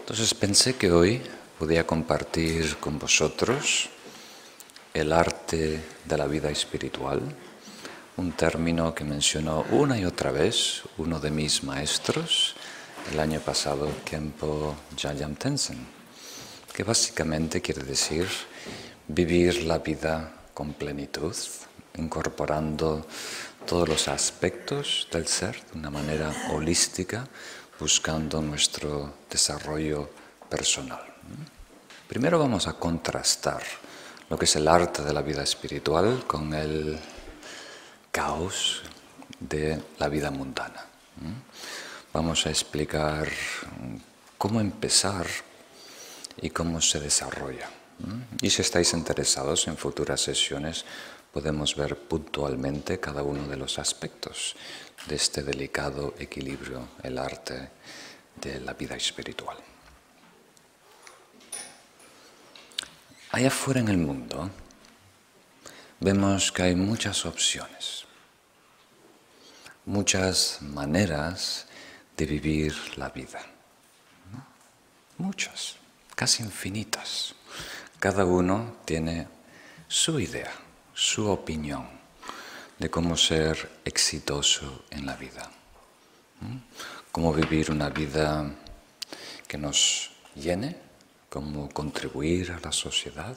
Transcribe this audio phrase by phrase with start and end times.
[0.00, 1.22] Entonces pensé que hoy
[1.58, 3.88] podía compartir con vosotros
[4.92, 7.20] el arte de la vida espiritual,
[8.16, 12.56] un término que mencionó una y otra vez uno de mis maestros
[13.12, 15.78] el año pasado, Kempo Jayam Tensen,
[16.74, 18.26] que básicamente quiere decir
[19.06, 21.36] vivir la vida con plenitud,
[21.96, 23.06] incorporando
[23.66, 27.28] todos los aspectos del ser de una manera holística,
[27.80, 30.10] buscando nuestro desarrollo
[30.50, 31.02] personal.
[32.06, 33.62] Primero vamos a contrastar
[34.28, 36.98] lo que es el arte de la vida espiritual con el
[38.12, 38.82] caos
[39.40, 40.84] de la vida mundana.
[42.12, 43.28] Vamos a explicar
[44.36, 45.26] cómo empezar
[46.42, 47.70] y cómo se desarrolla.
[48.42, 50.84] Y si estáis interesados en futuras sesiones,
[51.32, 54.56] podemos ver puntualmente cada uno de los aspectos
[55.06, 57.70] de este delicado equilibrio, el arte
[58.36, 59.56] de la vida espiritual.
[63.32, 64.50] Allá afuera en el mundo
[66.00, 68.04] vemos que hay muchas opciones,
[69.84, 71.66] muchas maneras
[72.16, 73.40] de vivir la vida,
[75.18, 75.76] muchas,
[76.14, 77.34] casi infinitas.
[77.98, 79.28] Cada uno tiene
[79.86, 80.52] su idea,
[80.94, 81.99] su opinión
[82.80, 85.50] de cómo ser exitoso en la vida,
[87.12, 88.50] cómo vivir una vida
[89.46, 90.76] que nos llene,
[91.28, 93.36] cómo contribuir a la sociedad.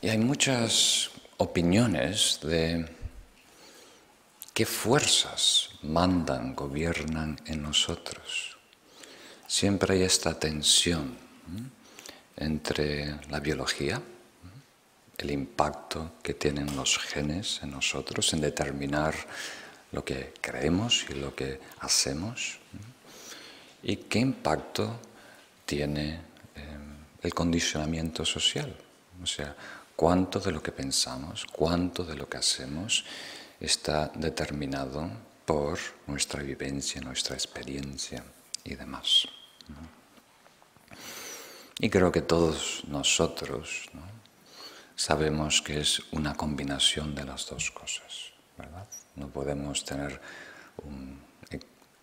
[0.00, 2.88] Y hay muchas opiniones de
[4.54, 8.56] qué fuerzas mandan, gobiernan en nosotros.
[9.46, 11.14] Siempre hay esta tensión
[12.38, 14.00] entre la biología,
[15.18, 19.14] el impacto que tienen los genes en nosotros en determinar
[19.92, 22.58] lo que creemos y lo que hacemos
[23.82, 24.98] y qué impacto
[25.66, 26.20] tiene
[26.54, 28.74] em, el condicionamiento social,
[29.22, 29.54] o sea,
[29.96, 33.04] cuánto de lo que pensamos, cuánto de lo que hacemos
[33.60, 35.10] está determinado
[35.44, 38.24] por nuestra vivencia, nuestra experiencia
[38.64, 39.26] y demás.
[41.78, 43.88] Y creo que todos nosotros
[44.96, 48.88] sabemos que es una combinación de las dos cosas, ¿verdad?
[49.16, 50.20] No podemos tener
[50.84, 51.20] un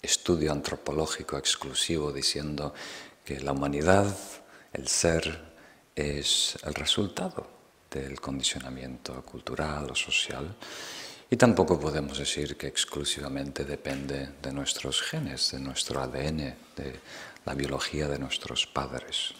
[0.02, 2.74] estudio antropológico exclusivo diciendo
[3.26, 4.16] que la humanidad,
[4.74, 5.50] el ser,
[5.96, 7.48] es el resultado
[7.92, 10.56] del condicionamiento cultural o social.
[11.30, 17.00] Y tampoco podemos decir que exclusivamente depende de nuestros genes, de nuestro ADN, de
[17.46, 19.34] la biología de nuestros padres.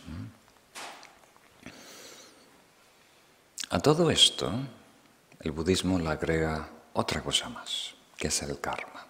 [3.72, 4.52] A todo esto,
[5.42, 9.06] el budismo le agrega otra cosa más, que es el karma.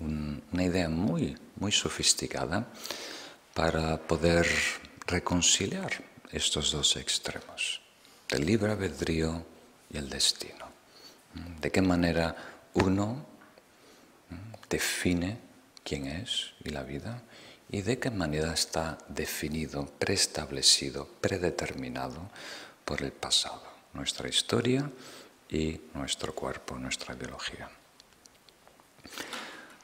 [0.00, 2.66] Una idea muy, muy sofisticada
[3.52, 4.48] para poder
[5.06, 5.92] reconciliar
[6.32, 7.82] estos dos extremos,
[8.30, 9.44] el libre albedrío
[9.90, 10.64] y el destino.
[11.60, 12.34] De qué manera
[12.72, 13.26] uno
[14.70, 15.38] define
[15.84, 17.22] quién es y la vida
[17.70, 22.30] y de qué manera está definido, preestablecido, predeterminado
[22.88, 24.90] por el pasado, nuestra historia
[25.50, 27.68] y nuestro cuerpo, nuestra biología.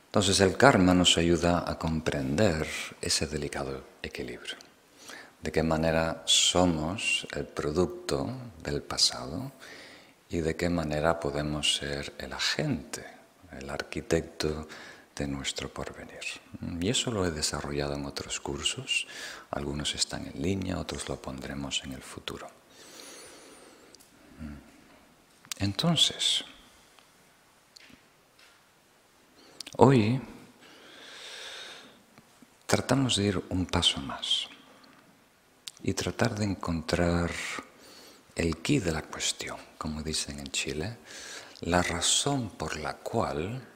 [0.06, 2.66] Entonces el karma nos ayuda a comprender
[3.02, 4.56] ese delicado equilibrio.
[5.42, 8.26] De qué manera somos el producto
[8.62, 9.52] del pasado
[10.30, 13.04] y de qué manera podemos ser el agente,
[13.52, 14.66] el arquitecto
[15.14, 16.24] de nuestro porvenir.
[16.80, 19.06] Y eso lo he desarrollado en otros cursos,
[19.50, 22.63] algunos están en línea, otros lo pondremos en el futuro.
[25.58, 26.44] Entonces,
[29.76, 30.20] Hoy
[32.64, 34.46] tratamos de ir un paso más
[35.82, 37.32] y tratar de encontrar
[38.36, 40.98] el quid de la cuestión, como dicen en Chile,
[41.62, 43.66] la razón por la cual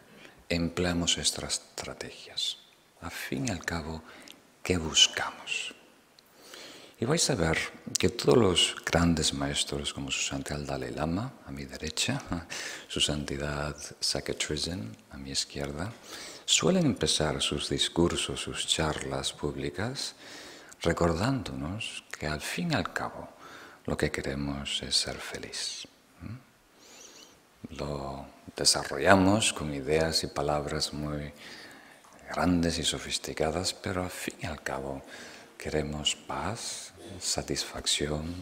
[0.48, 2.58] empleamos estas estrategias.
[3.00, 4.00] A fin y al cabo,
[4.62, 5.74] ¿qué buscamos?
[7.00, 7.56] Y vais a ver
[7.96, 12.20] que todos los grandes maestros, como su santidad Dalai Lama, a mi derecha,
[12.88, 15.92] su santidad Sakatrizin, a mi izquierda,
[16.44, 20.16] suelen empezar sus discursos, sus charlas públicas,
[20.82, 23.28] recordándonos que al fin y al cabo
[23.86, 25.86] lo que queremos es ser feliz.
[27.70, 31.32] Lo desarrollamos con ideas y palabras muy
[32.28, 35.02] grandes y sofisticadas, pero al fin y al cabo
[35.58, 36.87] queremos paz,
[37.20, 38.34] satisfacción,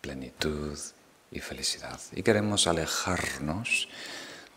[0.00, 0.78] plenitud
[1.30, 2.00] y felicidad.
[2.12, 3.88] Y queremos alejarnos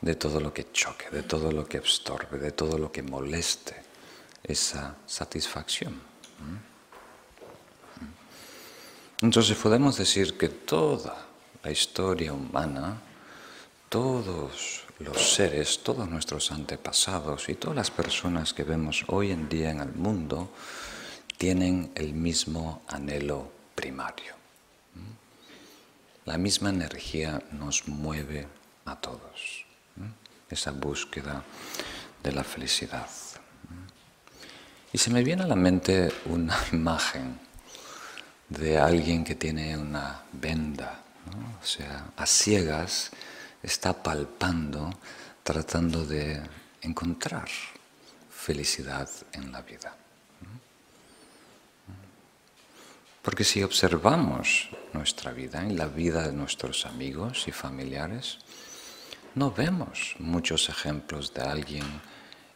[0.02, 3.76] de todo lo que choque, de todo lo que estorbe, de todo lo que moleste
[4.44, 6.02] esa satisfacción.
[9.22, 11.28] Entonces podemos decir que toda
[11.64, 13.00] la historia humana,
[13.88, 19.70] todos los seres, todos nuestros antepasados y todas las personas que vemos hoy en día
[19.70, 20.50] en el mundo
[21.42, 24.36] tienen el mismo anhelo primario.
[26.26, 28.48] La misma energía nos mueve
[28.86, 29.66] a todos,
[30.52, 31.44] esa búsqueda
[32.22, 33.10] de la felicidad.
[34.94, 37.40] Y se me viene a la mente una imagen
[38.48, 41.02] de alguien que tiene una venda,
[41.60, 43.10] o sea, a ciegas
[43.64, 44.92] está palpando,
[45.42, 46.40] tratando de
[46.84, 47.50] encontrar
[48.30, 49.98] felicidad en la vida.
[53.22, 58.40] Porque si observamos nuestra vida y la vida de nuestros amigos y familiares,
[59.36, 61.86] no vemos muchos ejemplos de alguien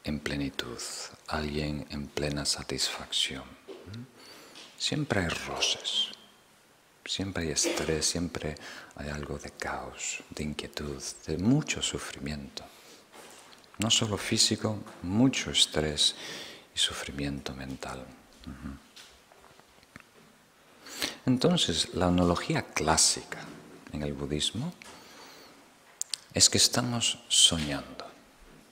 [0.03, 0.79] en plenitud,
[1.27, 3.43] alguien en plena satisfacción.
[4.77, 6.09] Siempre hay roces,
[7.05, 8.55] siempre hay estrés, siempre
[8.95, 12.65] hay algo de caos, de inquietud, de mucho sufrimiento.
[13.77, 16.15] No solo físico, mucho estrés
[16.73, 18.05] y sufrimiento mental.
[21.25, 23.39] Entonces, la analogía clásica
[23.91, 24.73] en el budismo
[26.33, 28.05] es que estamos soñando,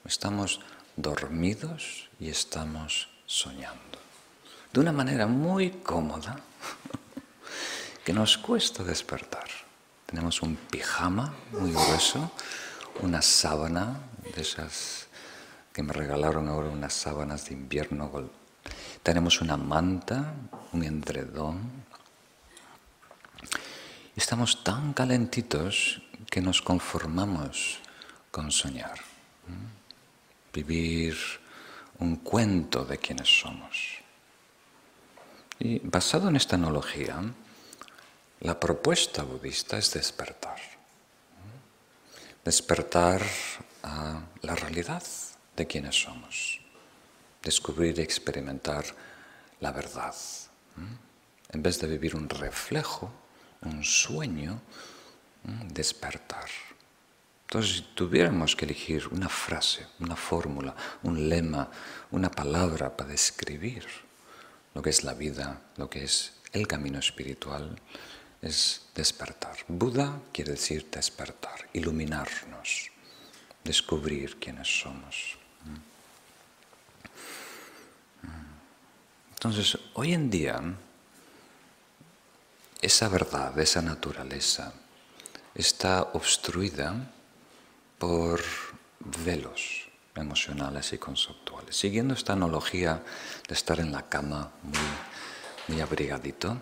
[0.04, 0.60] estamos
[0.96, 3.98] dormidos y estamos soñando,
[4.72, 6.36] de una manera muy cómoda
[8.04, 9.48] que nos cuesta despertar.
[10.06, 12.30] Tenemos un pijama muy grueso,
[13.00, 15.08] una sábana de esas
[15.72, 18.30] que me regalaron ahora unas sábanas de invierno.
[19.02, 20.34] Tenemos una manta,
[20.72, 21.84] un endredón,
[24.16, 26.00] Estamos tan calentitos
[26.30, 27.80] que nos conformamos
[28.30, 29.00] con soñar,
[30.52, 31.18] vivir
[31.98, 33.98] un cuento de quienes somos.
[35.58, 37.24] Y basado en esta analogía,
[38.38, 40.60] la propuesta budista es despertar.
[42.44, 43.20] Despertar
[43.82, 45.02] a la realidad
[45.56, 46.60] de quienes somos.
[47.42, 48.84] Descubrir y experimentar
[49.58, 50.14] la verdad.
[51.50, 53.23] En vez de vivir un reflejo
[53.64, 54.60] un sueño,
[55.68, 56.48] despertar.
[57.48, 61.70] Entonces, si tuviéramos que elegir una frase, una fórmula, un lema,
[62.10, 63.86] una palabra para describir
[64.74, 67.78] lo que es la vida, lo que es el camino espiritual,
[68.42, 69.56] es despertar.
[69.68, 72.90] Buda quiere decir despertar, iluminarnos,
[73.62, 75.38] descubrir quiénes somos.
[79.32, 80.60] Entonces, hoy en día,
[82.84, 84.74] esa verdad, esa naturaleza,
[85.54, 86.94] está obstruida
[87.98, 88.42] por
[89.24, 91.76] velos emocionales y conceptuales.
[91.76, 93.02] Siguiendo esta analogía
[93.48, 94.50] de estar en la cama
[95.66, 96.58] muy, abrigadito,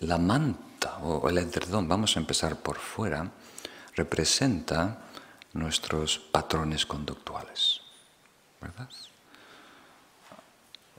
[0.00, 3.30] la manta o el edredón, vamos a empezar por fuera,
[3.94, 4.98] representa
[5.54, 7.80] nuestros patrones conductuales.
[8.60, 8.90] ¿Verdad?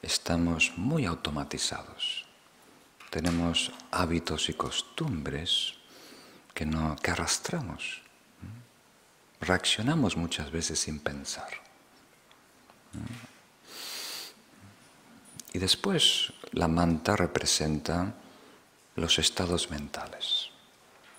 [0.02, 2.23] Estamos muy automatizados
[3.14, 5.76] tenemos hábitos y costumbres
[6.52, 8.02] que, no, que arrastramos.
[9.40, 11.62] Reaccionamos muchas veces sin pensar.
[15.54, 18.16] Y después la manta representa
[18.96, 20.50] los estados mentales,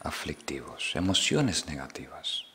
[0.03, 2.47] aflictivos, emociones negativas.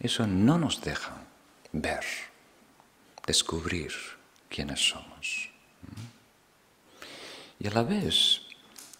[0.00, 1.22] Eso no nos deja
[1.70, 2.04] ver,
[3.24, 3.92] descubrir
[4.48, 5.47] quiénes somos.
[7.60, 8.42] Y a la vez,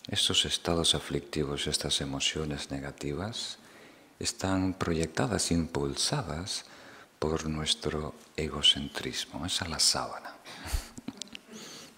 [0.08, 3.58] estos estados aflictivos, estas emociones negativas,
[4.18, 6.64] están proyectadas, impulsadas
[7.18, 9.46] por nuestro egocentrismo.
[9.46, 10.34] Esa es la sábana.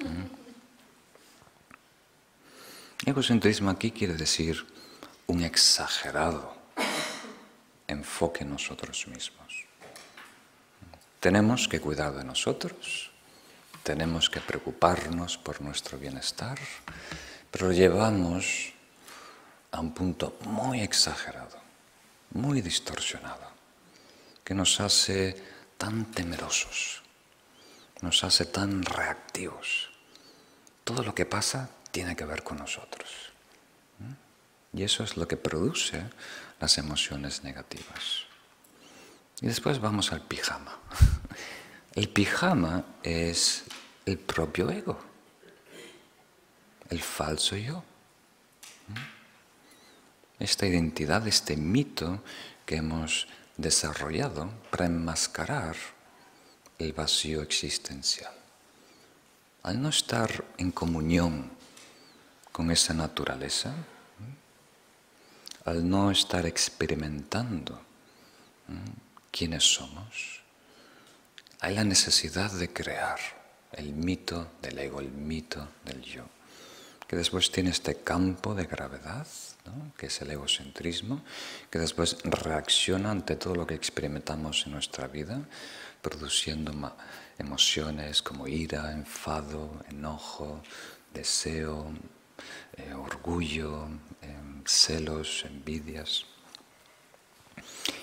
[0.01, 0.41] ¿Mm?
[3.09, 4.67] Egocentrismo aquí quiere decir
[5.27, 6.55] un exagerado
[7.87, 9.65] enfoque en nosotros mismos.
[11.19, 13.10] Tenemos que cuidar de nosotros,
[13.83, 16.59] tenemos que preocuparnos por nuestro bienestar,
[17.51, 18.73] pero lo llevamos
[19.73, 21.59] a un punto muy exagerado,
[22.33, 23.51] muy distorsionado,
[24.45, 25.37] que nos hace
[25.79, 27.03] tan temerosos,
[28.01, 29.91] nos hace tan reactivos.
[30.85, 33.31] Todo lo que pasa tiene que ver con nosotros.
[34.73, 36.03] Y eso es lo que produce
[36.61, 38.27] las emociones negativas.
[39.41, 40.79] Y después vamos al pijama.
[41.95, 43.65] El pijama es
[44.07, 44.97] el propio ego,
[46.89, 47.83] el falso yo.
[50.39, 52.23] Esta identidad, este mito
[52.65, 55.77] que hemos desarrollado para enmascarar
[56.79, 58.33] el vacío existencial.
[59.65, 61.51] Al no estar en comunión
[62.53, 63.75] con esa naturaleza,
[65.65, 67.83] al no estar experimentando
[69.31, 70.40] quiénes somos,
[71.61, 73.19] hay la necesidad de crear
[73.73, 76.25] el mito del ego, el mito del yo,
[77.07, 79.27] que después tiene este campo de gravedad,
[79.97, 81.23] que es el egocentrismo,
[81.71, 85.41] que después reacciona ante todo lo que experimentamos en nuestra vida,
[86.01, 86.73] produciendo
[87.39, 90.63] emociones como ira, enfado, enojo,
[91.13, 91.93] deseo,
[92.77, 93.87] eh, orgullo,
[94.23, 96.25] em, celos, envidias.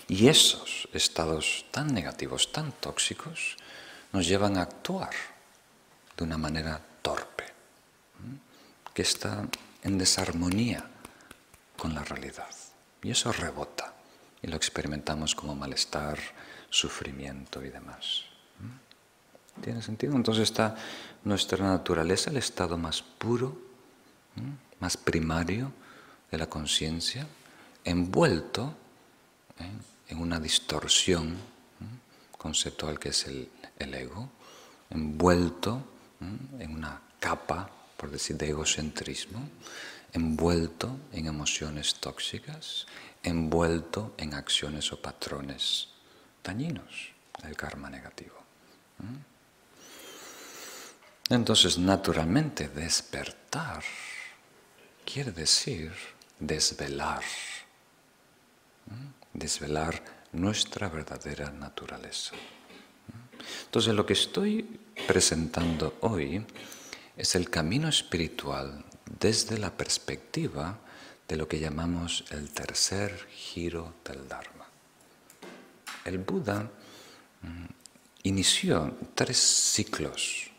[0.07, 3.57] Y esos estados tan negativos, tan tóxicos,
[4.13, 5.11] nos llevan a actuar
[6.15, 7.43] de una manera torpe,
[8.93, 9.45] que está
[9.83, 10.85] en desarmonía
[11.75, 12.49] con la realidad.
[13.03, 13.93] Y eso rebota
[14.41, 16.17] y lo experimentamos como malestar,
[16.69, 18.23] sufrimiento y demás.
[19.61, 20.15] ¿Tiene sentido?
[20.15, 20.75] Entonces está
[21.23, 23.57] nuestra naturaleza, el estado más puro,
[24.79, 25.71] más primario
[26.31, 27.27] de la conciencia,
[27.83, 28.73] envuelto
[29.59, 29.71] ¿eh?
[30.09, 31.37] En una distorsión
[32.37, 33.49] conceptual que es el,
[33.93, 34.29] ego,
[34.89, 35.83] envuelto
[36.59, 39.49] en una capa, por decir, de egocentrismo,
[40.13, 42.85] envuelto en emociones tóxicas,
[43.23, 45.89] envuelto en acciones o patrones
[46.43, 47.11] dañinos
[47.43, 48.35] del karma negativo.
[51.29, 53.83] Entonces, naturalmente, despertar
[55.05, 55.91] quiere decir
[56.39, 57.23] desvelar,
[59.37, 60.03] desvelar
[60.33, 62.33] nuestra verdadera naturaleza.
[63.65, 66.43] Entonces, lo que estoy presentando hoy
[67.15, 68.83] es el camino espiritual
[69.19, 70.77] desde la perspectiva
[71.27, 74.67] de lo que llamamos el tercer giro del Dharma.
[76.03, 76.69] El Buda
[77.41, 77.65] mm,
[78.23, 80.51] inició tres ciclos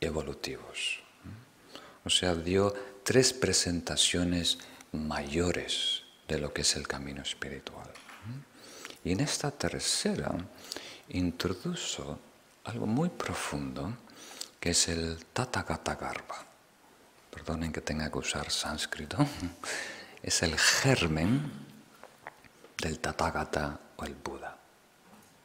[0.00, 1.00] evolutivos.
[2.04, 4.58] O sea, dio tres presentaciones
[4.92, 7.90] mayores de lo que es el camino espiritual.
[9.08, 10.30] Y en esta tercera
[11.08, 12.18] introdujo
[12.64, 13.96] algo muy profundo
[14.60, 16.44] que es el Tathagata Garbha.
[17.30, 19.16] Perdonen que tenga que usar sánscrito.
[20.22, 21.50] Es el germen
[22.76, 24.58] del Tathagata o el Buda.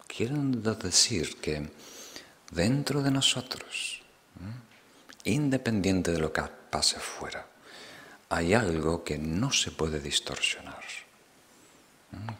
[0.07, 0.35] Quiero
[0.75, 1.71] decir que
[2.51, 4.01] dentro de nosotros
[5.23, 7.47] independiente de lo que pase fuera,
[8.27, 10.83] hay algo que no se puede distorsionar,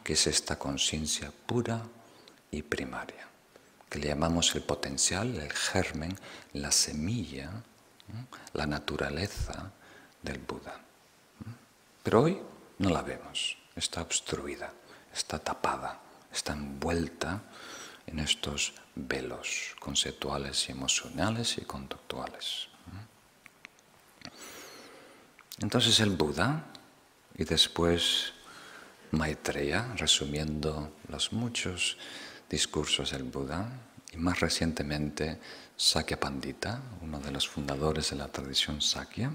[0.03, 1.81] que es esta conciencia pura
[2.51, 3.27] y primaria,
[3.89, 6.17] que le llamamos el potencial, el germen,
[6.53, 7.49] la semilla,
[8.53, 9.71] la naturaleza
[10.21, 10.79] del Buda.
[12.03, 12.41] Pero hoy
[12.79, 14.71] no la vemos, está obstruida,
[15.13, 15.99] está tapada,
[16.31, 17.41] está envuelta
[18.05, 22.67] en estos velos conceptuales y emocionales y conductuales.
[25.59, 26.65] Entonces el Buda
[27.37, 28.33] y después
[29.13, 31.98] Maitreya, resumiendo los muchos
[32.50, 33.70] discursos del Buda,
[34.12, 35.39] y más recientemente
[35.77, 39.32] Sakya Pandita, uno de los fundadores de la tradición Sakya,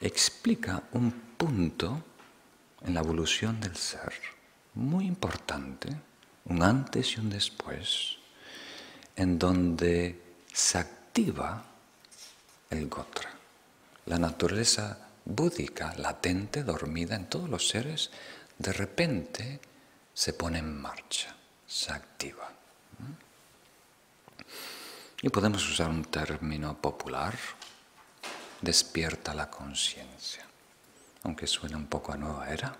[0.00, 2.02] explica un punto
[2.82, 4.12] en la evolución del ser
[4.74, 5.88] muy importante,
[6.46, 8.16] un antes y un después,
[9.14, 10.20] en donde
[10.52, 11.64] se activa
[12.70, 13.30] el Gotra,
[14.06, 18.10] la naturaleza búdica, latente, dormida en todos los seres,
[18.58, 19.60] de repente
[20.12, 21.34] se pone en marcha,
[21.66, 22.50] se activa.
[25.22, 27.36] Y podemos usar un término popular,
[28.60, 30.46] despierta la conciencia.
[31.24, 32.76] Aunque suena un poco a nueva era,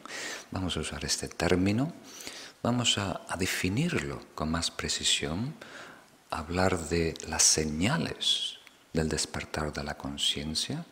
[0.50, 1.92] vamos a usar este término,
[2.62, 5.54] vamos a, definirlo con más precisión,
[6.30, 8.58] hablar de las señales
[8.92, 10.84] del despertar de la conciencia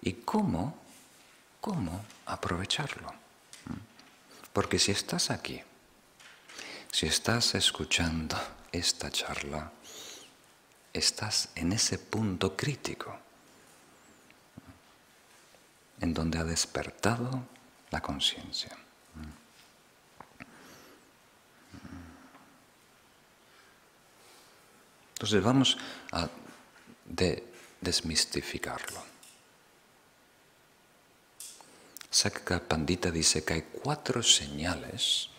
[0.00, 0.78] y cómo,
[1.60, 3.21] cómo aprovecharlo.
[4.52, 5.62] Porque si estás aquí,
[6.90, 8.36] si estás escuchando
[8.70, 9.72] esta charla,
[10.92, 13.18] estás en ese punto crítico
[16.00, 17.46] en donde ha despertado
[17.90, 18.76] la conciencia.
[25.14, 25.78] Entonces vamos
[26.10, 26.28] a
[27.80, 29.11] desmistificarlo.
[32.12, 35.30] Sakka Pandita dice que hay cuatro señales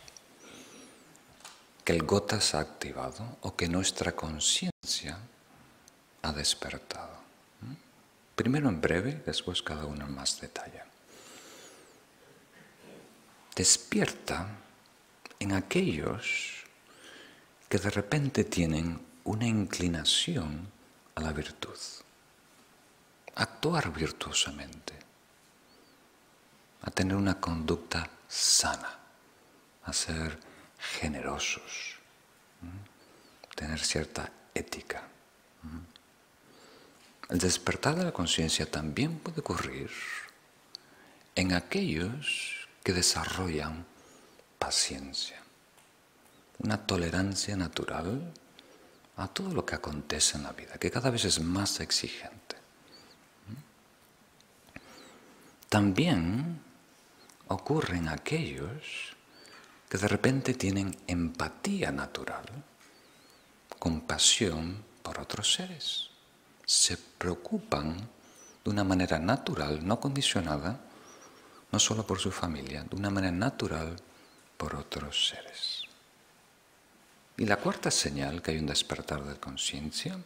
[1.85, 5.19] que el gota se ha activado o que nuestra conciencia
[6.23, 7.13] ha despertado.
[8.35, 10.81] Primero en breve, después cada uno en más detalle.
[13.55, 14.47] Despierta
[15.39, 16.63] en aquellos
[17.69, 20.67] que de repente tienen una inclinación
[21.13, 21.77] a la virtud,
[23.35, 25.02] actuar virtuosamente,
[26.83, 28.99] a tener una conducta sana,
[29.83, 30.37] a ser
[30.99, 31.95] generosos,
[33.55, 35.07] tener cierta ética.
[37.29, 39.89] El despertar de la conciencia también puede ocurrir
[41.35, 43.85] en aquellos que desarrollan
[44.59, 45.41] paciencia,
[46.59, 48.33] una tolerancia natural
[49.15, 52.57] a todo lo que acontece en la vida, que cada vez es más exigente.
[55.69, 56.61] También
[57.47, 59.15] ocurren aquellos
[59.89, 62.45] que de repente tienen empatía natural,
[63.79, 66.09] compasión por otros seres
[66.65, 67.97] se preocupan
[68.63, 70.79] de una manera natural, no condicionada,
[71.71, 73.95] no solo por su familia, de una manera natural
[74.57, 75.83] por otros seres.
[77.37, 80.17] Y la cuarta señal que hay un despertar de conciencia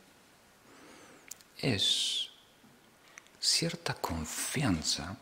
[1.58, 2.30] es
[3.40, 5.16] cierta confianza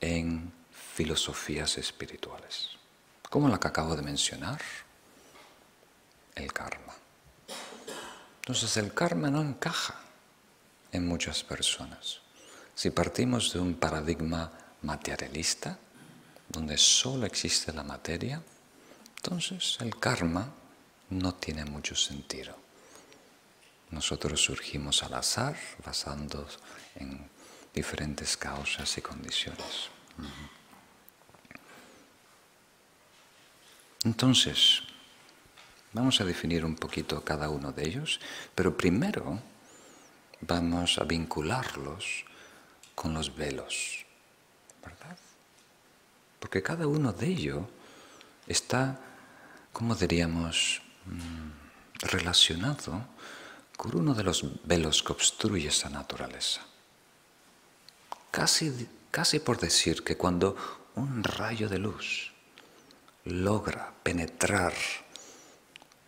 [0.00, 0.52] en
[0.94, 2.70] filosofías espirituales,
[3.28, 4.60] como la que acabo de mencionar,
[6.34, 6.94] el karma.
[8.40, 10.00] Entonces el karma no encaja
[10.92, 12.20] en muchas personas.
[12.74, 14.50] Si partimos de un paradigma
[14.82, 15.78] materialista,
[16.48, 18.42] donde solo existe la materia,
[19.16, 20.52] entonces el karma
[21.10, 22.56] no tiene mucho sentido.
[23.90, 26.58] Nosotros surgimos al azar, basándonos
[26.94, 27.28] en
[27.74, 29.88] diferentes causas y condiciones.
[34.04, 34.82] Entonces,
[35.92, 38.20] Vamos a definir un poquito cada uno de ellos,
[38.54, 39.40] pero primero
[40.40, 42.24] vamos a vincularlos
[42.94, 44.06] con los velos,
[44.84, 45.18] ¿verdad?
[46.38, 47.64] Porque cada uno de ellos
[48.46, 49.00] está,
[49.72, 53.04] como diríamos, mm, relacionado
[53.76, 56.60] con uno de los velos que obstruye esa naturaleza.
[58.30, 60.56] Casi, casi por decir que cuando
[60.94, 62.32] un rayo de luz
[63.24, 64.72] logra penetrar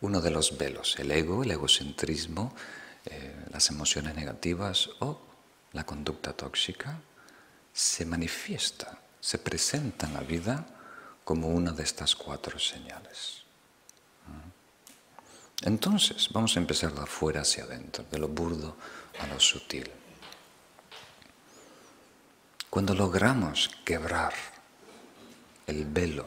[0.01, 2.55] uno de los velos, el ego, el egocentrismo,
[3.05, 5.21] eh, las emociones negativas o
[5.73, 7.01] la conducta tóxica,
[7.73, 10.67] se manifiesta, se presenta en la vida
[11.25, 13.43] como una de estas cuatro señales.
[15.63, 18.77] Entonces, vamos a empezar de afuera hacia adentro, de lo burdo
[19.21, 19.89] a lo sutil.
[22.73, 24.33] Cuando logramos quebrar
[25.67, 26.27] el velo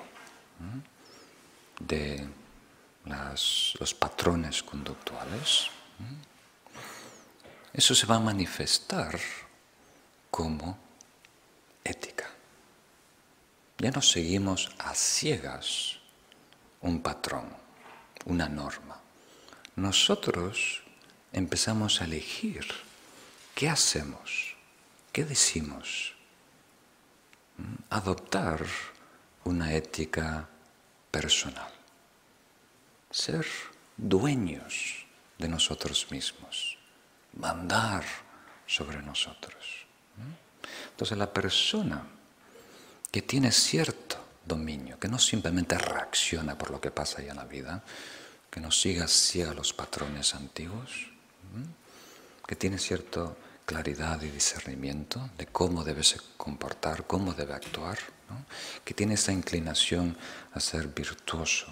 [1.80, 2.30] de
[3.04, 5.66] los patrones conductuales,
[7.74, 9.20] eso se va a manifestar
[10.30, 10.78] como
[11.84, 12.30] ética.
[13.80, 15.98] Ya no seguimos a ciegas
[16.82, 17.50] un patrón,
[18.26, 19.02] una norma.
[19.76, 20.84] Nosotros
[21.34, 22.68] empezamos a elegir
[23.56, 24.56] qué hacemos,
[25.12, 26.15] qué decimos,
[27.90, 28.66] adoptar
[29.44, 30.48] una ética
[31.12, 31.76] personal
[33.16, 33.48] ser
[33.96, 35.06] dueños
[35.38, 36.78] de nosotros mismos,
[37.40, 38.04] mandar
[38.68, 39.86] sobre nosotros.
[40.92, 42.06] Entonces la persona
[43.10, 47.46] que tiene cierto dominio, que no simplemente reacciona por lo que pasa ahí en la
[47.46, 47.84] vida,
[48.52, 51.08] que no siga ciega los patrones antiguos,
[52.46, 53.34] que tiene cierta
[53.66, 57.98] claridad y discernimiento de cómo debe se comportar, cómo debe actuar,
[58.84, 60.16] que tiene esa inclinación
[60.54, 61.68] a ser virtuoso,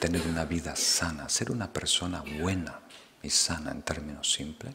[0.00, 2.80] tener una vida sana, ser una persona buena
[3.22, 4.74] y sana en términos simples,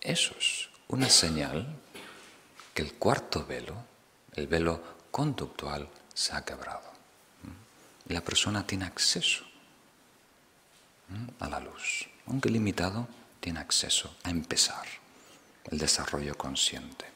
[0.00, 1.66] eso es una señal
[2.72, 3.76] que el cuarto velo,
[4.34, 6.92] el velo conductual, se ha quebrado.
[8.08, 9.44] Y la persona tiene acceso
[11.40, 13.08] a la luz, aunque limitado,
[13.40, 15.03] tiene acceso a empezar
[15.70, 17.06] el desarrollo consciente.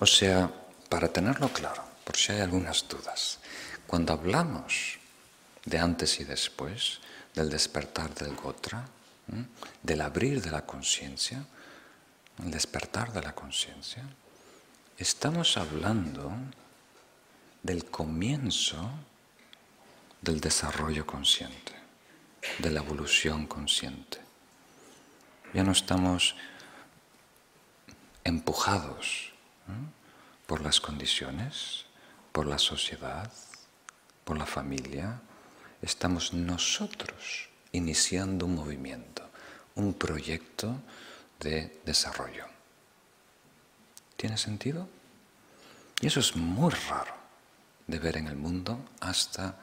[0.00, 0.50] O sea,
[0.88, 3.38] para tenerlo claro, por si hay algunas dudas,
[3.86, 4.98] cuando hablamos
[5.64, 7.00] de antes y después,
[7.34, 8.84] del despertar del Gotra,
[9.82, 11.44] del abrir de la conciencia,
[12.42, 14.02] el despertar de la conciencia,
[14.98, 16.32] estamos hablando
[17.62, 18.90] del comienzo
[20.20, 21.72] del desarrollo consciente,
[22.58, 24.23] de la evolución consciente.
[25.54, 26.34] Ya no estamos
[28.24, 29.30] empujados
[30.48, 31.84] por las condiciones,
[32.32, 33.32] por la sociedad,
[34.24, 35.20] por la familia,
[35.80, 39.30] estamos nosotros iniciando un movimiento,
[39.76, 40.80] un proyecto
[41.38, 42.46] de desarrollo.
[44.16, 44.88] ¿Tiene sentido?
[46.00, 47.14] Y eso es muy raro
[47.86, 49.54] de ver en el mundo hasta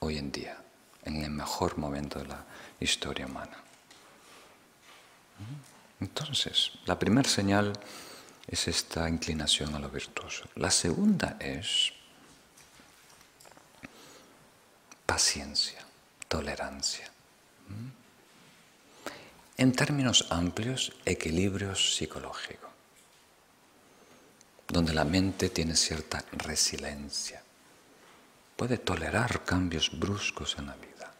[0.00, 0.58] hoy en día,
[1.04, 2.44] en el mejor momento de la
[2.80, 3.64] historia humana.
[6.00, 7.72] Entonces, la primera señal
[8.46, 10.44] es esta inclinación a lo virtuoso.
[10.54, 11.92] La segunda es
[15.04, 15.80] paciencia,
[16.28, 17.10] tolerancia.
[19.56, 22.68] En términos amplios, equilibrio psicológico,
[24.68, 27.42] donde la mente tiene cierta resiliencia,
[28.56, 31.12] puede tolerar cambios bruscos en la vida.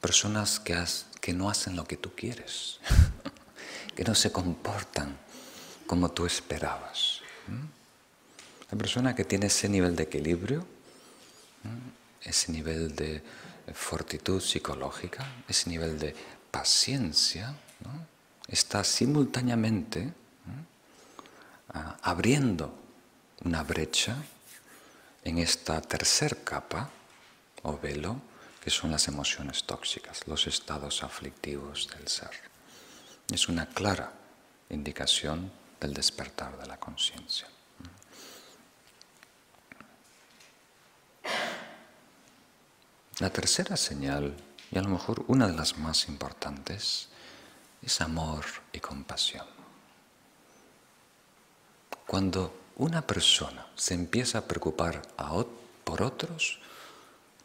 [0.00, 0.76] Personas que,
[1.20, 2.78] que no hacen lo que tú quieres,
[3.98, 5.18] que no se comportan
[5.84, 7.20] como tú esperabas.
[8.70, 10.64] La persona que tiene ese nivel de equilibrio,
[12.22, 13.20] ese nivel de
[13.74, 16.14] fortitud psicológica, ese nivel de
[16.48, 17.56] paciencia,
[18.46, 20.12] está simultáneamente
[22.02, 22.72] abriendo
[23.44, 24.14] una brecha
[25.24, 26.88] en esta tercer capa
[27.64, 28.20] o velo
[28.62, 32.47] que son las emociones tóxicas, los estados aflictivos del ser.
[33.30, 34.12] Es una clara
[34.70, 37.46] indicación del despertar de la conciencia.
[43.18, 44.36] La tercera señal,
[44.70, 47.08] y a lo mejor una de las más importantes,
[47.82, 49.46] es amor y compasión.
[52.06, 55.02] Cuando una persona se empieza a preocupar
[55.84, 56.60] por otros,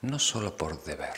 [0.02, 1.18] no solo por deber,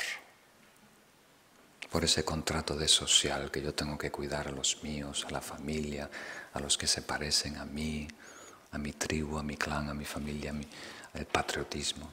[1.95, 5.39] por ese contrato de social que yo tengo que cuidar a los míos, a la
[5.39, 6.09] familia,
[6.51, 8.05] a los que se parecen a mí,
[8.71, 10.53] a mi tribu, a mi clan, a mi familia,
[11.13, 12.09] al patriotismo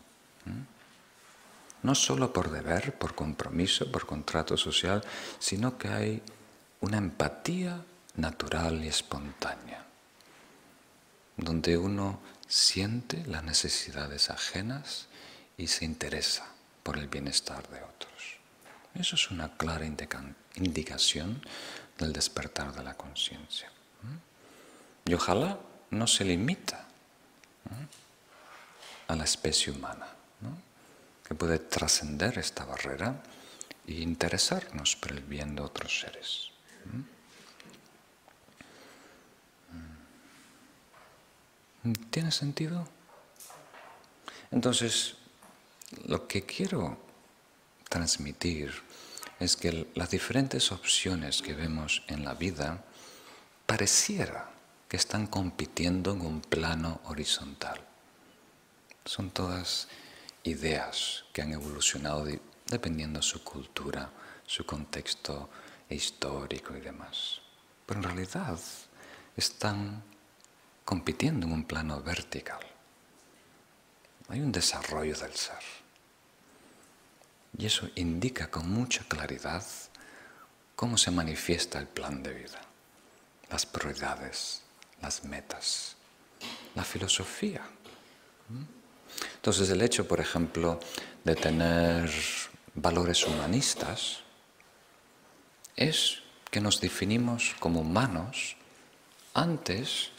[1.82, 5.02] no solo por deber, por compromiso, por contrato social,
[5.40, 6.22] sino que hay
[6.80, 7.82] una empatía
[8.14, 9.84] natural y espontánea,
[11.36, 15.08] donde uno siente las necesidades ajenas
[15.56, 16.46] y se interesa
[16.84, 18.11] por el bienestar de otros.
[18.94, 19.86] Eso es una clara
[20.54, 21.42] indicación
[21.98, 23.70] del despertar de la conciencia.
[25.04, 25.58] Y ojalá
[25.90, 26.86] no se limita
[29.08, 30.06] a la especie humana
[31.26, 33.22] que puede trascender esta barrera
[33.86, 36.50] e interesarnos por el bien de otros seres.
[41.82, 41.92] ¿Mm?
[42.10, 42.86] ¿Tiene sentido?
[44.50, 45.16] Entonces,
[46.06, 46.98] lo que quiero
[47.92, 48.72] transmitir
[49.38, 52.82] es que las diferentes opciones que vemos en la vida
[53.66, 54.48] pareciera
[54.88, 57.78] que están compitiendo en un plano horizontal.
[59.04, 59.88] Son todas
[60.42, 62.24] ideas que han evolucionado
[62.66, 64.10] dependiendo de su cultura,
[64.46, 65.50] su contexto
[65.90, 67.42] histórico y demás.
[67.84, 68.58] Pero en realidad
[69.36, 70.02] están
[70.86, 72.60] compitiendo en un plano vertical.
[74.30, 75.81] Hay un desarrollo del ser.
[77.56, 79.64] Y eso indica con mucha claridad
[80.74, 82.60] cómo se manifiesta el plan de vida,
[83.50, 84.62] las prioridades,
[85.00, 85.96] las metas,
[86.74, 87.62] la filosofía.
[89.36, 90.80] Entonces el hecho, por ejemplo,
[91.24, 92.10] de tener
[92.74, 94.20] valores humanistas
[95.76, 98.56] es que nos definimos como humanos
[99.34, 100.10] antes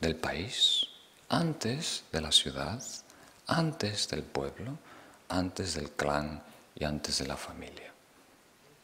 [0.00, 0.86] del país,
[1.28, 2.82] antes de la ciudad,
[3.46, 4.78] antes del pueblo,
[5.28, 6.42] antes del clan
[6.74, 7.92] y antes de la familia.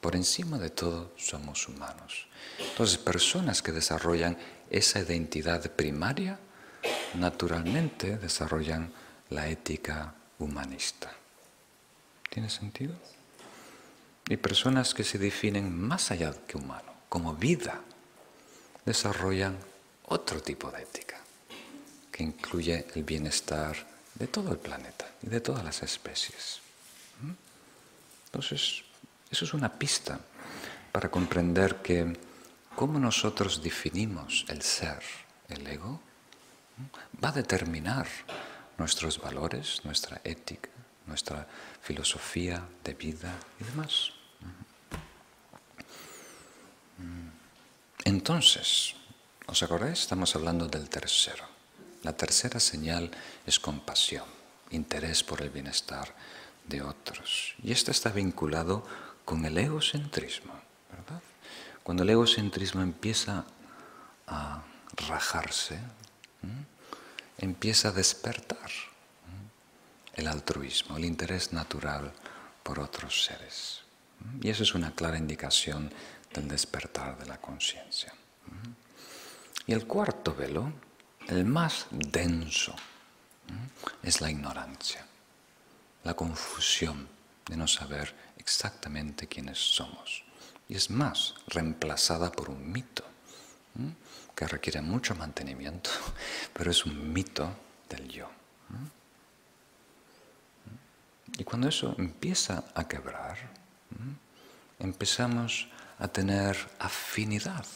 [0.00, 2.26] Por encima de todo somos humanos.
[2.58, 4.38] Entonces, personas que desarrollan
[4.70, 6.38] esa identidad primaria,
[7.14, 8.92] naturalmente desarrollan
[9.28, 11.12] la ética humanista.
[12.30, 12.94] ¿Tiene sentido?
[14.28, 17.80] Y personas que se definen más allá que humano, como vida,
[18.86, 19.58] desarrollan
[20.06, 21.18] otro tipo de ética,
[22.10, 23.76] que incluye el bienestar
[24.14, 26.60] de todo el planeta y de todas las especies.
[28.30, 28.36] ¿Mm?
[28.36, 28.84] Entonces,
[29.30, 30.20] eso es una pista
[30.92, 32.16] para comprender que
[32.74, 35.02] cómo nosotros definimos el ser,
[35.48, 36.00] el ego,
[37.22, 38.06] va a determinar
[38.78, 40.70] nuestros valores, nuestra ética,
[41.06, 41.46] nuestra
[41.82, 44.10] filosofía de vida y demás.
[48.04, 48.94] Entonces,
[49.46, 50.00] ¿os acordáis?
[50.00, 51.44] Estamos hablando del tercero.
[52.02, 53.10] La tercera señal
[53.44, 54.24] es compasión,
[54.70, 56.14] interés por el bienestar
[56.70, 57.54] de otros.
[57.62, 58.86] Y esto está vinculado
[59.26, 60.54] con el egocentrismo,
[60.90, 61.20] ¿verdad?
[61.82, 63.44] Cuando el egocentrismo empieza
[64.26, 64.62] a
[65.08, 65.78] rajarse,
[67.36, 68.70] empieza a despertar
[70.14, 72.12] el altruismo, el interés natural
[72.62, 73.82] por otros seres.
[74.40, 75.92] Y eso es una clara indicación
[76.32, 78.12] del despertar de la conciencia.
[79.66, 80.72] Y el cuarto velo,
[81.28, 82.74] el más denso,
[84.02, 85.06] es la ignorancia,
[86.04, 87.08] la confusión
[87.46, 90.24] de no saber exactamente quiénes somos.
[90.68, 93.04] Y es más, reemplazada por un mito
[94.34, 95.90] que requiere mucho mantenimiento,
[96.52, 97.50] pero es un mito
[97.88, 98.30] del yo.
[101.38, 103.36] Y cuando eso empieza a quebrar,
[104.78, 107.66] empezamos a tener afinidad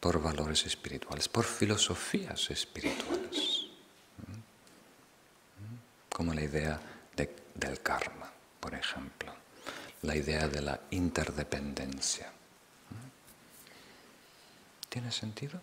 [0.00, 3.57] por valores espirituales, por filosofías espirituales,
[6.18, 6.80] como la idea
[7.54, 8.28] del karma,
[8.58, 9.32] por ejemplo,
[10.02, 12.32] la idea de la interdependencia.
[14.88, 15.60] ¿Tiene sentido?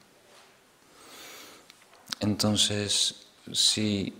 [2.21, 4.13] Entonces, si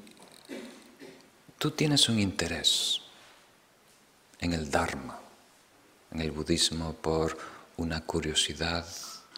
[1.57, 2.99] tú tienes un interés
[4.41, 5.17] en el Dharma,
[6.11, 7.37] en el budismo por
[7.77, 8.85] una curiosidad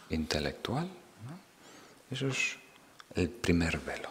[0.10, 0.90] intelectual,
[2.10, 2.56] eso es
[3.14, 4.10] el primer velo.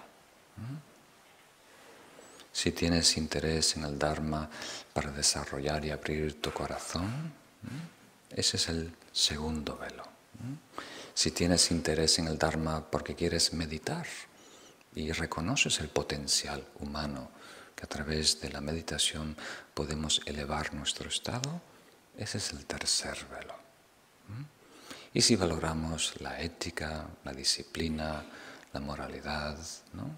[2.57, 4.49] Si tienes interés en el Dharma
[4.95, 7.31] para desarrollar y abrir tu corazón,
[8.31, 10.03] ese es el segundo velo.
[11.13, 14.07] Si tienes interés en el Dharma porque quieres meditar
[14.95, 17.29] y reconoces el potencial humano
[17.75, 19.37] que a través de la meditación
[19.75, 21.61] podemos elevar nuestro estado,
[22.17, 23.55] ese es el tercer velo.
[25.13, 28.25] Y si valoramos la ética, la disciplina,
[28.73, 29.59] la moralidad,
[29.93, 30.09] ¿no?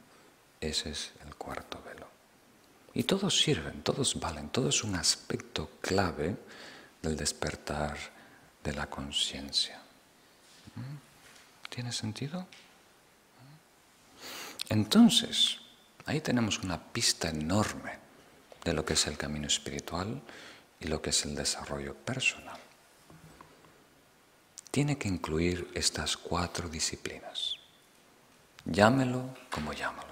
[0.61, 2.08] ese es el cuarto velo.
[2.94, 6.37] Y todos sirven, todos valen, todo es un aspecto clave
[7.03, 7.96] del despertar
[8.64, 9.81] de la conciencia.
[11.68, 12.46] ¿Tiene sentido?
[14.68, 15.59] Entonces,
[16.07, 17.98] ahí tenemos una pista enorme
[18.64, 20.20] de lo que es el camino espiritual
[20.81, 22.59] y lo que es el desarrollo personal.
[24.70, 27.55] Tiene que incluir estas cuatro disciplinas.
[28.64, 30.08] Llámelo como llámalo.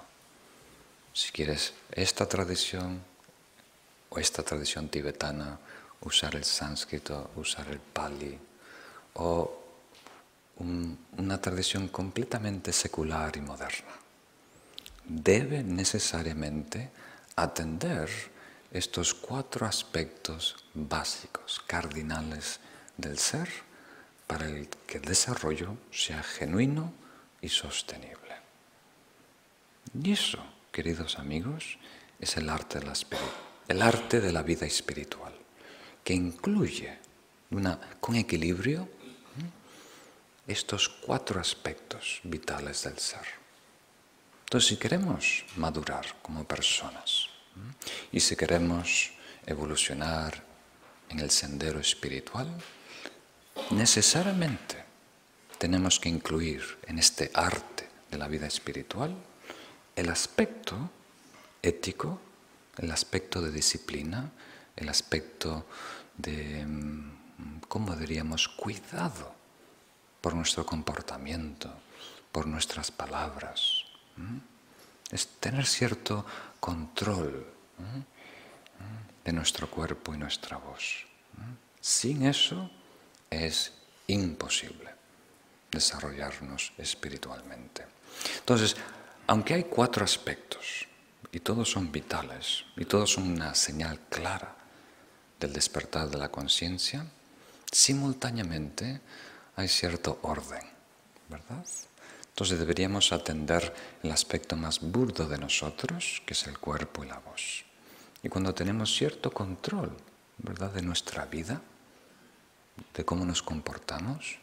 [1.17, 3.01] Si quieres esta tradición
[4.11, 5.59] o esta tradición tibetana,
[6.03, 8.39] usar el sánscrito, usar el pali,
[9.15, 9.65] o
[10.59, 13.97] una tradición completamente secular y moderna.
[15.07, 16.91] Debe necesariamente
[17.35, 18.11] atender
[18.71, 22.61] estos cuatro aspectos básicos, cardinales
[22.99, 23.49] del ser,
[24.27, 24.49] para
[24.87, 26.93] que el desarrollo sea genuino
[27.41, 28.37] y sostenible.
[29.95, 31.79] Y eso, queridos amigos,
[32.21, 32.93] es el arte de la,
[33.67, 35.33] el arte de la vida espiritual,
[36.05, 36.99] que incluye
[37.51, 38.87] una, con equilibrio
[40.47, 43.25] estos cuatro aspectos vitales del ser.
[44.45, 47.31] Entonces, si queremos madurar como personas,
[48.13, 49.13] y si queremos
[49.47, 50.45] evolucionar
[51.09, 52.53] en el sendero espiritual,
[53.71, 54.85] necesariamente
[55.57, 59.17] tenemos que incluir en este arte de la vida espiritual
[59.97, 60.91] el aspecto
[61.63, 62.21] ético,
[62.79, 64.31] el aspecto de disciplina,
[64.77, 65.67] el aspecto
[66.17, 69.35] de, mm, ¿cómo diríamos?, cuidado
[70.21, 71.73] por nuestro comportamiento,
[72.31, 73.87] por nuestras palabras
[75.11, 76.25] es tener cierto
[76.61, 77.47] control
[79.25, 81.07] de nuestro cuerpo y nuestra voz.
[81.81, 82.71] Sin eso
[83.31, 83.73] es
[84.07, 84.95] imposible
[85.71, 87.85] desarrollarnos espiritualmente.
[88.39, 88.77] Entonces,
[89.27, 90.87] aunque hay cuatro aspectos,
[91.33, 94.57] y todos son vitales, y todos son una señal clara
[95.39, 97.05] del despertar de la conciencia,
[97.71, 99.01] simultáneamente
[99.57, 100.63] hay cierto orden,
[101.29, 101.65] ¿verdad?
[102.29, 107.19] Entonces deberíamos atender el aspecto más burdo de nosotros, que es el cuerpo y la
[107.19, 107.65] voz.
[108.23, 109.97] Y cuando tenemos cierto control,
[110.39, 111.61] ¿verdad?, de nuestra vida,
[112.95, 114.39] de cómo nos comportamos,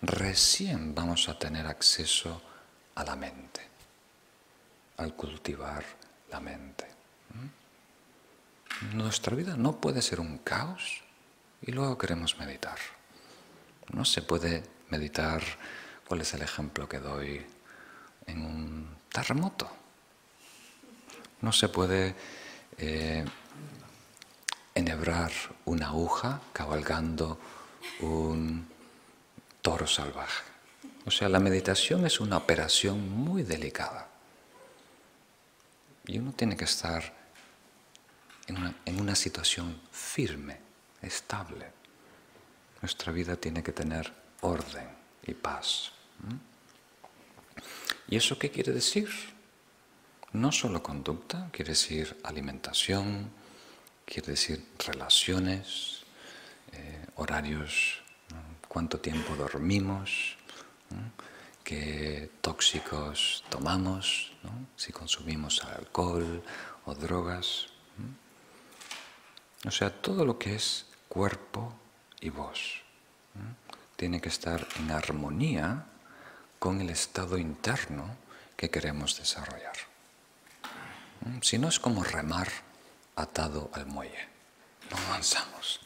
[0.00, 2.40] recién vamos a tener acceso
[2.94, 3.60] a la mente,
[4.96, 5.84] al cultivar
[6.30, 6.86] la mente.
[7.30, 8.96] ¿Mm?
[8.96, 11.02] Nuestra vida no puede ser un caos
[11.62, 12.78] y luego queremos meditar.
[13.92, 15.42] No se puede meditar
[16.06, 17.44] ¿Cuál es el ejemplo que doy
[18.26, 19.70] en un terremoto?
[21.40, 22.14] No se puede
[22.76, 23.24] eh,
[24.74, 25.32] enhebrar
[25.64, 27.38] una aguja cabalgando
[28.00, 28.68] un
[29.62, 30.44] toro salvaje.
[31.06, 34.08] O sea, la meditación es una operación muy delicada.
[36.06, 37.24] Y uno tiene que estar
[38.46, 40.58] en una, situación firme,
[41.00, 41.72] estable.
[42.82, 44.12] Nuestra vida tiene que tener
[44.42, 44.88] orden
[45.26, 45.92] y paz.
[48.08, 49.08] ¿Y eso qué quiere decir?
[50.32, 53.30] No solo conducta, quiere decir alimentación,
[54.04, 56.02] quiere decir relaciones,
[56.72, 58.02] eh, horarios,
[58.68, 60.36] cuánto tiempo dormimos,
[61.64, 64.32] qué tóxicos tomamos,
[64.76, 66.42] si consumimos alcohol
[66.84, 67.66] o drogas.
[69.66, 71.74] O sea, todo lo que es cuerpo
[72.20, 72.84] y voz
[73.96, 75.86] tiene que estar en armonía
[76.58, 78.16] con el estado interno
[78.56, 79.76] que queremos desarrollar.
[81.40, 82.48] Si no es como remar
[83.16, 84.28] atado al muelle,
[84.90, 85.80] no avanzamos.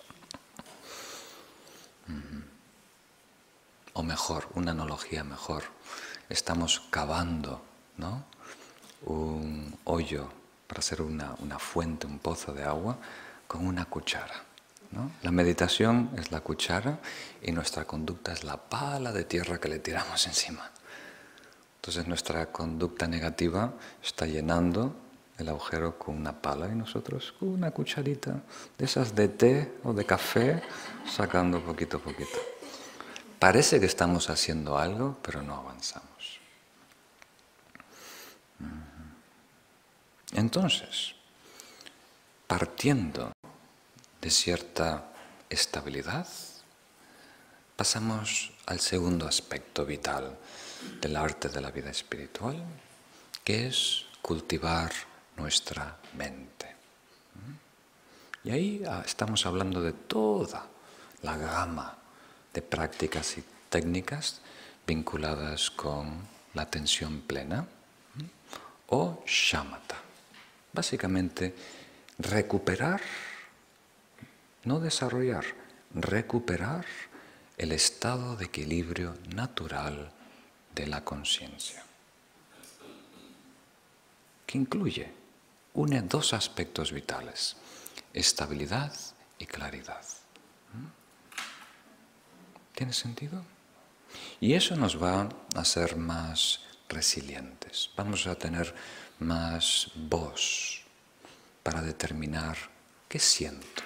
[3.98, 5.64] O mejor, una analogía mejor,
[6.28, 7.60] estamos cavando
[7.96, 8.24] ¿no?
[9.06, 10.28] un hoyo
[10.68, 12.96] para hacer una, una fuente, un pozo de agua,
[13.48, 14.44] con una cuchara.
[14.92, 15.10] ¿no?
[15.22, 17.00] La meditación es la cuchara
[17.42, 20.70] y nuestra conducta es la pala de tierra que le tiramos encima.
[21.80, 24.94] Entonces nuestra conducta negativa está llenando
[25.38, 28.42] el agujero con una pala y nosotros con una cucharita
[28.78, 30.62] de esas de té o de café
[31.04, 32.57] sacando poquito a poquito.
[33.38, 36.40] Parece que estamos haciendo algo, pero no avanzamos.
[40.32, 41.14] Entonces,
[42.46, 43.32] partiendo
[44.20, 45.12] de cierta
[45.48, 46.26] estabilidad,
[47.76, 50.36] pasamos al segundo aspecto vital
[51.00, 52.60] del arte de la vida espiritual,
[53.44, 54.90] que es cultivar
[55.36, 56.74] nuestra mente.
[58.42, 60.66] Y ahí ah, estamos hablando de toda
[61.22, 61.98] la gama
[62.52, 64.40] de prácticas y técnicas
[64.86, 67.66] vinculadas con la atención plena
[68.88, 69.96] o shamatha.
[70.72, 71.54] Básicamente,
[72.18, 73.00] recuperar,
[74.64, 75.44] no desarrollar,
[75.94, 76.86] recuperar
[77.56, 80.12] el estado de equilibrio natural
[80.74, 81.82] de la conciencia,
[84.46, 85.12] que incluye,
[85.74, 87.56] une dos aspectos vitales,
[88.14, 88.94] estabilidad
[89.38, 90.04] y claridad.
[92.78, 93.42] ¿Tiene sentido?
[94.40, 98.72] Y eso nos va a hacer más resilientes, vamos a tener
[99.18, 100.82] más voz
[101.64, 102.56] para determinar
[103.08, 103.82] qué siento,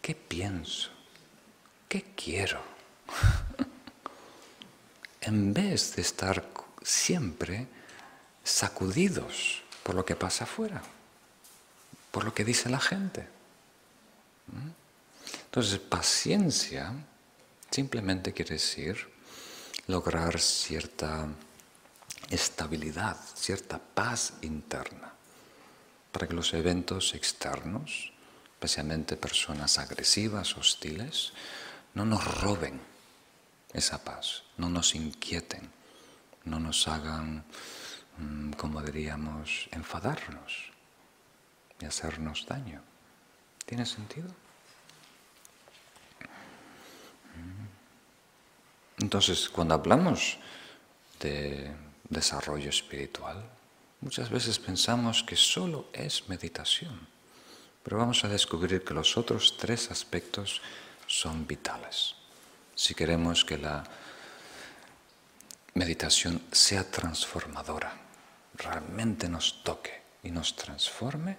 [0.00, 0.90] qué pienso,
[1.88, 2.60] qué quiero,
[5.20, 6.44] en vez de estar
[6.82, 7.68] siempre
[8.42, 10.82] sacudidos por lo que pasa afuera,
[12.10, 13.28] por lo que dice la gente.
[14.48, 14.70] ¿Mm?
[15.44, 16.92] Entonces, paciencia
[17.72, 19.08] simplemente quiere decir
[19.86, 21.26] lograr cierta
[22.30, 25.12] estabilidad, cierta paz interna,
[26.12, 28.12] para que los eventos externos,
[28.52, 31.32] especialmente personas agresivas, hostiles,
[31.94, 32.78] no nos roben
[33.72, 35.70] esa paz, no nos inquieten,
[36.44, 37.44] no nos hagan,
[38.18, 40.70] mm, como diríamos, enfadarnos
[41.80, 42.82] y hacernos daño.
[43.64, 44.41] ¿Tiene sentido?
[49.02, 50.38] Entonces, cuando hablamos
[51.18, 51.74] de
[52.08, 53.42] desarrollo espiritual,
[54.00, 57.08] muchas veces pensamos que solo es meditación,
[57.82, 60.62] pero vamos a descubrir que los otros tres aspectos
[61.08, 62.14] son vitales.
[62.76, 63.82] Si queremos que la
[65.74, 67.92] meditación sea transformadora,
[68.54, 71.36] realmente nos toque y nos transforme,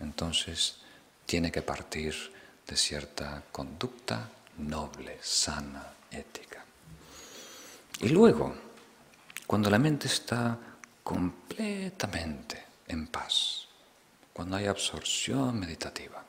[0.00, 0.78] entonces
[1.26, 2.32] tiene que partir
[2.66, 6.55] de cierta conducta noble, sana, ética.
[8.00, 8.54] Y luego,
[9.46, 10.58] cuando la mente está
[11.02, 13.68] completamente en paz,
[14.32, 16.22] cuando hay absorción meditativa,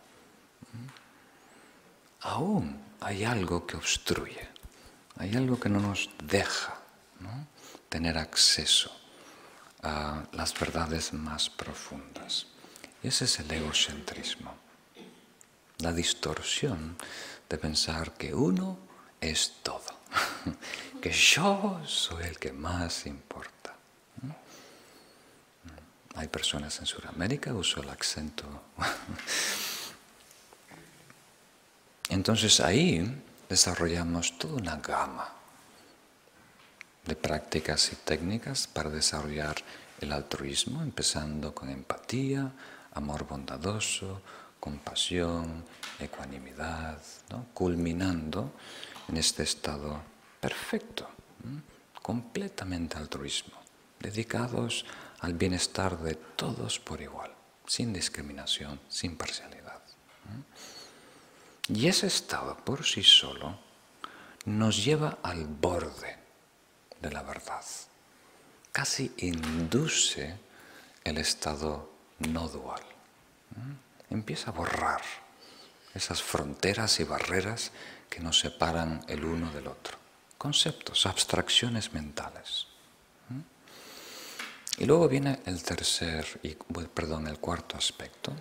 [2.22, 4.48] aún hay algo que obstruye,
[5.18, 6.80] hay algo que no nos deja
[7.90, 8.92] tener acceso
[9.82, 12.48] a las verdades más profundas.
[13.02, 14.54] Y ese es el egocentrismo,
[15.80, 16.98] la distorsión
[17.50, 18.78] de pensar que uno
[19.22, 19.97] es todo.
[21.02, 23.76] que yo soy el que más importa.
[24.22, 24.32] ¿Mm?
[26.16, 28.46] Hay personas en Sudamérica, uso el acento.
[32.10, 35.30] Entonces ahí desarrollamos toda una gama
[37.06, 39.56] de prácticas y técnicas para desarrollar
[40.00, 42.52] el altruismo, empezando con empatía,
[42.94, 44.22] amor bondadoso,
[44.60, 45.64] compasión,
[46.00, 47.02] ecuanimidad,
[47.54, 48.52] culminando
[49.08, 50.02] en este estado
[50.48, 51.10] perfecto,
[52.02, 53.60] completamente altruismo,
[54.00, 54.86] dedicados
[55.20, 57.34] al bienestar de todos por igual,
[57.66, 59.82] sin discriminación, sin parcialidad.
[61.68, 63.60] Y ese estado por sí solo
[64.46, 66.16] nos lleva al borde
[67.02, 67.66] de la verdad,
[68.72, 70.34] casi induce
[71.04, 72.84] el estado no dual,
[74.10, 75.02] empieza a borrar
[75.94, 77.74] esas fronteras y barreras
[78.10, 80.07] que nos separan el uno del otro.
[80.38, 82.68] Conceptos, abstracciones mentales.
[83.30, 84.82] ¿Mm?
[84.82, 86.56] Y luego viene el tercer, y,
[86.94, 88.34] perdón, el cuarto aspecto,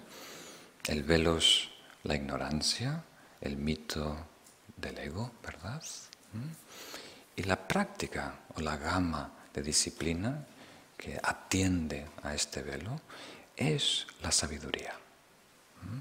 [0.87, 1.71] el velos
[2.05, 3.03] la ignorancia,
[3.41, 4.17] el mito
[4.77, 5.83] del ego, ¿verdad?
[6.33, 7.41] ¿Mm?
[7.41, 10.47] Y la práctica o la gama de disciplina
[10.97, 13.01] que atiende a este velo
[13.57, 14.95] es la sabiduría.
[15.83, 15.99] ¿Mm?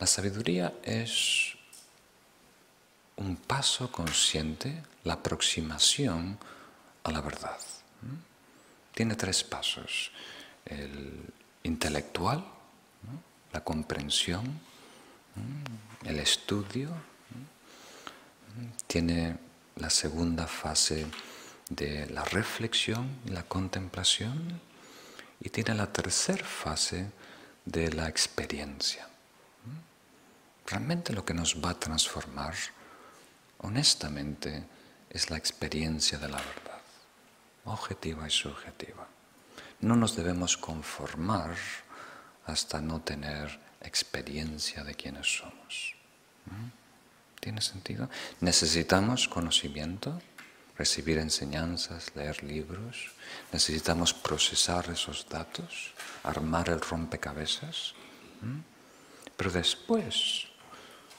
[0.00, 1.56] La sabiduría es
[3.16, 6.38] un paso consciente, la aproximación
[7.04, 7.58] a la verdad.
[8.94, 10.10] Tiene tres pasos.
[10.64, 12.44] El intelectual,
[13.52, 14.60] la comprensión,
[16.04, 16.90] el estudio.
[18.86, 19.36] Tiene
[19.76, 21.06] la segunda fase
[21.68, 24.60] de la reflexión y la contemplación.
[25.40, 27.10] Y tiene la tercera fase
[27.64, 29.08] de la experiencia.
[30.66, 32.54] Realmente lo que nos va a transformar,
[33.64, 34.64] honestamente,
[35.08, 36.82] es la experiencia de la verdad,
[37.64, 39.06] objetiva y subjetiva.
[39.80, 41.54] No nos debemos conformar
[42.46, 45.94] hasta no tener experiencia de quiénes somos.
[46.46, 47.40] ¿Mm?
[47.40, 48.08] ¿Tiene sentido?
[48.40, 50.20] Necesitamos conocimiento,
[50.76, 53.12] recibir enseñanzas, leer libros,
[53.52, 57.94] necesitamos procesar esos datos, armar el rompecabezas,
[58.42, 58.60] ¿Mm?
[59.36, 60.48] pero después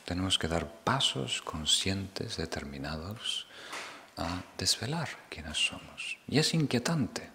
[0.06, 3.48] tenemos que dar pasos conscientes, determinados,
[4.18, 6.18] a desvelar quiénes somos.
[6.28, 7.30] Y es inquietante.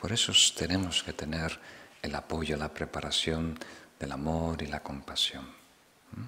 [0.00, 1.60] Por eso tenemos que tener
[2.00, 3.58] el apoyo, la preparación
[3.98, 5.44] del amor y la compasión.
[6.12, 6.24] ¿Mm?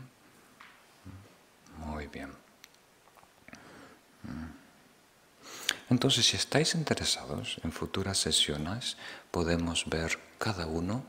[1.86, 2.28] Muy bien.
[4.24, 4.50] ¿Mm?
[5.88, 8.98] Entonces, si estáis interesados en futuras sesiones,
[9.30, 11.04] podemos ver cada uno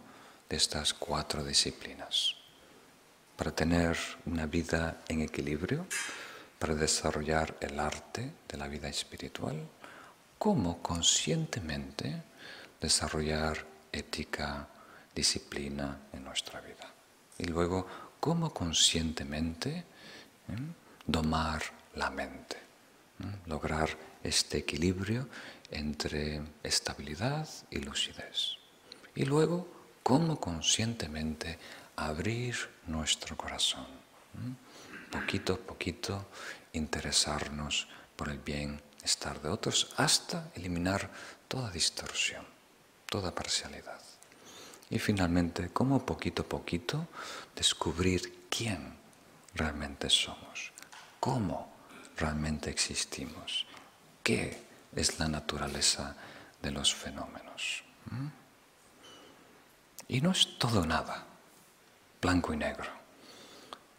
[0.49, 2.42] de estas cuatro disciplinas
[3.35, 5.85] para tener una vida en equilibrio,
[6.59, 9.67] para desarrollar el arte de la vida espiritual,
[10.37, 12.21] cómo conscientemente
[12.79, 14.67] desarrollar ética,
[15.15, 16.91] disciplina en nuestra vida.
[17.37, 17.87] Y luego,
[18.19, 19.83] cómo conscientemente ¿eh?
[21.05, 21.61] domar
[21.95, 23.35] la mente, ¿eh?
[23.47, 23.89] lograr
[24.23, 25.27] este equilibrio
[25.71, 28.57] entre estabilidad y lucidez.
[29.15, 29.67] Y luego,
[30.03, 31.57] cómo conscientemente
[31.95, 32.55] abrir
[32.87, 33.85] nuestro corazón,
[35.11, 36.25] poquito a poquito
[36.73, 41.11] interesarnos por el bienestar de otros hasta eliminar
[41.47, 42.45] toda distorsión,
[43.09, 44.01] toda parcialidad.
[44.89, 47.07] Y finalmente, cómo poquito a poquito
[47.55, 48.95] descubrir quién
[49.55, 50.71] realmente somos,
[51.19, 51.71] cómo
[52.17, 53.65] realmente existimos,
[54.23, 54.63] qué
[54.95, 56.15] es la naturaleza
[56.61, 57.83] de los fenómenos.
[60.07, 61.32] Y no es todo nada
[62.23, 62.89] blanco y negro.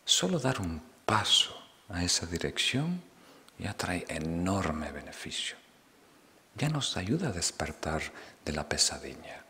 [0.04, 1.54] Solo dar un paso
[1.90, 3.02] a esa dirección
[3.58, 5.56] ya trae enorme beneficio.
[6.56, 8.00] Ya nos ayuda a despertar
[8.44, 9.44] de la pesadilla.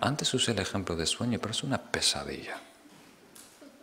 [0.00, 2.60] Antes usé el ejemplo de sueño, pero es una pesadilla.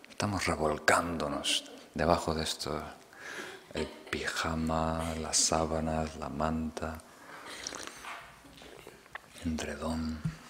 [0.08, 2.80] Estamos revolcándonos debajo de esto,
[3.74, 6.98] el pijama, las sábanas, la manta,
[9.44, 10.41] endredón.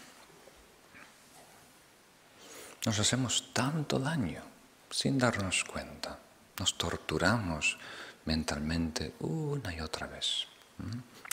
[2.85, 4.43] Nos hacemos tanto daño
[4.91, 6.19] sin darnos cuenta.
[6.59, 7.79] Nos torturamos
[8.25, 10.47] mentalmente una y otra vez.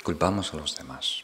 [0.04, 1.24] Culpamos a los demás.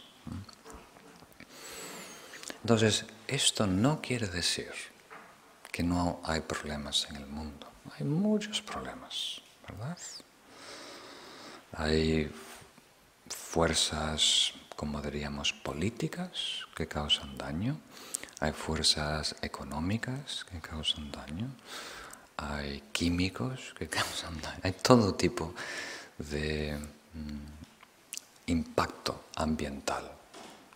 [2.61, 4.71] Entonces, esto no quiere decir
[5.71, 7.67] que no hay problemas en el mundo.
[7.97, 9.97] Hay muchos problemas, ¿verdad?
[11.73, 12.33] Hay
[13.29, 17.77] fuerzas, como diríamos, políticas que causan daño
[18.39, 21.47] hay fuerzas económicas que causan daño,
[22.37, 25.53] hay químicos que causan daño, hay todo tipo
[26.17, 26.77] de
[27.13, 30.11] mm, impacto ambiental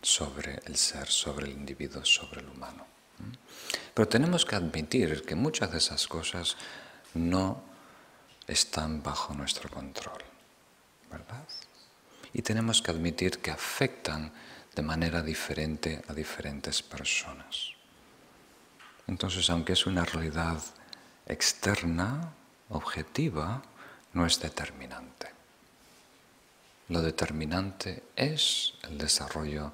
[0.01, 2.85] sobre el ser, sobre el individuo, sobre el humano.
[3.93, 6.55] Pero tenemos que admitir que muchas de esas cosas
[7.13, 7.61] no
[8.47, 10.23] están bajo nuestro control,
[11.11, 11.43] ¿verdad?
[12.33, 14.31] Y tenemos que admitir que afectan
[14.75, 17.73] de manera diferente a diferentes personas.
[19.07, 20.61] Entonces, aunque es una realidad
[21.25, 22.31] externa,
[22.69, 23.61] objetiva,
[24.13, 25.27] no es determinante.
[26.89, 29.71] Lo determinante es el desarrollo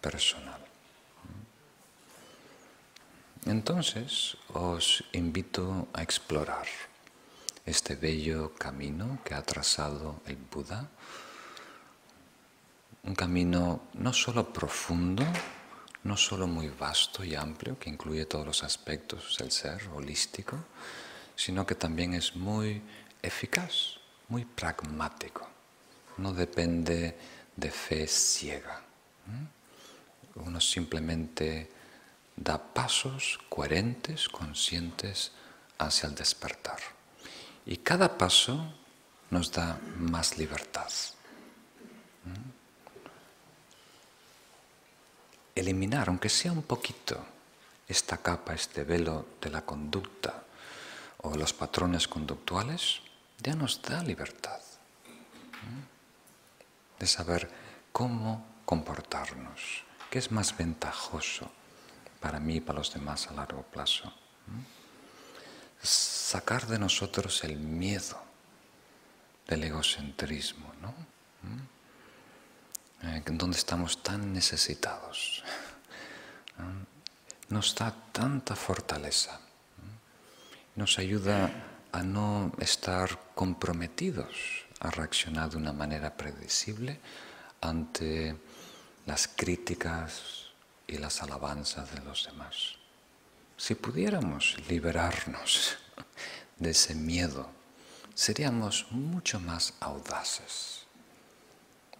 [0.00, 0.60] personal.
[3.46, 6.66] Entonces, os invito a explorar
[7.64, 10.88] este bello camino que ha trazado el Buda
[13.08, 15.24] un camino no solo profundo,
[16.04, 20.58] no solo muy vasto y amplio, que incluye todos los aspectos del ser holístico,
[21.34, 22.82] sino que también es muy
[23.22, 23.96] eficaz,
[24.28, 25.48] muy pragmático.
[26.18, 27.16] No depende
[27.56, 28.82] de fe ciega.
[30.34, 31.70] Uno simplemente
[32.36, 35.32] da pasos coherentes, conscientes
[35.78, 36.78] hacia el despertar.
[37.64, 38.74] Y cada paso
[39.30, 40.90] nos da más libertad.
[42.24, 42.58] ¿Mm?
[45.58, 47.24] Eliminar, aunque sea un poquito,
[47.88, 50.44] esta capa, este velo de la conducta
[51.18, 53.00] o los patrones conductuales,
[53.42, 54.60] ya nos da libertad
[55.62, 57.00] ¿Mm?
[57.00, 57.50] de saber
[57.92, 61.50] cómo comportarnos, qué es más ventajoso
[62.20, 64.12] para mí y para los demás a largo plazo.
[65.80, 68.20] Sacar de nosotros el miedo
[69.46, 70.94] del egocentrismo, ¿no?
[73.02, 75.44] Eh, donde estamos tan necesitados.
[77.48, 79.38] Nos da tanta fortaleza.
[80.74, 81.50] Nos ayuda
[81.92, 86.98] a no estar comprometidos a reaccionar de una manera predecible
[87.60, 88.36] ante
[89.06, 90.50] las críticas
[90.86, 92.76] y las alabanzas de los demás.
[93.56, 95.78] Si pudiéramos liberarnos
[96.58, 97.50] de ese miedo,
[98.14, 100.87] seríamos mucho más audaces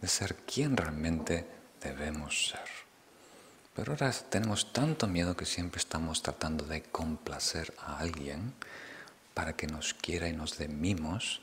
[0.01, 1.47] de ser quien realmente
[1.81, 2.69] debemos ser.
[3.75, 8.55] Pero ahora tenemos tanto miedo que siempre estamos tratando de complacer a alguien
[9.35, 11.41] para que nos quiera y nos dé mimos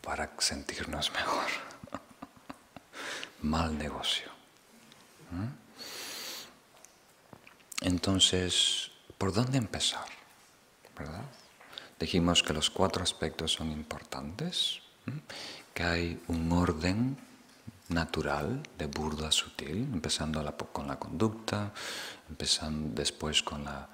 [0.00, 1.44] para sentirnos mejor.
[3.42, 4.30] Mal negocio.
[7.82, 10.06] Entonces, ¿por dónde empezar?
[10.96, 11.24] ¿Verdad?
[12.00, 14.80] Dijimos que los cuatro aspectos son importantes,
[15.74, 17.18] que hay un orden
[17.88, 21.72] natural de burdo a sutil, empezando con la conducta,
[22.28, 23.88] empezando después con la,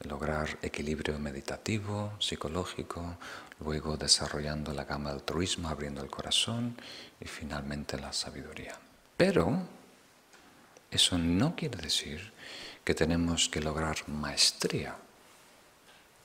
[0.00, 3.16] lograr equilibrio meditativo, psicológico,
[3.60, 6.76] luego desarrollando la gama del altruismo, abriendo el corazón
[7.20, 8.78] y finalmente la sabiduría.
[9.16, 9.66] Pero
[10.90, 12.32] eso no quiere decir
[12.84, 14.96] que tenemos que lograr maestría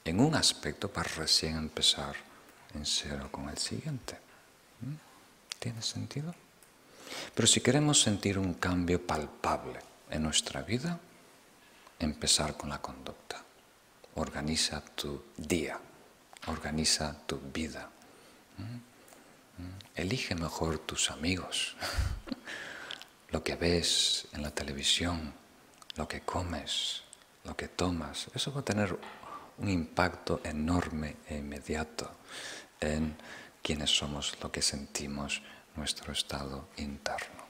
[0.03, 2.15] en un aspecto para recién empezar
[2.73, 4.17] en cero con el siguiente.
[4.81, 4.95] ¿Mm?
[5.59, 6.33] ¿Tiene sentido?
[7.33, 10.99] Pero si queremos sentir un cambio palpable en nuestra vida,
[11.99, 13.43] empezar con la conducta.
[14.15, 15.79] Organiza tu día,
[16.47, 17.89] organiza tu vida.
[18.57, 18.63] ¿Mm?
[18.63, 19.79] ¿Mm?
[19.95, 21.75] Elige mejor tus amigos,
[23.29, 25.33] lo que ves en la televisión,
[25.95, 27.03] lo que comes,
[27.45, 28.27] lo que tomas.
[28.33, 28.97] Eso va a tener
[29.57, 32.11] un impacto enorme e inmediato
[32.79, 33.15] en
[33.61, 35.41] quienes somos, lo que sentimos,
[35.75, 37.41] nuestro estado interno.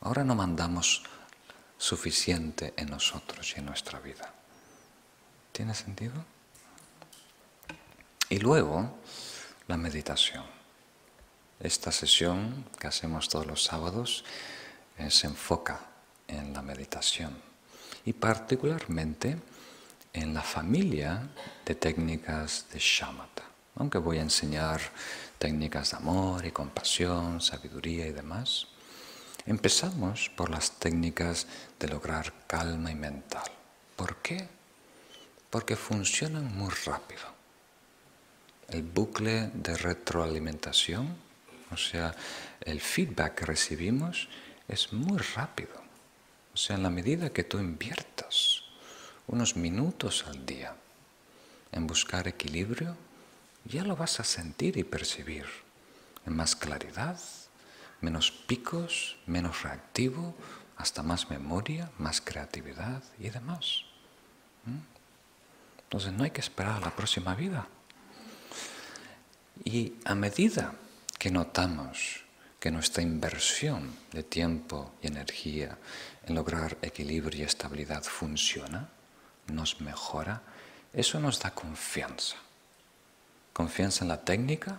[0.00, 1.02] Ahora no mandamos
[1.76, 4.32] suficiente en nosotros y en nuestra vida.
[5.52, 6.24] ¿Tiene sentido?
[8.28, 8.98] Y luego,
[9.66, 10.44] la meditación.
[11.60, 14.24] Esta sesión que hacemos todos los sábados
[14.98, 15.80] eh, se enfoca
[16.28, 17.36] en la meditación
[18.04, 19.38] y particularmente
[20.12, 21.28] en la familia
[21.64, 23.44] de técnicas de shamatha,
[23.76, 24.80] aunque voy a enseñar
[25.38, 28.66] técnicas de amor y compasión, sabiduría y demás.
[29.46, 31.46] Empezamos por las técnicas
[31.78, 33.50] de lograr calma y mental.
[33.96, 34.48] ¿Por qué?
[35.50, 37.22] Porque funcionan muy rápido.
[38.68, 41.16] El bucle de retroalimentación,
[41.70, 42.14] o sea,
[42.60, 44.28] el feedback que recibimos,
[44.68, 45.72] es muy rápido.
[46.52, 48.64] O sea, en la medida que tú inviertas
[49.26, 50.74] unos minutos al día
[51.72, 52.96] en buscar equilibrio,
[53.68, 55.46] ya lo vas a sentir y percibir
[56.26, 57.20] en más claridad,
[58.00, 60.34] menos picos, menos reactivo,
[60.76, 63.84] hasta más memoria, más creatividad y demás.
[64.64, 64.78] ¿Mm?
[65.82, 67.66] Entonces no hay que esperar a la próxima vida.
[69.64, 70.74] Y a medida
[71.18, 72.24] que notamos
[72.60, 75.78] que nuestra inversión de tiempo y energía
[76.24, 78.88] en lograr equilibrio y estabilidad funciona,
[79.46, 80.42] nos mejora,
[80.92, 82.36] eso nos da confianza.
[83.58, 84.78] Confianza en la técnica,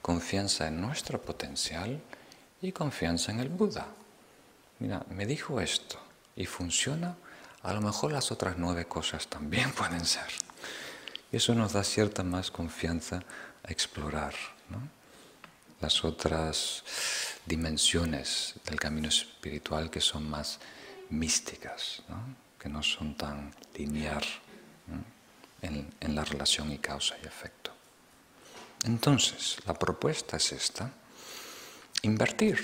[0.00, 2.00] confianza en nuestro potencial
[2.62, 3.86] y confianza en el Buda.
[4.78, 6.00] Mira, me dijo esto
[6.34, 7.16] y funciona,
[7.62, 10.24] a lo mejor las otras nueve cosas también pueden ser.
[11.30, 13.22] Y eso nos da cierta más confianza
[13.62, 14.32] a explorar
[15.82, 16.84] las otras
[17.44, 20.60] dimensiones del camino espiritual que son más
[21.10, 22.02] místicas,
[22.58, 24.24] que no son tan lineal
[25.60, 27.77] en la relación y causa y efecto.
[28.84, 30.90] Entonces, la propuesta es esta,
[32.02, 32.60] invertir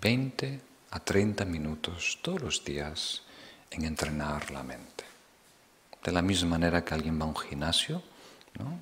[0.00, 0.60] 20
[0.90, 3.22] a 30 minutos todos los días
[3.70, 5.04] en entrenar la mente.
[6.02, 8.02] De la misma manera que alguien va a un gimnasio,
[8.58, 8.78] ¿no?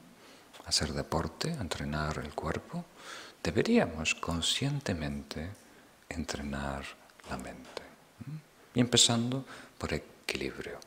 [0.67, 2.85] hacer deporte, entrenar el cuerpo,
[3.43, 5.51] deberíamos conscientemente
[6.09, 6.85] entrenar
[7.29, 7.83] la mente.
[8.75, 9.45] y empezando
[9.79, 10.81] por equilibrio.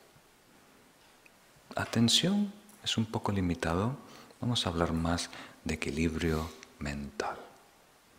[1.75, 2.51] Atención
[2.83, 3.95] es un poco limitado,
[4.39, 5.29] vamos a hablar más
[5.63, 7.37] de equilibrio mental.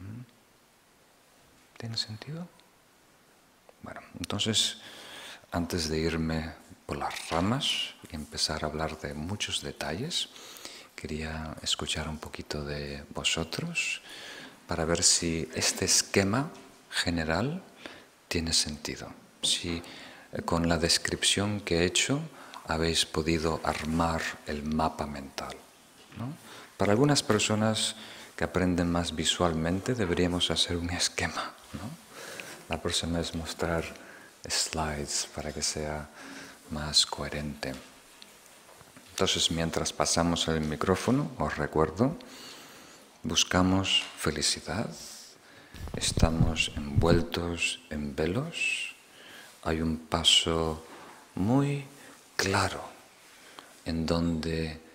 [0.01, 0.23] ¿Mm?
[1.79, 2.49] ¿Tiene sentido?
[3.83, 4.79] Bueno, entonces,
[5.53, 6.53] antes de irme
[6.87, 10.29] por las ramas y empezar a hablar de muchos detalles,
[10.97, 14.03] quería escuchar un poquito de vosotros
[14.67, 16.51] para ver si este esquema
[16.91, 17.63] general
[18.27, 19.09] tiene sentido.
[19.43, 19.83] Si
[20.33, 22.21] eh, con la descripción que he hecho
[22.67, 25.57] habéis podido armar el mapa mental.
[26.77, 27.97] Para algunas personas
[28.37, 31.53] que aprenden más visualmente deberíamos hacer un esquema.
[32.69, 33.85] La próxima es mostrar
[34.49, 36.09] slides para que sea
[36.71, 37.75] más coherente.
[39.11, 42.17] Entonces, mientras pasamos el micrófono, os recuerdo,
[43.25, 44.89] buscamos felicidad,
[45.97, 48.95] estamos envueltos en velos,
[49.65, 50.87] hay un paso
[51.35, 51.85] muy
[52.37, 52.83] claro
[53.85, 54.88] en donde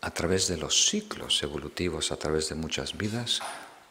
[0.00, 3.40] a través de los ciclos evolutivos, a través de muchas vidas,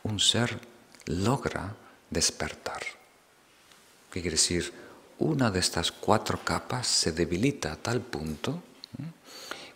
[0.03, 0.60] un ser
[1.05, 1.76] logra
[2.10, 2.82] despertar.
[4.12, 4.74] ¿Qué quiere decir?
[5.20, 8.64] Una de estas cuatro capas se debilita a tal punto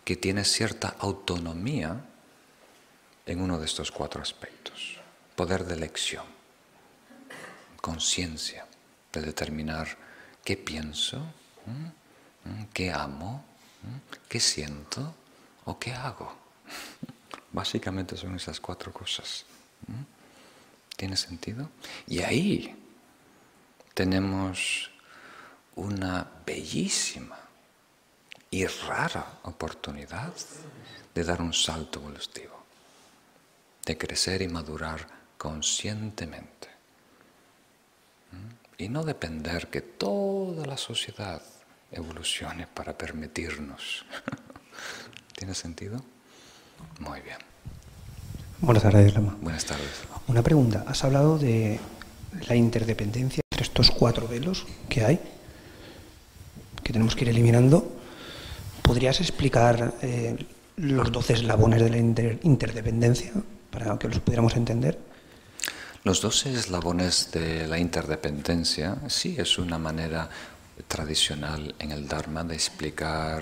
[0.04, 2.06] que tiene cierta autonomía
[3.26, 5.00] en uno de estos cuatro aspectos.
[5.36, 6.26] Poder de elección,
[7.82, 8.68] conciencia
[9.12, 9.98] de determinar
[10.44, 11.24] qué pienso,
[12.74, 13.44] qué amo,
[14.30, 15.16] qué siento
[15.66, 16.34] o qué hago.
[17.52, 19.46] Básicamente son esas cuatro cosas.
[20.96, 21.70] ¿Tiene sentido?
[22.08, 22.76] Y ahí
[23.94, 24.90] tenemos
[25.76, 27.38] una bellísima
[28.50, 30.34] y rara oportunidad
[31.14, 32.64] de dar un salto evolutivo,
[33.86, 35.08] de crecer y madurar
[35.38, 36.70] conscientemente.
[38.78, 41.42] Y no depender que toda la sociedad
[41.92, 44.06] evolucione para permitirnos.
[45.42, 46.00] ¿Tiene sentido?
[47.00, 47.38] Muy bien.
[48.60, 49.36] Buenas tardes, Lama.
[49.42, 49.90] Buenas tardes.
[50.28, 50.86] Una pregunta.
[50.86, 51.80] Has hablado de
[52.48, 55.20] la interdependencia entre estos cuatro velos que hay,
[56.84, 57.92] que tenemos que ir eliminando.
[58.84, 63.32] ¿Podrías explicar eh, los doce eslabones de la interdependencia
[63.72, 65.00] para que los pudiéramos entender?
[66.04, 70.30] Los doce eslabones de la interdependencia sí es una manera
[70.88, 73.42] tradicional en el Dharma de explicar,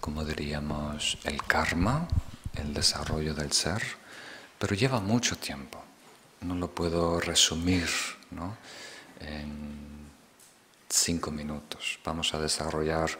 [0.00, 2.08] como diríamos, el karma,
[2.54, 3.82] el desarrollo del ser,
[4.58, 5.82] pero lleva mucho tiempo.
[6.40, 7.88] No lo puedo resumir
[9.20, 10.10] en
[10.88, 11.98] cinco minutos.
[12.04, 13.10] Vamos a desarrollar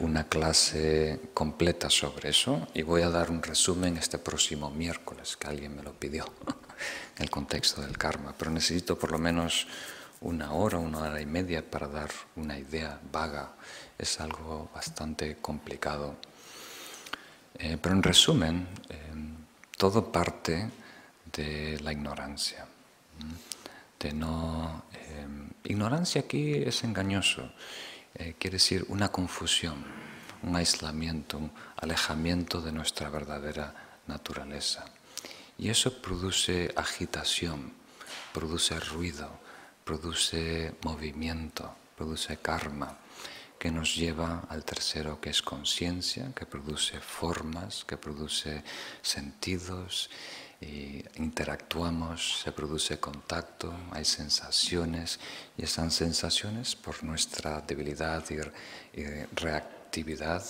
[0.00, 5.46] una clase completa sobre eso y voy a dar un resumen este próximo miércoles, que
[5.46, 6.24] alguien me lo pidió,
[7.16, 9.66] en el contexto del karma, pero necesito por lo menos
[10.20, 13.52] una hora, una hora y media para dar una idea vaga.
[13.96, 16.16] Es algo bastante complicado.
[17.56, 18.96] Eh, pero en resumen, eh,
[19.76, 20.68] todo parte
[21.32, 22.66] de la ignorancia.
[24.00, 25.26] De no, eh,
[25.64, 27.52] ignorancia aquí es engañoso,
[28.38, 29.84] quiere decir una confusión,
[30.42, 33.74] un aislamiento, un alejamiento de nuestra verdadera
[34.06, 34.84] naturaleza.
[35.58, 37.72] Y eso produce agitación,
[38.32, 39.30] produce ruido,
[39.84, 42.98] produce movimiento, produce karma,
[43.64, 48.62] que nos lleva al tercero que es conciencia, que produce formas, que produce
[49.00, 50.10] sentidos,
[51.16, 55.18] interactuamos, se produce contacto, hay sensaciones
[55.56, 58.36] y esas sensaciones por nuestra debilidad y,
[59.34, 60.44] reactividad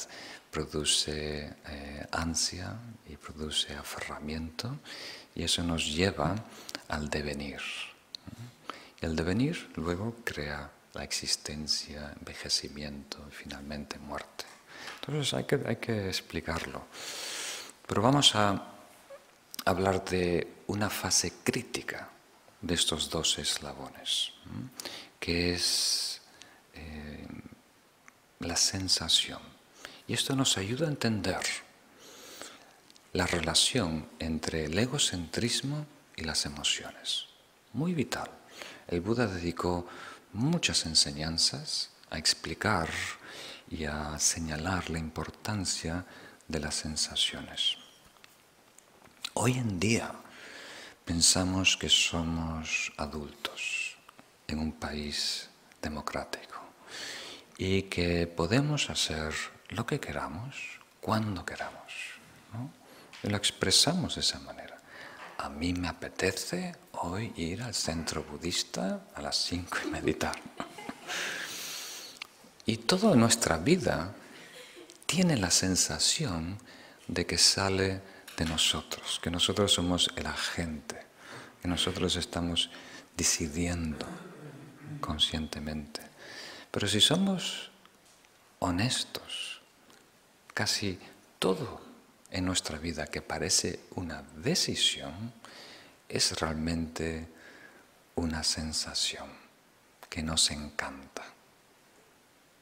[0.50, 2.74] produce eh, ansia
[3.06, 4.76] y produce aferramiento
[5.36, 6.34] y eso nos lleva
[6.88, 7.60] al devenir.
[9.00, 14.44] El devenir luego crea la existencia, envejecimiento y finalmente muerte.
[15.00, 16.86] Entonces hay que, hay que explicarlo.
[17.86, 18.70] Pero vamos a
[19.64, 22.08] hablar de una fase crítica
[22.60, 24.32] de estos dos eslabones,
[25.20, 26.22] que es
[26.74, 27.26] eh,
[28.40, 29.40] la sensación.
[30.06, 31.40] Y esto nos ayuda a entender
[33.12, 35.86] la relación entre el egocentrismo
[36.16, 37.26] y las emociones.
[37.72, 38.30] Muy vital
[38.88, 39.86] el Buda dedicó
[40.34, 42.90] muchas enseñanzas a explicar
[43.70, 46.04] y a señalar la importancia
[46.48, 47.78] de las sensaciones.
[49.34, 50.12] Hoy en día
[51.04, 53.96] pensamos que somos adultos
[54.48, 55.48] en un país
[55.80, 56.60] democrático
[57.56, 59.32] y que podemos hacer
[59.68, 61.92] lo que queramos cuando queramos.
[63.22, 64.73] Y lo expresamos de esa manera.
[65.38, 70.40] A mí me apetece hoy ir al centro budista a las 5 y meditar.
[72.66, 74.14] Y toda nuestra vida
[75.06, 76.58] tiene la sensación
[77.08, 78.00] de que sale
[78.36, 81.00] de nosotros, que nosotros somos el agente,
[81.60, 82.70] que nosotros estamos
[83.16, 84.06] decidiendo
[85.00, 86.00] conscientemente.
[86.70, 87.70] Pero si somos
[88.58, 89.60] honestos,
[90.54, 90.98] casi
[91.38, 91.93] todo
[92.34, 95.32] en nuestra vida que parece una decisión
[96.08, 97.28] es realmente
[98.16, 99.28] una sensación
[100.10, 101.22] que nos encanta.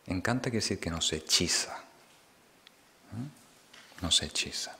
[0.06, 1.74] Encanta quiere decir que nos hechiza.
[4.02, 4.76] Nos hechiza.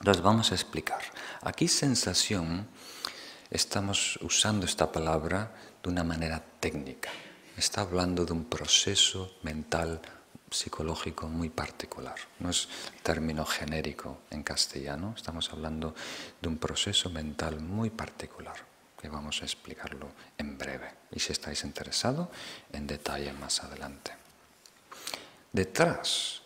[0.00, 1.00] Entonces vamos a explicar.
[1.40, 2.68] Aquí sensación,
[3.48, 5.50] estamos usando esta palabra
[5.82, 7.08] de una manera técnica.
[7.56, 10.02] Está hablando de un proceso mental
[10.54, 12.14] psicológico muy particular.
[12.38, 12.68] No es
[13.02, 15.94] término genérico en castellano, estamos hablando
[16.40, 18.56] de un proceso mental muy particular,
[19.00, 20.90] que vamos a explicarlo en breve.
[21.10, 22.28] Y si estáis interesados,
[22.72, 24.12] en detalle más adelante.
[25.52, 26.42] Detrás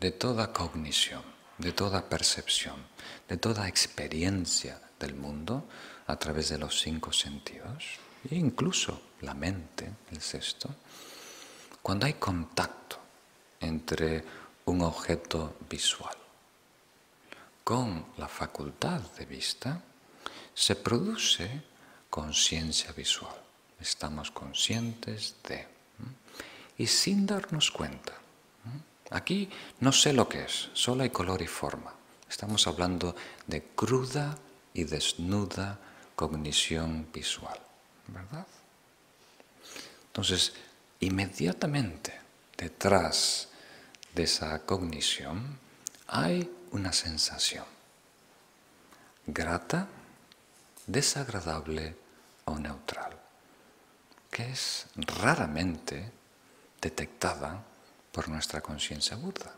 [0.00, 1.22] de toda cognición,
[1.58, 2.86] de toda percepción,
[3.28, 5.68] de toda experiencia del mundo
[6.06, 7.98] a través de los cinco sentidos,
[8.30, 10.74] e incluso la mente, el sexto,
[11.82, 12.98] cuando hay contacto
[13.60, 14.24] entre
[14.66, 16.16] un objeto visual
[17.68, 19.78] con la facultad de vista,
[20.54, 21.62] se produce
[22.08, 23.36] conciencia visual.
[23.78, 25.68] Estamos conscientes de.
[26.78, 28.14] Y sin darnos cuenta.
[29.10, 29.50] Aquí
[29.80, 31.92] no sé lo que es, solo hay color y forma.
[32.26, 33.14] Estamos hablando
[33.46, 34.38] de cruda
[34.72, 35.78] y desnuda
[36.16, 37.60] cognición visual,
[38.06, 38.46] ¿verdad?
[40.06, 40.54] Entonces,
[41.00, 42.17] inmediatamente
[42.58, 43.48] detrás
[44.14, 45.58] de esa cognición
[46.08, 47.64] hay una sensación
[49.26, 49.86] grata,
[50.86, 51.96] desagradable
[52.46, 53.16] o neutral,
[54.30, 56.10] que es raramente
[56.80, 57.62] detectada
[58.10, 59.54] por nuestra conciencia burda.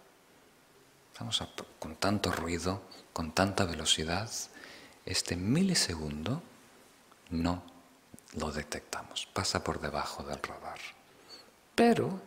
[1.13, 1.43] Estamos
[1.79, 2.83] con tanto ruido,
[3.13, 4.31] con tanta velocidad,
[5.07, 6.43] este milisegundo
[7.31, 7.63] no
[8.35, 10.79] lo detectamos, pasa por debajo del radar.
[11.75, 12.21] Pero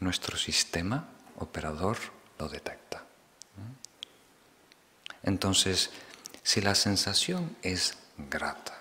[0.00, 1.98] nuestro sistema operador
[2.38, 3.04] lo detecta.
[5.22, 5.90] Entonces,
[6.42, 8.78] si la sensación es grata,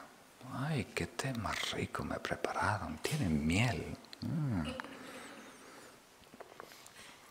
[0.54, 3.98] ay, qué té más rico me prepararon, tiene miel.
[4.22, 4.70] Mm.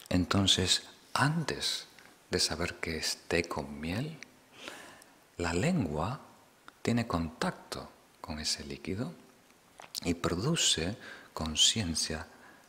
[0.08, 0.84] Entonces,
[1.14, 1.86] antes
[2.30, 4.18] de saber que es té con miel,
[5.38, 6.20] la lengua
[6.82, 9.14] tiene contacto con ese líquido
[10.04, 10.96] y produce
[11.32, 12.26] conciencia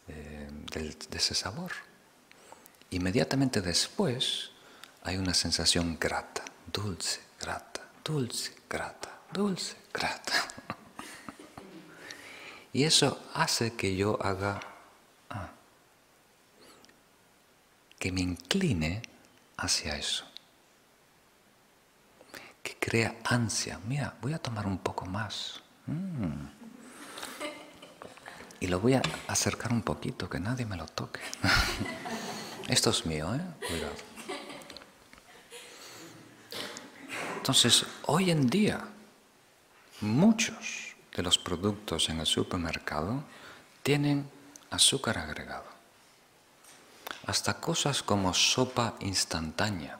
[0.08, 1.72] eh, de ese sabor.
[2.92, 4.52] Inmediatamente después
[5.04, 10.34] hay una sensación grata, dulce, grata, dulce, grata, dulce, grata.
[12.74, 14.60] Y eso hace que yo haga,
[15.32, 15.50] ah,
[17.98, 19.02] que me incline
[19.58, 20.26] hacia eso,
[22.62, 23.80] que crea ansia.
[23.88, 25.60] Mira, voy a tomar un poco más.
[25.88, 26.57] Mm.
[28.60, 31.20] Y lo voy a acercar un poquito, que nadie me lo toque.
[32.68, 33.42] Esto es mío, ¿eh?
[33.68, 33.96] Cuidado.
[37.38, 38.82] Entonces, hoy en día,
[40.02, 43.24] muchos de los productos en el supermercado
[43.84, 44.30] tienen
[44.70, 45.66] azúcar agregado.
[47.26, 50.00] Hasta cosas como sopa instantánea,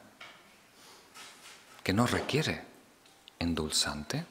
[1.82, 2.64] que no requiere
[3.38, 4.26] endulzante,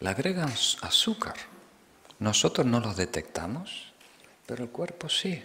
[0.00, 1.34] le agregan azúcar
[2.20, 3.92] nosotros no lo detectamos,
[4.46, 5.42] pero el cuerpo sí.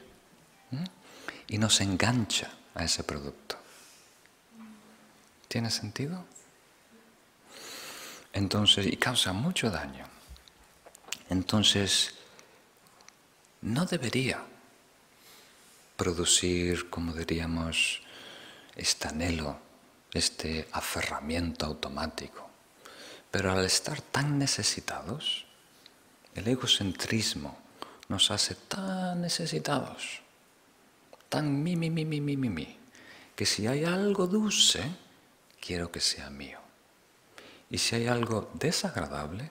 [1.48, 3.58] Y nos engancha a ese producto.
[5.48, 6.26] ¿Tiene sentido?
[8.34, 10.06] Entonces, y causa mucho daño.
[11.30, 12.14] Entonces,
[13.62, 14.44] no debería
[15.96, 18.02] producir, como diríamos,
[18.76, 19.58] este anhelo,
[20.12, 22.50] este aferramiento automático.
[23.32, 25.45] Pero al estar tan necesitados,
[26.36, 27.58] el egocentrismo
[28.10, 30.22] nos hace tan necesitados,
[31.30, 32.78] tan mi, mi, mi, mi, mi, mi, mi,
[33.36, 34.84] que si hay algo dulce,
[35.60, 36.60] quiero que sea mío.
[37.70, 39.50] Y si hay algo desagradable,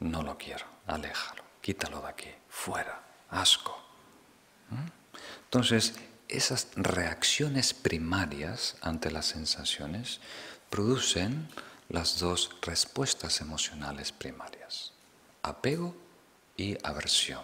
[0.00, 3.78] no lo quiero, aléjalo, quítalo de aquí, fuera, asco.
[4.70, 4.88] ¿Mm?
[5.44, 5.94] Entonces,
[6.28, 10.20] esas reacciones primarias ante las sensaciones
[10.70, 11.48] producen
[11.90, 14.92] las dos respuestas emocionales primarias,
[15.42, 15.94] apego
[16.56, 17.42] y aversión.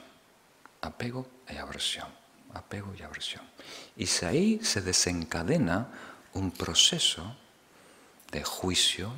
[0.80, 2.08] Apego y aversión.
[2.54, 3.44] Apego y aversión.
[3.96, 5.88] Y si ahí se desencadena
[6.32, 7.36] un proceso
[8.30, 9.12] de juicio,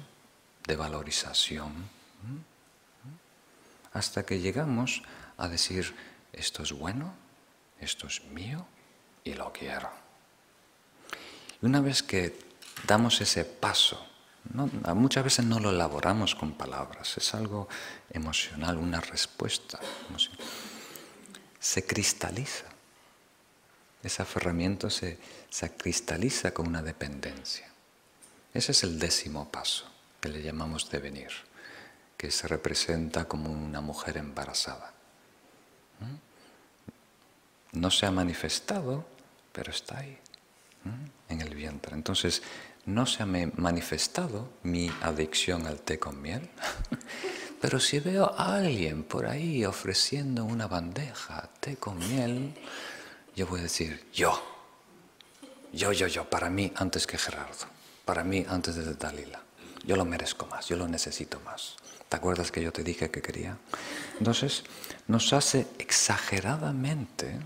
[0.66, 1.88] de valorización,
[3.93, 5.03] hasta que llegamos
[5.36, 5.95] a decir,
[6.32, 7.14] esto es bueno,
[7.80, 8.66] esto es mío
[9.24, 9.91] y lo quiero.
[11.61, 12.38] Y una vez que
[12.86, 14.07] damos ese paso,
[14.95, 17.68] muchas veces no lo elaboramos con palabras, es algo
[18.11, 19.78] emocional, una respuesta.
[21.59, 22.64] Se cristaliza.
[24.03, 25.18] Ese aferramiento se,
[25.51, 27.68] se cristaliza con una dependencia.
[28.55, 31.30] Ese es el décimo paso que le llamamos devenir,
[32.16, 34.93] que se representa como una mujer embarazada.
[37.72, 39.07] No se ha manifestado,
[39.53, 40.18] pero está ahí,
[41.28, 41.95] en el vientre.
[41.95, 42.43] Entonces,
[42.95, 46.49] no se ha manifestado mi adicción al té con miel,
[47.61, 52.55] pero si veo a alguien por ahí ofreciendo una bandeja té con miel,
[53.36, 54.43] yo voy a decir, yo,
[55.72, 57.66] yo, yo, yo, para mí antes que Gerardo,
[58.05, 59.41] para mí antes de Dalila.
[59.84, 61.76] Yo lo merezco más, yo lo necesito más.
[62.09, 63.57] ¿Te acuerdas que yo te dije que quería?
[64.18, 64.64] Entonces,
[65.07, 67.38] nos hace exageradamente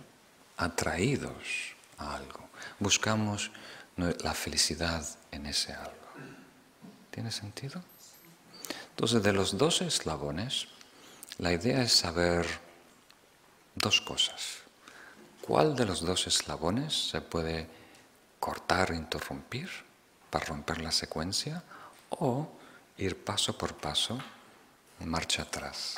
[0.56, 2.48] atraídos a algo.
[2.80, 3.52] Buscamos
[3.96, 5.92] la felicidad en ese algo.
[7.10, 7.82] ¿Tiene sentido?
[8.90, 10.68] Entonces, de los dos eslabones,
[11.38, 12.46] la idea es saber
[13.74, 14.58] dos cosas.
[15.40, 17.68] ¿Cuál de los dos eslabones se puede
[18.40, 19.68] cortar, interrumpir
[20.30, 21.62] para romper la secuencia?
[22.10, 22.48] O
[22.96, 24.18] ir paso por paso,
[25.00, 25.96] marcha atrás.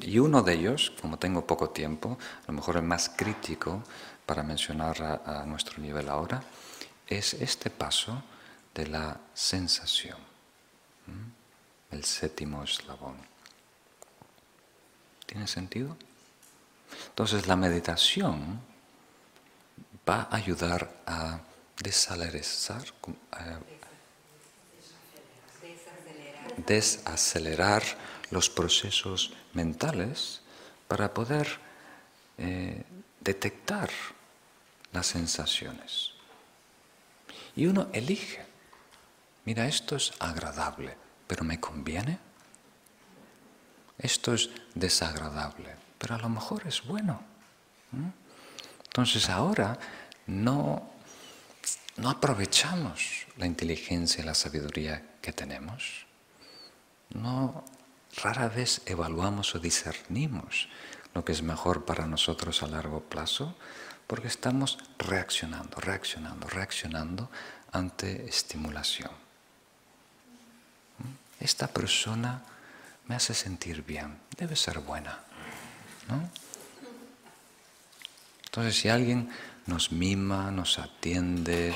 [0.00, 3.82] Y uno de ellos, como tengo poco tiempo, a lo mejor el más crítico
[4.26, 6.42] para mencionar a, nuestro nivel ahora,
[7.08, 8.22] es este paso
[8.74, 10.18] de la sensación,
[11.90, 13.16] el séptimo eslabón.
[15.26, 15.96] ¿Tiene sentido?
[17.08, 18.60] Entonces la meditación
[20.08, 21.40] va a ayudar a
[21.82, 22.42] desacelerar,
[26.66, 27.82] desacelerar
[28.30, 30.40] los procesos mentales
[30.86, 31.58] para poder
[32.38, 32.84] eh,
[33.20, 33.90] detectar
[34.92, 36.17] las sensaciones.
[37.58, 38.46] Y uno elige,
[39.44, 40.96] mira, esto es agradable,
[41.26, 42.20] pero ¿me conviene?
[43.98, 47.20] Esto es desagradable, pero a lo mejor es bueno.
[48.84, 49.76] Entonces ahora
[50.28, 50.88] no,
[51.96, 56.06] no aprovechamos la inteligencia y la sabiduría que tenemos.
[57.12, 57.64] No
[58.22, 60.68] rara vez evaluamos o discernimos
[61.12, 63.56] lo que es mejor para nosotros a largo plazo,
[64.08, 67.30] porque estamos reaccionando, reaccionando, reaccionando
[67.70, 69.10] ante estimulación.
[70.98, 71.44] ¿Mm?
[71.44, 72.42] Esta persona
[73.06, 75.20] me hace sentir bien, debe ser buena.
[78.46, 79.28] Entonces, si alguien
[79.66, 81.74] nos mima, nos atiende,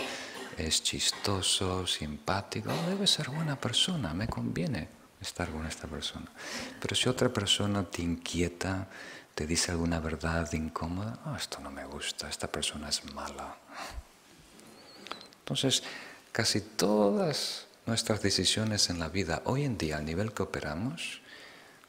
[0.57, 4.89] es chistoso, simpático, debe ser buena persona, me conviene
[5.21, 6.27] estar con esta persona.
[6.81, 8.89] Pero si otra persona te inquieta,
[9.35, 13.57] te dice alguna verdad incómoda, ah, esto no me gusta, esta persona es mala.
[15.41, 15.83] Entonces,
[16.33, 21.21] casi todas nuestras decisiones en la vida hoy en día, al nivel que operamos,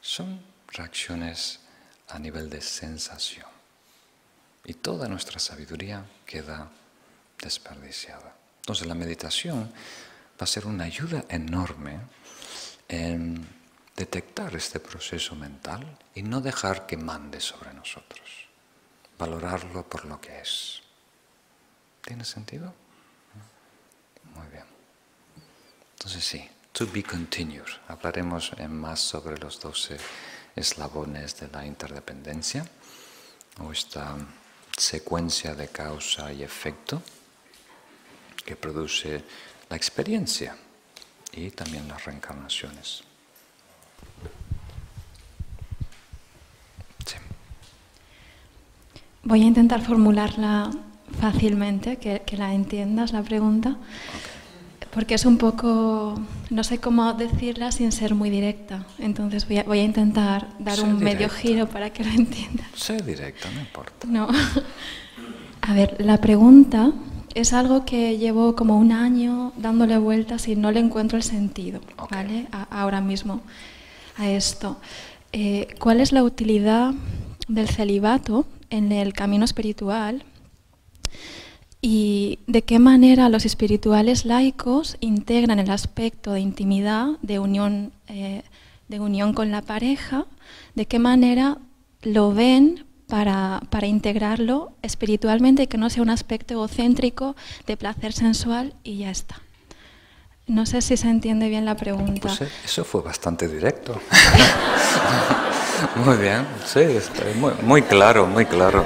[0.00, 1.60] son reacciones
[2.08, 3.46] a nivel de sensación.
[4.64, 6.70] Y toda nuestra sabiduría queda
[7.40, 8.34] desperdiciada.
[8.60, 9.70] Entonces la meditación
[10.40, 12.00] va a ser una ayuda enorme
[12.88, 13.46] en
[13.96, 18.48] detectar este proceso mental y no dejar que mande sobre nosotros,
[19.18, 20.82] valorarlo por lo que es.
[22.02, 22.74] ¿Tiene sentido?
[24.34, 24.64] Muy bien.
[25.92, 27.64] Entonces sí, to be continued.
[27.88, 29.96] Hablaremos más sobre los doce
[30.56, 32.66] eslabones de la interdependencia
[33.60, 34.16] o esta
[34.76, 37.00] secuencia de causa y efecto
[38.44, 39.24] que produce
[39.70, 40.56] la experiencia
[41.32, 43.04] y también las reencarnaciones.
[49.24, 50.70] Voy a intentar formularla
[51.18, 53.76] fácilmente, que, la entiendas la pregunta,
[54.92, 56.20] porque es un poco,
[56.50, 58.86] no sé cómo decirla sin ser muy directa.
[58.98, 62.66] Entonces voy a, voy a intentar dar un medio giro para que lo entiendas.
[62.74, 64.06] Sé directa, no importa.
[64.06, 64.28] No.
[65.62, 66.92] A ver, la pregunta
[67.34, 71.80] es algo que llevo como un año dándole vueltas y no le encuentro el sentido,
[72.10, 72.46] ¿vale?
[72.70, 73.40] ahora mismo
[74.18, 74.78] a esto.
[75.32, 76.92] Eh, ¿Cuál es la utilidad
[77.48, 80.24] del celibato en el camino espiritual?
[81.80, 88.42] ¿Y de qué manera los espirituales laicos integran el aspecto de intimidad, de unión, eh,
[88.88, 90.26] de unión con la pareja?
[90.74, 91.58] ¿De qué manera
[92.02, 97.36] lo ven para, para, integrarlo espiritualmente y que no sea un aspecto egocéntrico
[97.66, 99.40] de placer sensual y ya está.
[100.46, 102.28] No sé si se entiende bien la pregunta.
[102.28, 104.00] Pues eh, eso fue bastante directo.
[105.96, 108.84] muy bien, sí, está muy, muy claro, muy claro.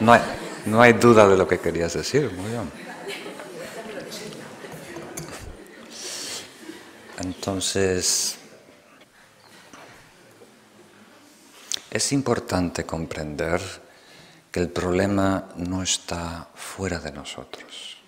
[0.00, 0.20] No hay,
[0.66, 2.70] no hay duda de lo que querías decir, muy bien.
[7.18, 8.36] Entonces,
[11.90, 13.60] es importante comprender
[14.50, 17.98] que el problema no está fuera de nosotros.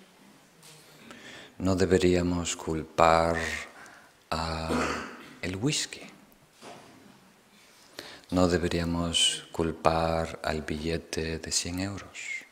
[1.59, 3.37] No deberíamos culpar
[4.31, 4.69] a
[5.41, 6.14] el whisky.
[8.35, 12.43] No deberíamos culpar al billete de 100 euros.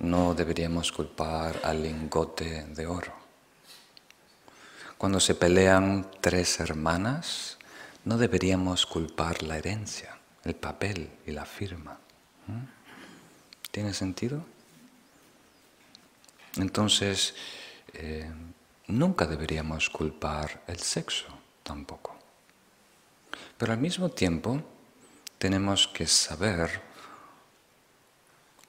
[0.00, 3.12] No deberíamos culpar al lingote de oro.
[4.98, 7.56] Cuando se pelean tres hermanas,
[8.04, 12.00] no deberíamos culpar la herencia, el papel y la firma.
[12.48, 12.64] ¿Mm?
[13.70, 14.44] ¿Tiene sentido?
[16.56, 17.36] Entonces,
[17.92, 18.28] eh,
[18.88, 21.28] nunca deberíamos culpar el sexo
[21.62, 22.17] tampoco.
[23.58, 24.62] Pero al mismo tiempo,
[25.38, 26.80] tenemos que saber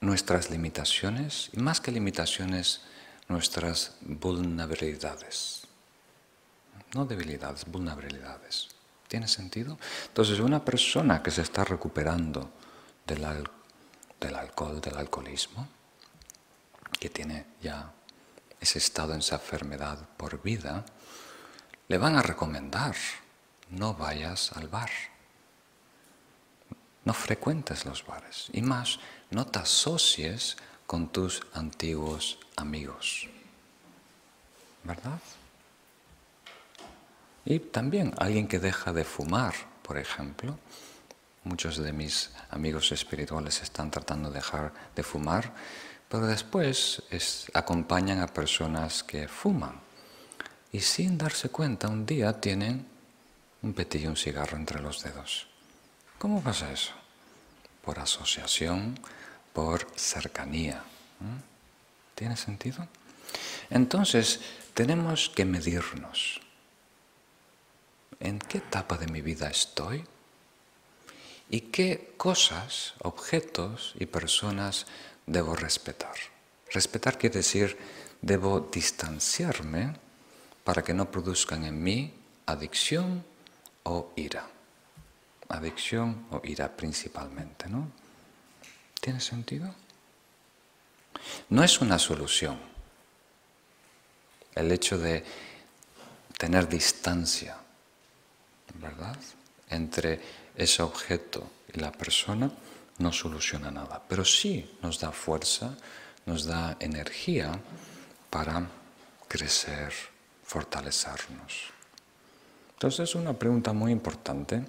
[0.00, 2.82] nuestras limitaciones y más que limitaciones,
[3.28, 5.62] nuestras vulnerabilidades.
[6.94, 8.68] No debilidades, vulnerabilidades.
[9.06, 9.78] ¿Tiene sentido?
[10.08, 12.50] Entonces, una persona que se está recuperando
[13.06, 13.24] del,
[14.20, 15.68] del alcohol, del alcoholismo,
[16.98, 17.92] que tiene ya
[18.60, 20.84] ese estado, esa enfermedad por vida,
[21.88, 22.94] le van a recomendar,
[23.70, 24.90] no vayas al bar,
[27.04, 28.98] no frecuentes los bares y más,
[29.30, 30.56] no te asocies
[30.86, 33.28] con tus antiguos amigos.
[34.82, 35.20] ¿Verdad?
[37.44, 40.58] Y también alguien que deja de fumar, por ejemplo,
[41.44, 45.52] muchos de mis amigos espirituales están tratando de dejar de fumar,
[46.08, 47.02] pero después
[47.54, 49.80] acompañan a personas que fuman
[50.72, 52.86] y sin darse cuenta un día tienen
[53.62, 55.46] un petillo, un cigarro entre los dedos.
[56.18, 56.92] ¿Cómo pasa eso?
[57.82, 58.98] Por asociación,
[59.52, 60.82] por cercanía.
[62.14, 62.86] ¿Tiene sentido?
[63.70, 64.40] Entonces,
[64.74, 66.40] tenemos que medirnos.
[68.18, 70.04] ¿En qué etapa de mi vida estoy?
[71.48, 74.86] ¿Y qué cosas, objetos y personas
[75.30, 76.14] debo respetar.
[76.72, 77.78] Respetar quiere decir,
[78.20, 79.94] debo distanciarme
[80.64, 82.12] para que no produzcan en mí
[82.46, 83.24] adicción
[83.84, 84.46] o ira.
[85.48, 87.90] Adicción o ira principalmente, ¿no?
[89.00, 89.74] ¿Tiene sentido?
[91.48, 92.58] No es una solución
[94.54, 95.24] el hecho de
[96.36, 97.56] tener distancia,
[98.74, 99.16] ¿verdad?
[99.68, 100.20] Entre
[100.56, 102.50] ese objeto y la persona
[102.98, 105.76] no soluciona nada, pero sí nos da fuerza,
[106.26, 107.58] nos da energía
[108.28, 108.68] para
[109.28, 109.92] crecer,
[110.44, 111.79] fortalecernos.
[112.80, 114.64] Entonces es una pregunta muy importante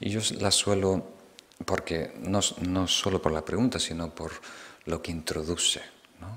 [0.00, 1.02] y yo la suelo,
[1.64, 4.32] porque no, no solo por la pregunta, sino por
[4.84, 5.80] lo que introduce.
[6.20, 6.28] ¿no?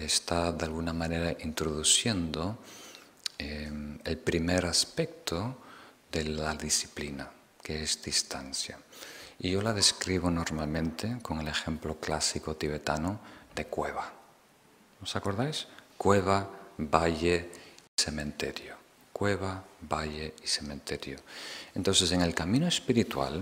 [0.00, 2.56] Está de alguna manera introduciendo
[3.36, 3.68] eh,
[4.04, 5.58] el primer aspecto
[6.12, 7.28] de la disciplina,
[7.60, 8.78] que es distancia.
[9.40, 13.18] Y yo la describo normalmente con el ejemplo clásico tibetano
[13.56, 14.12] de cueva.
[15.02, 15.66] ¿Os acordáis?
[15.96, 16.48] Cueva,
[16.78, 17.50] valle
[17.96, 18.81] cementerio.
[19.22, 21.20] Cueva, valle y cementerio.
[21.76, 23.40] Entonces, en el camino espiritual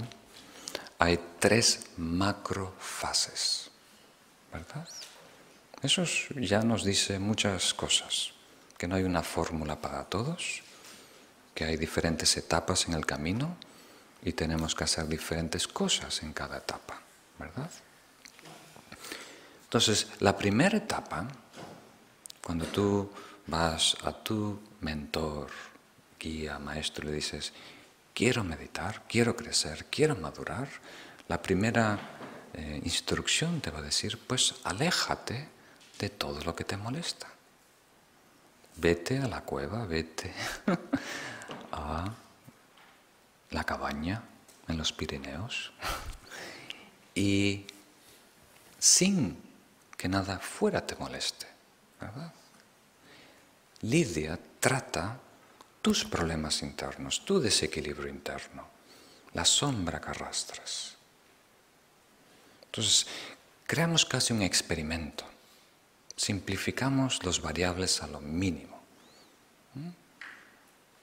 [0.99, 3.71] hay tres macrofases.
[4.53, 4.87] ¿Verdad?
[5.81, 6.05] Eso
[6.37, 8.33] ya nos dice muchas cosas.
[8.77, 10.61] Que no hay una fórmula para todos,
[11.55, 13.57] que hay diferentes etapas en el camino
[14.23, 17.01] y tenemos que hacer diferentes cosas en cada etapa,
[17.39, 17.71] ¿verdad?
[19.63, 21.27] Entonces, la primera etapa,
[22.43, 23.11] cuando tú
[23.47, 25.49] vas a tu mentor,
[26.21, 27.53] guía, maestro, le dices,
[28.15, 30.69] quiero meditar, quiero crecer, quiero madurar,
[31.29, 31.99] la primera
[32.53, 35.49] eh, instrucción te va a decir, pues aléjate
[35.99, 37.27] de todo lo que te molesta.
[38.77, 40.33] Vete a la cueva, vete
[41.73, 42.13] a
[43.51, 44.23] la cabaña
[44.69, 45.73] en los Pirineos
[47.15, 47.67] y
[48.79, 49.37] sin
[49.97, 51.47] que nada fuera te moleste.
[52.01, 52.33] ¿verdad?
[53.83, 55.19] Lidia trata
[55.83, 58.69] tus problemas internos, tu desequilibrio interno,
[59.33, 60.97] la sombra que arrastras.
[62.67, 63.07] Entonces,
[63.67, 65.25] creamos casi un experimento,
[66.17, 68.81] simplificamos los variables a lo mínimo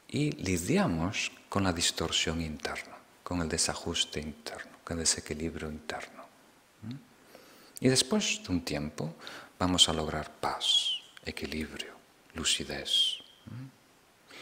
[0.07, 6.25] y lidiamos con la distorsión interna, con el desajuste interno, con el desequilibrio interno.
[7.79, 9.15] Y después de un tiempo
[9.59, 11.93] vamos a lograr paz, equilibrio,
[12.33, 13.17] lucidez.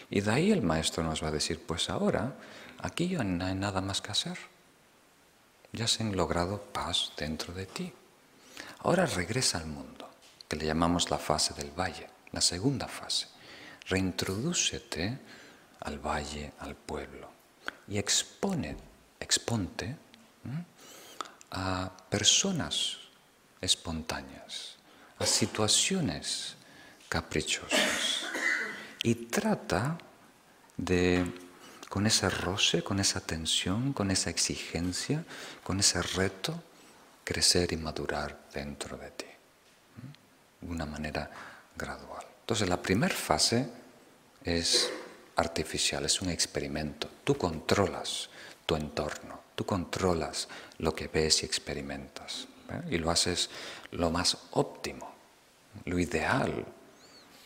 [0.09, 2.35] Y de ahí el maestro nos va a decir, pues ahora
[2.79, 4.37] aquí ya no hay nada más que hacer.
[5.71, 7.91] Ya se han logrado paz dentro de ti.
[8.79, 10.09] Ahora regresa al mundo,
[10.47, 13.27] que le llamamos la fase del valle, la segunda fase.
[13.87, 15.19] Reintrodúcete
[15.81, 17.29] al valle, al pueblo,
[17.87, 18.77] y expone,
[19.19, 19.95] exponte
[21.51, 22.97] a personas
[23.61, 24.75] espontáneas,
[25.19, 26.55] a situaciones
[27.09, 28.25] caprichosas,
[29.05, 29.99] y trata
[30.77, 31.31] de,
[31.89, 35.23] con ese roce, con esa tensión, con esa exigencia,
[35.63, 36.63] con ese reto,
[37.23, 39.27] crecer y madurar dentro de ti,
[40.59, 41.29] de una manera
[41.75, 42.25] gradual.
[42.39, 43.69] Entonces la primera fase
[44.43, 44.89] es
[45.35, 47.07] artificial, es un experimento.
[47.23, 48.31] Tú controlas
[48.65, 50.47] tu entorno, tú controlas
[50.79, 52.47] lo que ves y experimentas
[52.89, 53.51] y lo haces
[53.91, 55.13] lo más óptimo,
[55.85, 56.65] lo ideal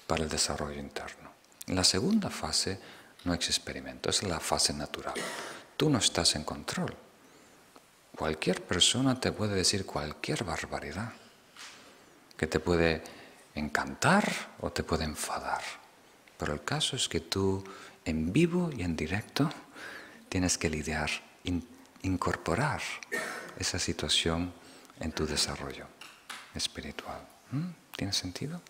[0.07, 1.28] para el desarrollo interno.
[1.69, 2.79] La segunda fase
[3.25, 5.13] no es experimento, es la fase natural.
[5.77, 6.95] Tú no estás en control.
[8.15, 11.13] Cualquier persona te puede decir cualquier barbaridad,
[12.35, 13.03] que te puede
[13.55, 15.61] encantar o te puede enfadar.
[16.37, 17.63] Pero el caso es que tú
[18.03, 19.49] en vivo y en directo
[20.27, 21.09] tienes que lidiar,
[22.01, 22.81] incorporar
[23.57, 24.53] esa situación
[24.99, 25.85] en tu desarrollo
[26.55, 27.21] espiritual.
[27.51, 27.67] ¿Mm?
[27.95, 28.61] ¿Tiene sentido?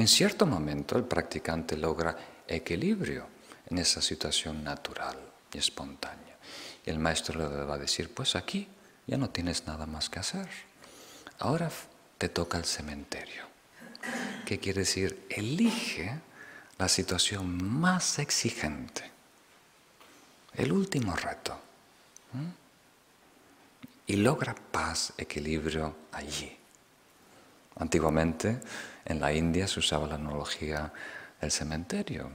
[0.00, 2.16] En cierto momento el practicante logra
[2.48, 3.26] equilibrio
[3.68, 5.18] en esa situación natural
[5.52, 6.38] y espontánea.
[6.86, 8.66] Y el maestro le va a decir, pues aquí
[9.06, 10.48] ya no tienes nada más que hacer.
[11.38, 11.70] Ahora
[12.16, 13.44] te toca el cementerio.
[14.46, 15.26] ¿Qué quiere decir?
[15.28, 16.18] Elige
[16.78, 19.02] la situación más exigente,
[20.54, 21.60] el último reto,
[24.06, 26.59] y logra paz, equilibrio allí.
[27.80, 28.60] Antiguamente
[29.06, 30.92] en la India se usaba la analogía
[31.40, 32.30] del cementerio.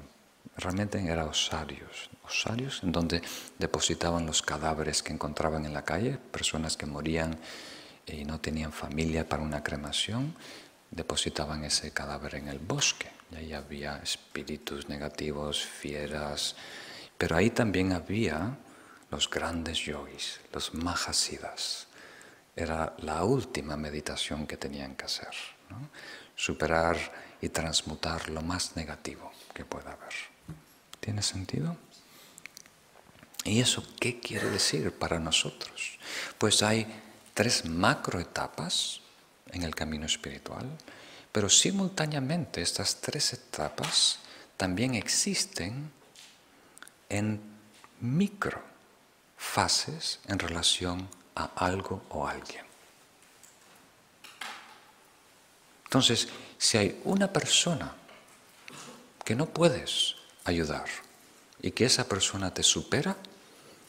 [0.58, 3.22] Realmente eran osarios, osarios en donde
[3.60, 7.38] depositaban los cadáveres que encontraban en la calle, personas que morían
[8.08, 10.36] y no tenían familia para una cremación,
[10.92, 13.12] depositaban ese cadáver en el bosque.
[13.32, 16.56] Y ahí había espíritus negativos, fieras,
[17.18, 18.58] pero ahí también había
[19.12, 21.88] los grandes yogis, los mahasiddhas.
[22.56, 25.36] Era la última meditación que tenían que hacer,
[26.36, 26.98] superar
[27.42, 30.14] y transmutar lo más negativo que pueda haber.
[31.00, 31.76] ¿Tiene sentido?
[33.44, 36.00] ¿Y eso qué quiere decir para nosotros?
[36.38, 36.88] Pues hay
[37.34, 39.02] tres macroetapas
[39.52, 40.66] en el camino espiritual,
[41.32, 44.20] pero simultáneamente estas tres etapas
[44.58, 45.92] también existen
[47.10, 47.42] en
[48.00, 48.64] micro
[49.38, 52.66] fases en relación a algo o alguien.
[55.86, 56.28] Entonces,
[56.58, 57.94] si hay una persona
[59.24, 60.86] que no puedes ayudar
[61.62, 63.16] y que esa persona te supera,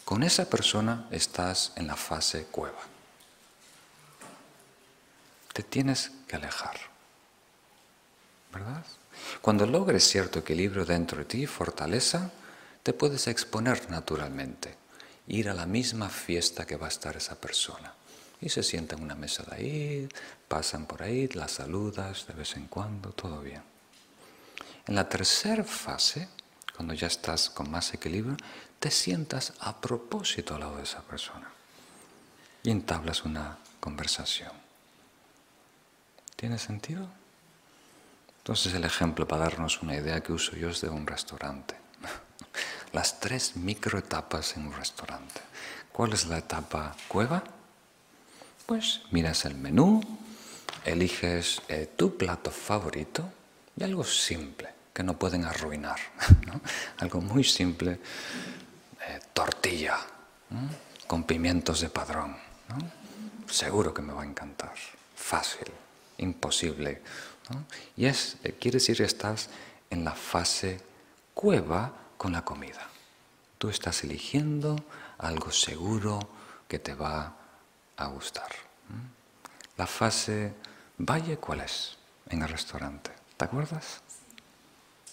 [0.05, 2.97] con esa persona estás en la fase cueva
[5.57, 6.77] te tienes que alejar.
[8.53, 8.85] ¿Verdad?
[9.41, 12.31] Cuando logres cierto equilibrio dentro de ti, fortaleza,
[12.83, 14.77] te puedes exponer naturalmente,
[15.29, 17.95] ir a la misma fiesta que va a estar esa persona.
[18.41, 20.09] Y se sienta en una mesa de ahí,
[20.49, 23.63] pasan por ahí, la saludas de vez en cuando, todo bien.
[24.87, 26.29] En la tercera fase,
[26.75, 28.37] cuando ya estás con más equilibrio,
[28.79, 31.51] te sientas a propósito al lado de esa persona
[32.63, 34.53] y entablas una conversación.
[36.37, 37.09] ¿Tiene sentido?
[38.39, 41.75] Entonces el ejemplo para darnos una idea que uso yo es de un restaurante.
[42.97, 45.43] Las tres microetapas en un restaurante.
[45.93, 47.45] ¿Cuál es la etapa cueva?
[48.65, 50.01] Pues miras el menú,
[50.83, 53.31] eliges eh, tu plato favorito
[53.77, 55.99] y algo simple que no pueden arruinar.
[56.97, 58.01] Algo muy simple,
[59.07, 59.99] eh, tortilla,
[61.07, 62.35] con pimientos de padrón.
[63.47, 64.73] Seguro que me va a encantar.
[65.15, 65.69] Fácil
[66.17, 67.03] imposible.
[67.95, 69.51] Y es, eh, quiere decir que estás
[69.91, 70.81] en la fase
[71.35, 72.89] cueva con la comida.
[73.59, 74.77] Tú estás eligiendo
[75.19, 76.19] algo seguro
[76.69, 77.35] que te va
[77.97, 78.51] a gustar.
[79.77, 80.55] La fase
[80.99, 81.97] valle, ¿cuál es?
[82.29, 83.13] En el restaurante.
[83.37, 84.01] ¿Te acuerdas?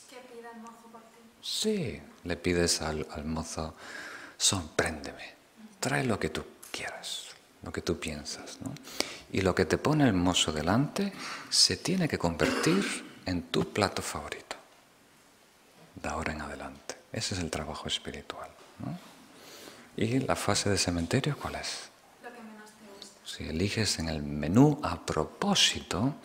[0.10, 1.20] ¿Qué pide el mozo por ti?
[1.42, 3.76] Sí, le pides al, al mozo,
[4.38, 5.36] sorpréndeme,
[5.80, 8.60] trae lo que tú quieras lo que tú piensas.
[8.62, 8.74] ¿no?
[9.32, 11.12] Y lo que te pone el mozo delante
[11.50, 12.84] se tiene que convertir
[13.26, 14.53] en tu plato favorito,
[16.04, 16.96] de ahora en adelante.
[17.12, 18.50] Ese es el trabajo espiritual.
[18.80, 19.00] ¿no?
[19.96, 21.90] ¿Y la fase de cementerio cuál es?
[22.24, 23.22] Lo que menos te gusta.
[23.24, 26.16] Si eliges en el menú a propósito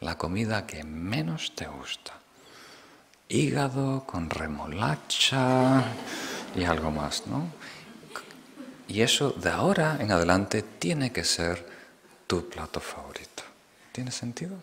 [0.00, 2.12] la comida que menos te gusta.
[3.28, 5.82] Hígado con remolacha
[6.54, 7.46] y algo más, ¿no?
[8.88, 11.66] Y eso de ahora en adelante tiene que ser
[12.26, 13.42] tu plato favorito.
[13.92, 14.56] ¿Tiene sentido?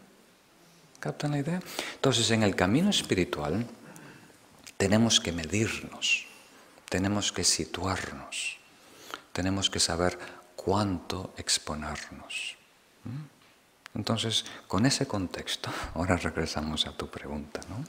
[1.00, 1.62] ¿Captan la idea?
[1.96, 3.66] Entonces, en el camino espiritual
[4.80, 6.26] tenemos que medirnos,
[6.88, 8.58] tenemos que situarnos,
[9.34, 10.18] tenemos que saber
[10.56, 12.56] cuánto exponernos.
[13.04, 13.98] ¿Mm?
[14.00, 17.84] Entonces, con ese contexto, ahora regresamos a tu pregunta, ¿no?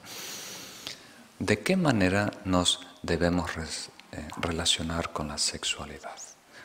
[1.39, 6.19] ¿De qué manera nos debemos eh, relacionar con la sexualidad?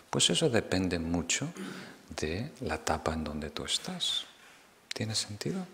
[0.10, 1.53] Pues eso depende mucho
[2.10, 4.26] de la etapa en donde tú estás.
[4.91, 5.68] ¿Tiene sentido?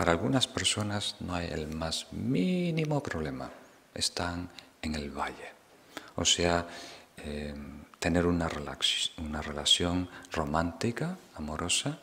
[0.00, 3.50] Para algunas personas no hay el más mínimo problema.
[3.92, 4.48] Están
[4.80, 5.52] en el valle.
[6.16, 6.66] O sea,
[7.18, 7.54] eh,
[7.98, 8.48] tener una,
[9.18, 11.98] una relación romántica, amorosa,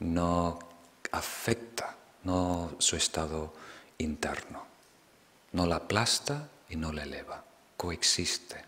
[0.00, 0.58] no
[1.10, 3.54] afecta no su estado
[3.96, 4.66] interno.
[5.52, 7.42] No la aplasta y no la eleva.
[7.78, 8.62] Coexiste.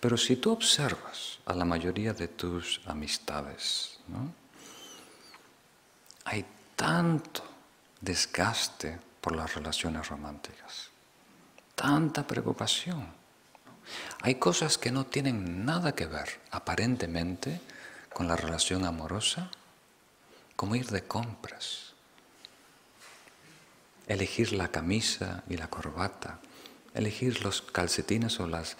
[0.00, 3.98] Pero si tú observas a la mayoría de tus amistades,
[6.24, 6.46] hay
[6.76, 7.42] tanto
[8.00, 10.90] desgaste por las relaciones románticas,
[11.74, 13.08] tanta preocupación.
[14.22, 17.60] Hay cosas que no tienen nada que ver, aparentemente,
[18.12, 19.50] con la relación amorosa,
[20.54, 21.92] como ir de compras,
[24.06, 26.38] elegir la camisa y la corbata,
[26.94, 28.76] elegir los calcetines o los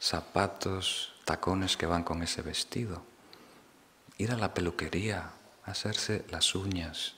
[0.00, 3.02] zapatos, tacones que van con ese vestido,
[4.18, 5.30] ir a la peluquería,
[5.66, 7.14] hacerse las uñas,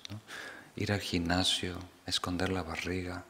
[0.77, 3.25] ir al gimnasio, esconder la barriga.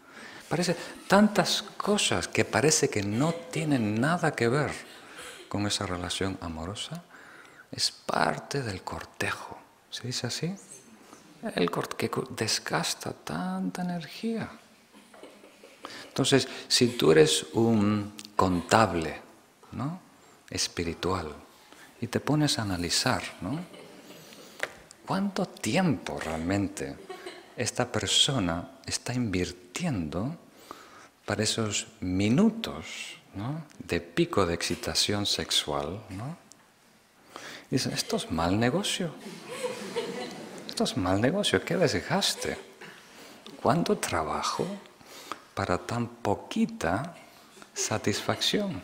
[0.49, 0.77] Parece
[1.09, 4.71] tantas cosas que parece que no tienen nada que ver
[5.49, 7.03] con esa relación amorosa.
[7.73, 9.59] Es parte del cortejo.
[9.91, 10.55] ¿Se dice así?
[11.55, 14.51] El cortejo que desgasta tanta energía.
[16.09, 19.21] Entonces, si tú eres un contable
[19.73, 20.01] ¿no?
[20.51, 21.35] espiritual
[22.01, 23.76] y te pones a analizar, ¿no?
[25.07, 26.97] ¿Cuánto tiempo realmente
[27.57, 30.37] esta persona está invirtiendo
[31.25, 33.17] para esos minutos
[33.79, 36.01] de pico de excitación sexual?
[36.11, 36.37] ¿no?
[37.71, 39.15] Esto es mal negocio.
[40.69, 41.65] Esto es mal negocio.
[41.65, 42.59] ¿Qué desgaste?
[43.63, 44.67] ¿Cuánto trabajo
[45.55, 47.15] para tan poquita
[47.73, 48.83] satisfacción?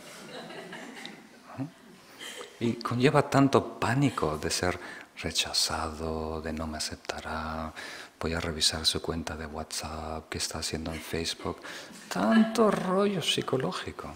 [2.60, 4.78] Y conlleva tanto pánico de ser
[5.20, 7.72] rechazado, de no me aceptará,
[8.20, 11.60] voy a revisar su cuenta de WhatsApp, qué está haciendo en Facebook.
[12.08, 14.14] Tanto rollo psicológico.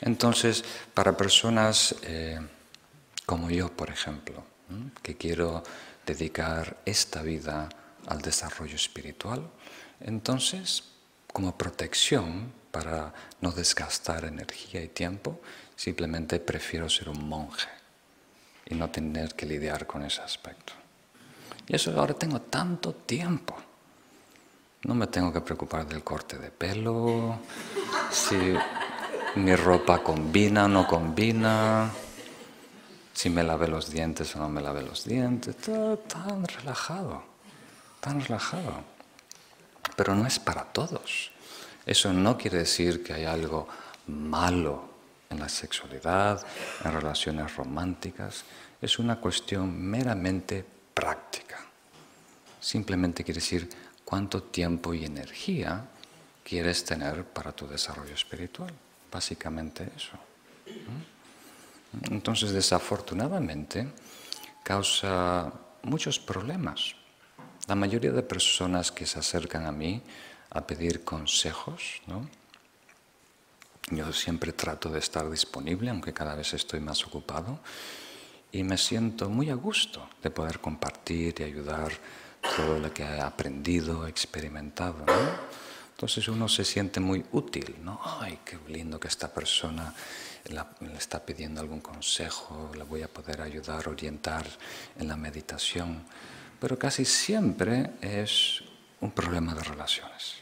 [0.00, 2.38] Entonces, para personas eh,
[3.26, 4.44] como yo, por ejemplo,
[5.02, 5.62] que quiero
[6.06, 7.68] dedicar esta vida
[8.06, 9.48] al desarrollo espiritual,
[10.00, 10.84] entonces,
[11.32, 15.40] como protección para no desgastar energía y tiempo,
[15.76, 17.73] simplemente prefiero ser un monje
[18.66, 20.72] y no tener que lidiar con ese aspecto.
[21.66, 23.56] Y eso ahora tengo tanto tiempo.
[24.84, 27.38] No me tengo que preocupar del corte de pelo,
[28.10, 28.36] si
[29.36, 31.90] mi ropa combina o no combina,
[33.14, 35.56] si me lave los dientes o no me lave los dientes.
[35.56, 37.22] Todo tan relajado,
[38.00, 38.84] tan relajado.
[39.96, 41.30] Pero no es para todos.
[41.86, 43.68] Eso no quiere decir que hay algo
[44.06, 44.93] malo
[45.30, 46.44] en la sexualidad,
[46.84, 48.44] en relaciones románticas,
[48.80, 51.58] es una cuestión meramente práctica.
[52.60, 53.68] Simplemente quiere decir
[54.04, 55.84] cuánto tiempo y energía
[56.42, 58.72] quieres tener para tu desarrollo espiritual.
[59.10, 60.12] Básicamente eso.
[62.10, 63.88] Entonces, desafortunadamente,
[64.62, 65.52] causa
[65.82, 66.96] muchos problemas.
[67.66, 70.02] La mayoría de personas que se acercan a mí
[70.50, 72.28] a pedir consejos, ¿no?
[73.90, 77.60] Yo siempre trato de estar disponible, aunque cada vez estoy más ocupado,
[78.50, 81.92] y me siento muy a gusto de poder compartir y ayudar
[82.56, 85.04] todo lo que he aprendido, experimentado.
[85.90, 88.00] Entonces uno se siente muy útil, ¿no?
[88.20, 89.92] Ay, qué lindo que esta persona
[90.48, 94.46] le está pidiendo algún consejo, la voy a poder ayudar, orientar
[94.98, 96.04] en la meditación.
[96.58, 98.62] Pero casi siempre es
[99.00, 100.36] un problema de relaciones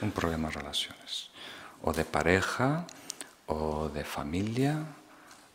[0.00, 1.30] un problema de relaciones,
[1.82, 2.86] o de pareja,
[3.46, 4.84] o de familia,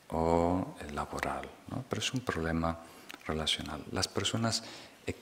[0.10, 1.84] o laboral, ¿no?
[1.90, 2.78] pero es un problema
[3.26, 3.84] relacional.
[3.92, 4.64] Las personas
[5.08, 5.16] eh,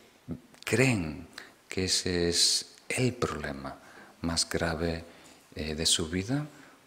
[0.65, 1.27] creen
[1.67, 3.75] que ese es el problema
[4.21, 5.05] más grave
[5.55, 6.45] eh, de su vida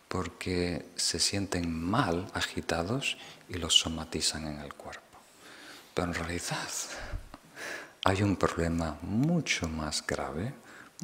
[0.08, 3.16] porque se sienten mal, agitados
[3.48, 5.02] y los somatizan en el cuerpo.
[5.94, 6.68] Pero en realidad
[8.04, 10.52] hay un problema mucho más grave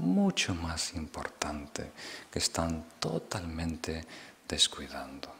[0.00, 1.92] mucho más importante
[2.32, 4.04] que están totalmente
[4.48, 5.32] descuidando.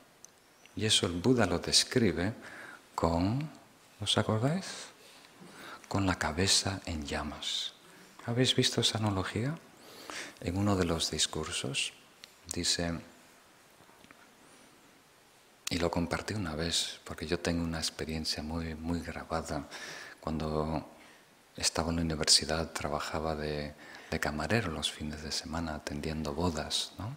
[0.76, 2.32] Y eso el Buda lo describe
[2.94, 3.50] con,
[4.00, 4.66] ¿os acordáis?
[5.88, 7.72] Con la cabeza en llamas.
[8.26, 9.58] ¿Habéis visto esa analogía?
[10.40, 11.92] En uno de los discursos
[12.52, 12.92] dice,
[15.68, 19.68] y lo compartí una vez, porque yo tengo una experiencia muy, muy grabada.
[20.20, 20.88] Cuando
[21.56, 23.74] estaba en la universidad trabajaba de,
[24.18, 27.14] camarero los fines de semana atendiendo bodas, ¿no?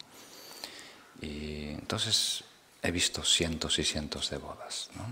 [1.22, 2.44] Y entonces
[2.82, 5.06] he visto cientos y cientos de bodas ¿no?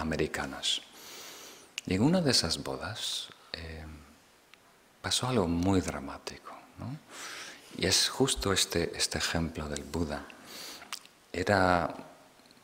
[0.00, 0.80] americanas.
[1.86, 3.84] Y en una de esas bodas eh,
[5.02, 6.52] pasó algo muy dramático.
[6.78, 6.96] ¿no?
[7.76, 10.24] Y es justo este, este ejemplo del Buda.
[11.32, 11.94] Era,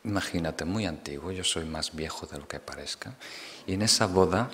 [0.03, 3.13] imagínate, muy antiguo, yo soy más viejo de lo que parezca,
[3.65, 4.49] y en esa boda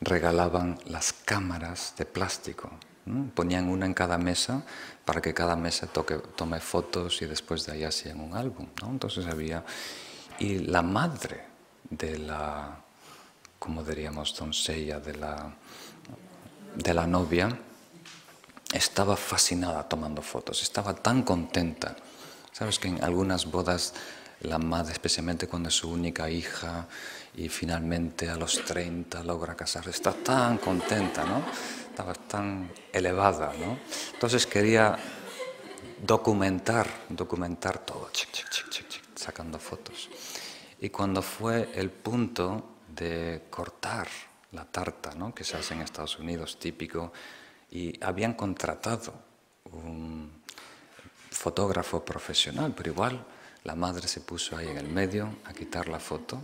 [0.00, 2.70] regalaban las cámaras de plástico.
[3.34, 4.62] Ponían una en cada mesa
[5.04, 8.66] para que cada mesa toque, tome fotos y después de ahí hacían un álbum.
[8.86, 9.64] Entonces había...
[10.38, 11.44] Y la madre
[11.90, 12.80] de la,
[13.58, 15.54] como diríamos, doncella de la,
[16.74, 17.58] de la novia,
[18.72, 21.94] estaba fascinada tomando fotos, estaba tan contenta.
[22.52, 23.94] Sabes que en algunas bodas
[24.40, 26.86] la madre, especialmente cuando es su única hija
[27.36, 31.42] y finalmente a los 30 logra casarse, está tan contenta, ¿no?
[31.92, 33.76] Estaba tan elevada, ¿no?
[34.14, 34.98] Entonces quería
[36.00, 38.08] documentar, documentar todo,
[39.14, 40.08] sacando fotos.
[40.80, 44.08] Y cuando fue el punto de cortar
[44.52, 45.34] la tarta, ¿no?
[45.34, 47.12] que se hace en Estados Unidos, típico,
[47.70, 49.12] y habían contratado
[49.72, 50.32] un
[51.30, 53.22] fotógrafo profesional, pero igual
[53.64, 56.42] la madre se puso ahí en el medio a quitar la foto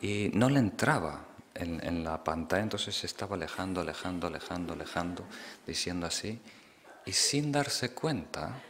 [0.00, 1.27] y no le entraba
[1.58, 5.24] en, la pantalla, entonces se estaba alejando, alejando, alejando, alejando,
[5.66, 6.40] diciendo así,
[7.04, 8.60] y sin darse cuenta.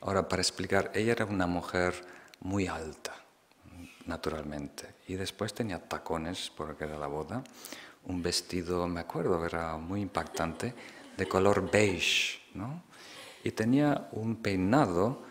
[0.00, 1.94] Ahora, para explicar, ella era una mujer
[2.40, 3.14] muy alta,
[4.06, 7.42] naturalmente, y después tenía tacones, porque era la boda,
[8.04, 10.74] un vestido, me acuerdo, era muy impactante,
[11.16, 12.82] de color beige, ¿no?
[13.42, 15.22] Y tenía un peinado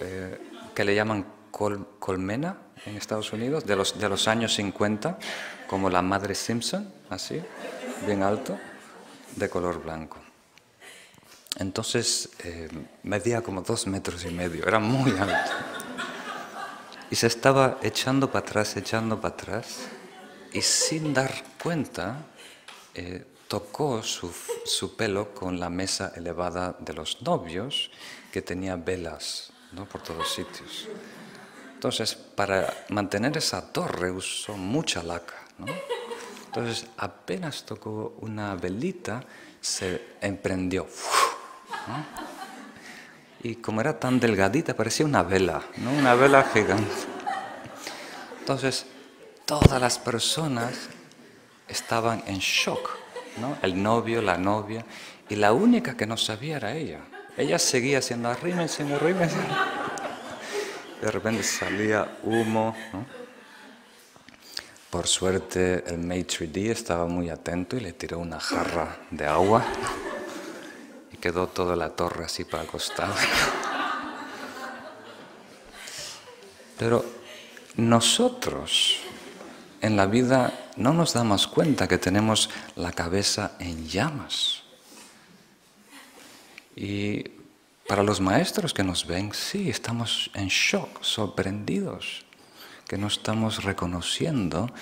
[0.00, 0.38] eh,
[0.74, 2.56] que le llaman colmena
[2.86, 5.18] en Estados Unidos, de los, de los años 50,
[5.66, 7.40] como la madre Simpson, así,
[8.06, 8.58] bien alto,
[9.36, 10.18] de color blanco.
[11.56, 12.68] Entonces eh,
[13.02, 15.52] medía como dos metros y medio, era muy alto.
[17.10, 19.80] Y se estaba echando para atrás, echando para atrás,
[20.52, 22.26] y sin dar cuenta,
[22.94, 24.32] eh, tocó su,
[24.64, 27.90] su, pelo con la mesa elevada de los novios,
[28.32, 29.86] que tenía velas ¿no?
[29.86, 30.88] por todos sitios.
[31.80, 35.36] Entonces, para mantener esa torre usó mucha laca.
[35.56, 35.64] ¿no?
[36.44, 39.24] Entonces, apenas tocó una velita,
[39.62, 40.86] se emprendió.
[43.42, 45.90] Y como era tan delgadita, parecía una vela, ¿no?
[45.92, 46.84] una vela gigante.
[48.40, 48.84] Entonces,
[49.46, 50.90] todas las personas
[51.66, 52.90] estaban en shock,
[53.38, 53.56] ¿no?
[53.62, 54.84] el novio, la novia,
[55.30, 57.00] y la única que no sabía era ella.
[57.38, 59.38] Ella seguía haciendo arrímense, arrímense.
[61.00, 62.76] De repente salía humo.
[64.90, 69.64] Por suerte el maitre d estaba muy atento y le tiró una jarra de agua
[71.12, 73.14] y quedó toda la torre así para acostar.
[76.76, 77.04] Pero
[77.76, 78.98] nosotros
[79.80, 84.64] en la vida no nos damos cuenta que tenemos la cabeza en llamas.
[86.76, 87.39] Y
[87.90, 92.24] para los maestros que nos ven, sí, estamos en shock, sorprendidos,
[92.86, 94.72] que no estamos reconociendo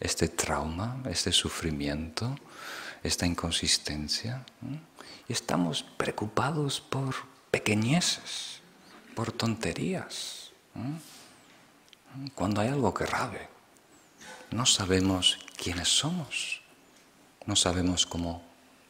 [0.00, 2.36] este trauma, este sufrimiento,
[3.02, 4.44] esta inconsistencia.
[5.26, 7.14] Y estamos preocupados por
[7.50, 8.60] pequeñeces,
[9.14, 10.50] por tonterías.
[12.34, 13.48] Cuando hay algo grave,
[14.50, 16.60] no sabemos quiénes somos,
[17.46, 18.42] no sabemos cómo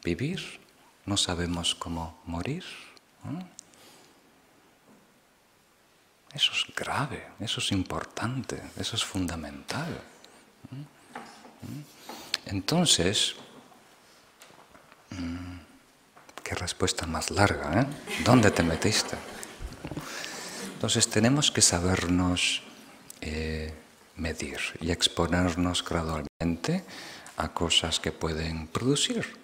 [0.03, 0.59] vivir,
[1.05, 2.65] no sabemos cómo morir.
[6.33, 10.01] Eso es grave, eso es importante, eso es fundamental.
[12.45, 13.35] Entonces,
[15.11, 15.57] mm,
[16.43, 17.85] qué respuesta más larga, ¿eh?
[18.23, 19.17] ¿Dónde te metiste?
[20.73, 22.61] Entonces tenemos que sabernos
[23.21, 23.73] eh,
[24.15, 26.83] medir y exponernos gradualmente
[27.37, 29.37] a cosas que pueden producir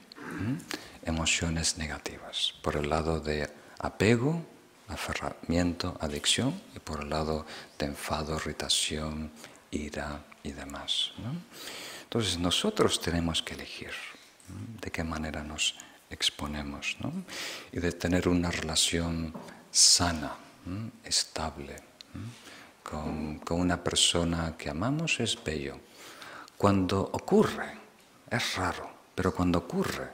[1.06, 2.54] emociones negativas.
[2.62, 3.50] Por el lado de
[3.80, 4.46] apego,
[4.88, 7.46] aferramiento, adicción, y por el lado
[7.78, 9.32] de enfado, irritación,
[9.72, 11.12] ira y demás.
[12.04, 13.92] Entonces nosotros tenemos que elegir
[14.82, 15.76] de qué manera nos
[16.10, 16.98] exponemos,
[17.72, 19.34] y de tener una relación
[19.72, 20.36] sana,
[21.04, 21.76] estable,
[22.84, 25.80] con una persona que amamos es bello.
[26.58, 27.78] Cuando ocurre,
[28.30, 30.12] es raro, pero cuando ocurre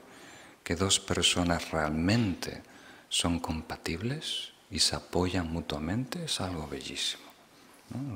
[0.63, 2.63] que dos personas realmente
[3.09, 7.23] son compatibles y se apoyan mutuamente, es algo bellísimo.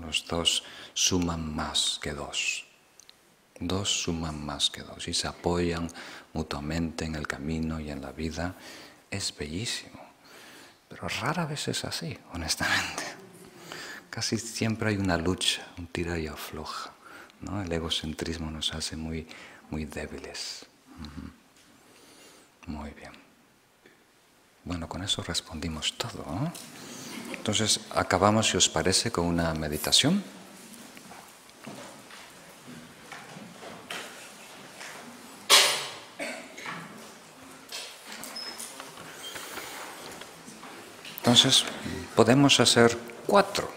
[0.02, 0.64] Los dos
[0.94, 2.66] suman más que dos.
[3.60, 5.90] Dos suman más que dos y se apoyan
[6.34, 8.56] mutuamente en el camino y en la vida.
[9.12, 10.02] Es bellísimo.
[10.88, 13.04] Pero rara vez es así, honestamente.
[14.10, 16.94] Casi siempre hay una lucha, un tira y afloja.
[17.64, 19.28] El egocentrismo nos hace muy,
[19.70, 20.66] muy débiles.
[22.68, 23.25] Muy bien.
[24.66, 26.26] Bueno, con eso respondimos todo.
[27.32, 30.24] Entonces, acabamos, si os parece, con una meditación.
[41.18, 41.64] Entonces,
[42.16, 42.98] podemos hacer
[43.28, 43.70] cuatro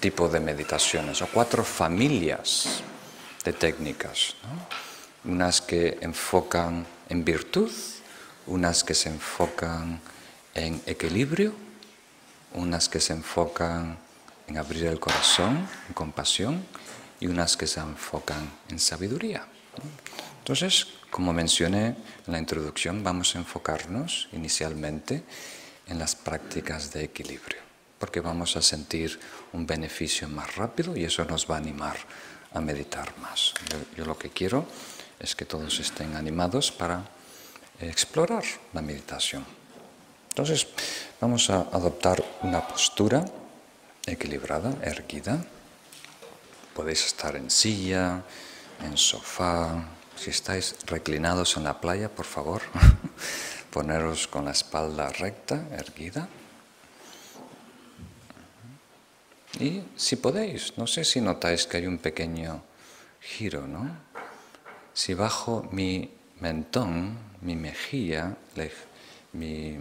[0.00, 2.82] tipos de meditaciones o cuatro familias
[3.44, 4.36] de técnicas.
[5.24, 7.70] Unas que enfocan en virtud,
[8.46, 10.00] unas que se enfocan
[10.54, 11.52] en equilibrio,
[12.54, 13.98] unas que se enfocan
[14.46, 16.64] en abrir el corazón, en compasión,
[17.20, 19.46] y unas que se enfocan en sabiduría.
[20.38, 25.22] Entonces, como mencioné en la introducción, vamos a enfocarnos inicialmente
[25.86, 27.60] en las prácticas de equilibrio,
[27.98, 29.18] porque vamos a sentir
[29.52, 31.96] un beneficio más rápido y eso nos va a animar
[32.52, 33.54] a meditar más.
[33.96, 34.66] Yo, lo que quiero
[35.18, 37.04] es que todos estén animados para
[37.80, 39.44] explorar la meditación.
[40.34, 40.66] Entonces,
[41.20, 43.24] vamos a adoptar una postura
[44.04, 45.38] equilibrada, erguida.
[46.74, 48.20] Podéis estar en silla,
[48.82, 49.84] en sofá.
[50.16, 52.62] Si estáis reclinados en la playa, por favor,
[53.70, 56.28] poneros con la espalda recta, erguida.
[59.60, 62.60] Y si podéis, no sé si notáis que hay un pequeño
[63.20, 63.86] giro, ¿no?
[64.94, 68.34] Si bajo mi mentón, mi mejilla,
[69.32, 69.78] mi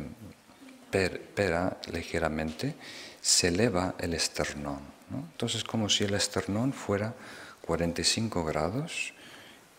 [0.93, 2.75] pera ligeramente,
[3.21, 4.81] se eleva el esternón.
[5.11, 7.13] Entonces, como si el esternón fuera
[7.61, 9.13] 45 grados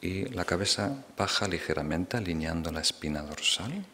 [0.00, 3.84] y la cabeza baja ligeramente alineando la espina dorsal.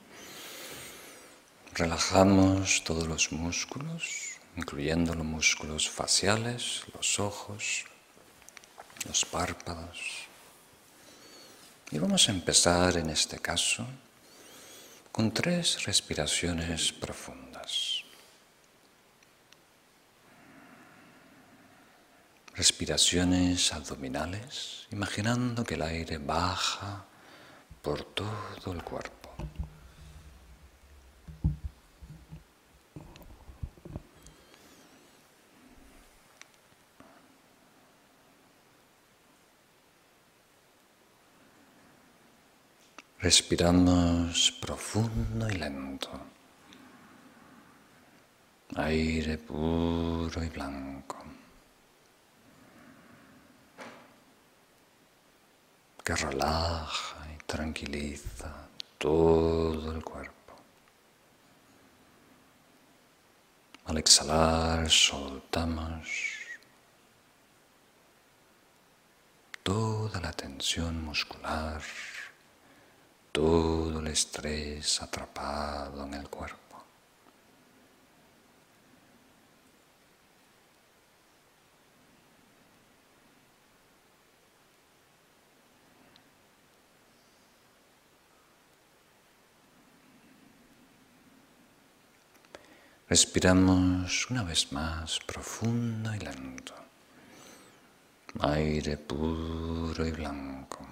[1.74, 7.84] Relajamos todos los músculos, incluyendo los músculos faciales, los ojos,
[9.06, 10.00] los párpados.
[11.92, 13.86] Y vamos a empezar en este caso
[15.12, 18.04] con tres respiraciones profundas.
[22.54, 27.04] Respiraciones abdominales, imaginando que el aire baja
[27.82, 29.19] por todo el cuerpo.
[43.22, 46.08] Respiramos profundo y lento.
[48.76, 51.18] Aire puro y blanco.
[56.02, 60.54] Que relaja y tranquiliza todo el cuerpo.
[63.84, 66.08] Al exhalar soltamos
[69.62, 71.82] toda la tensión muscular
[73.32, 76.60] todo el estrés atrapado en el cuerpo.
[93.10, 96.74] Respiramos una vez más profundo y lento.
[98.38, 100.86] Aire puro y blanco.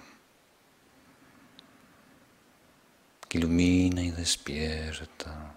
[3.29, 5.53] Que ilumina y despierta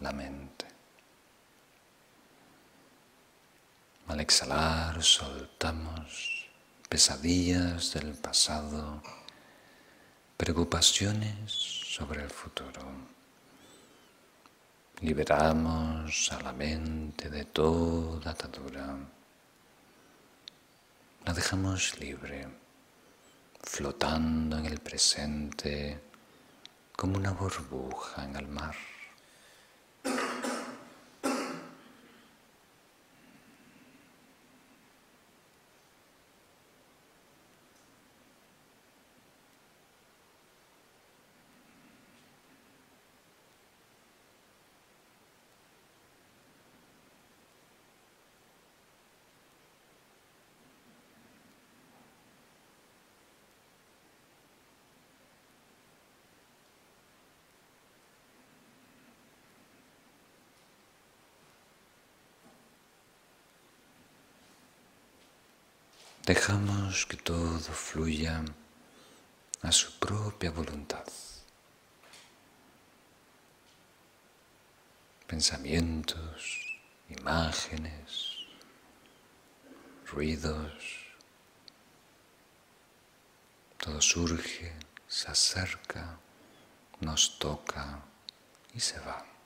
[0.00, 0.66] la mente.
[4.08, 6.46] Al exhalar soltamos
[6.86, 9.02] pesadillas del pasado,
[10.36, 12.82] preocupaciones sobre el futuro.
[15.00, 18.96] Liberamos a la mente de toda atadura.
[21.24, 22.48] La dejamos libre,
[23.62, 26.07] flotando en el presente
[26.98, 28.74] como una burbuja en el mar.
[66.28, 68.44] Dejamos que todo fluya
[69.62, 71.06] a su propia voluntad.
[75.26, 78.44] Pensamientos, imágenes,
[80.12, 81.06] ruidos,
[83.78, 84.74] todo surge,
[85.08, 86.18] se acerca,
[87.00, 88.02] nos toca
[88.74, 89.37] y se va.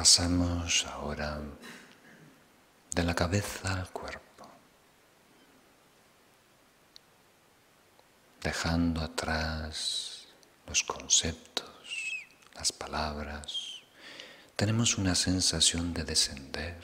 [0.00, 1.38] Pasamos ahora
[2.94, 4.48] de la cabeza al cuerpo,
[8.42, 10.26] dejando atrás
[10.66, 11.68] los conceptos,
[12.54, 13.82] las palabras.
[14.56, 16.82] Tenemos una sensación de descender,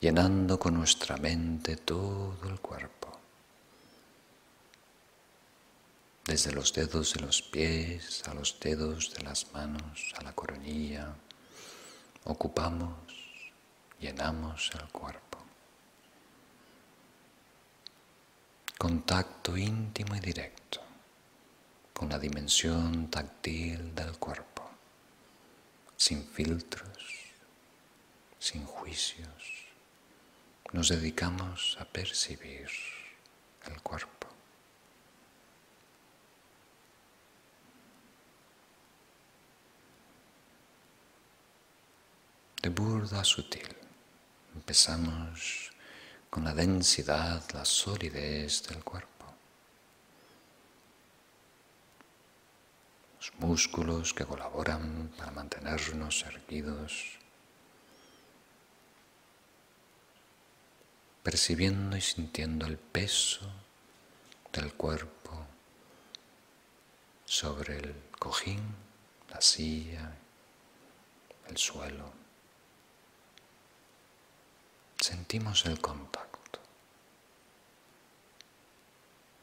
[0.00, 3.20] llenando con nuestra mente todo el cuerpo,
[6.24, 11.14] desde los dedos de los pies a los dedos de las manos, a la coronilla
[12.28, 12.92] ocupamos,
[13.98, 15.38] llenamos el cuerpo.
[18.76, 20.80] Contacto íntimo y directo
[21.92, 24.70] con la dimensión táctil del cuerpo,
[25.96, 26.98] sin filtros,
[28.38, 29.66] sin juicios.
[30.72, 32.68] Nos dedicamos a percibir
[33.66, 34.17] el cuerpo.
[42.68, 43.68] Burda sutil.
[44.54, 45.70] Empezamos
[46.30, 49.08] con la densidad, la solidez del cuerpo.
[53.16, 57.18] Los músculos que colaboran para mantenernos erguidos,
[61.22, 63.50] percibiendo y sintiendo el peso
[64.52, 65.46] del cuerpo
[67.24, 68.60] sobre el cojín,
[69.30, 70.16] la silla,
[71.48, 72.27] el suelo
[75.00, 76.60] sentimos el contacto,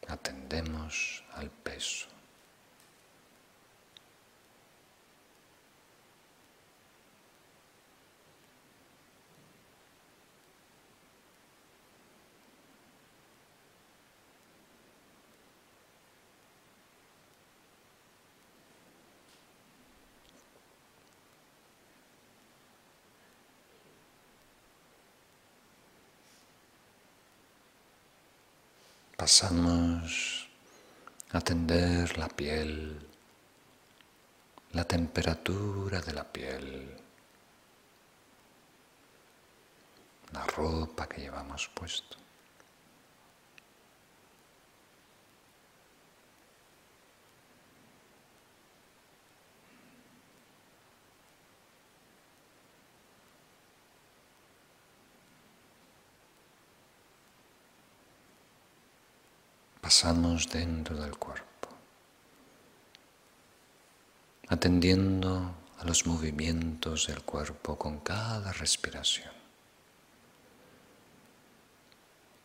[0.07, 2.14] atendemos al peso.
[29.15, 30.47] Pasamos
[31.31, 32.99] a atender la piel,
[34.73, 36.97] la temperatura de la piel,
[40.33, 42.24] la ropa que llevamos puesto.
[59.95, 61.69] Pasamos dentro del cuerpo,
[64.49, 69.31] atendiendo a los movimientos del cuerpo con cada respiración,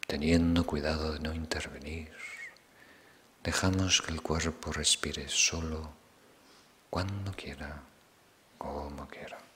[0.07, 2.13] teniendo cuidado de no intervenir,
[3.43, 5.91] dejamos que el cuerpo respire solo
[6.89, 7.83] cuando quiera,
[8.59, 9.50] como quiera.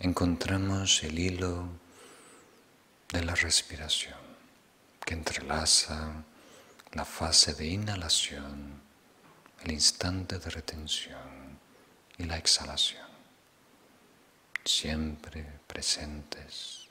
[0.00, 1.68] Encontramos el hilo
[3.12, 4.18] de la respiración
[5.04, 6.24] que entrelaza
[6.92, 8.80] la fase de inhalación,
[9.62, 11.58] el instante de retención
[12.16, 13.06] y la exhalación,
[14.64, 16.86] siempre presentes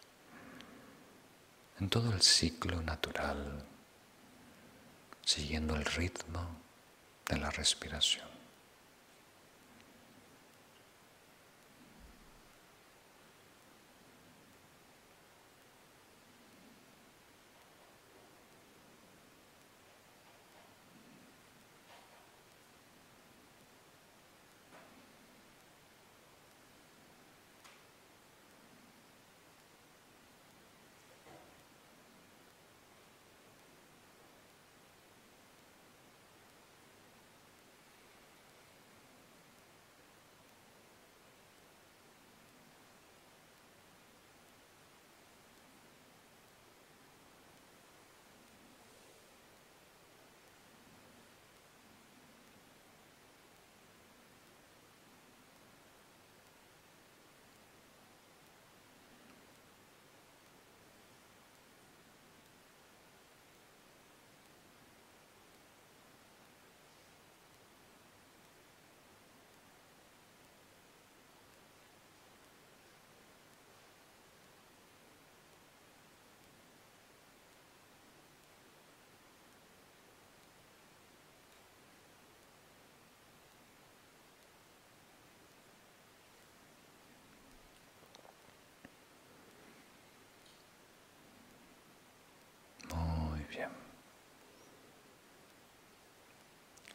[1.79, 3.65] en todo el ciclo natural,
[5.25, 6.47] siguiendo el ritmo
[7.25, 8.38] de la respiración.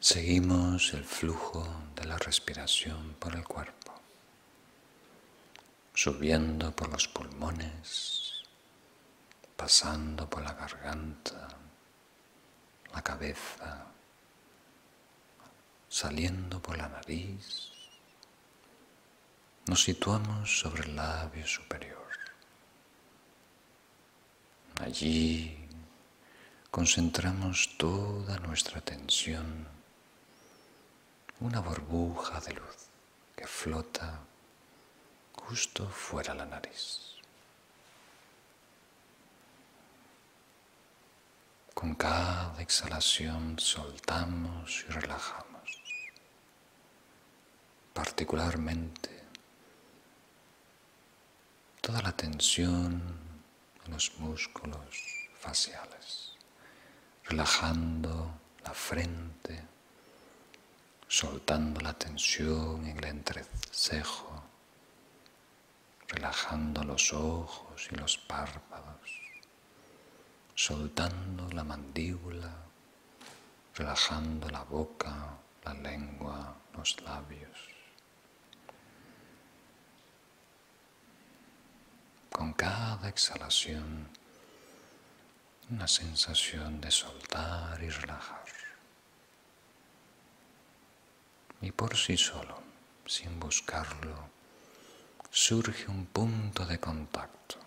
[0.05, 3.91] Seguimos el flujo de la respiración por el cuerpo,
[5.95, 8.43] subiendo por los pulmones,
[9.57, 11.47] pasando por la garganta,
[12.93, 13.87] la cabeza,
[15.89, 17.71] saliendo por la nariz.
[19.65, 22.11] Nos situamos sobre el labio superior.
[24.81, 25.67] Allí
[26.69, 29.73] concentramos toda nuestra atención
[31.45, 32.89] una burbuja de luz
[33.35, 34.19] que flota
[35.43, 37.17] justo fuera la nariz.
[41.75, 45.69] Con cada exhalación soltamos y relajamos,
[47.93, 49.11] particularmente
[51.79, 53.03] toda la tensión
[53.85, 56.33] en los músculos faciales,
[57.25, 58.31] relajando
[58.63, 59.74] la frente,
[61.07, 64.43] soltando la tensión en el entrecejo,
[66.07, 69.21] relajando los ojos y los párpados,
[70.55, 72.53] soltando la mandíbula,
[73.75, 77.59] relajando la boca, la lengua, los labios.
[82.31, 84.09] Con cada exhalación,
[85.69, 88.54] una sensación de soltar y relajar.
[91.61, 92.61] Y por sí solo,
[93.05, 94.29] sin buscarlo,
[95.29, 97.65] surge un punto de contacto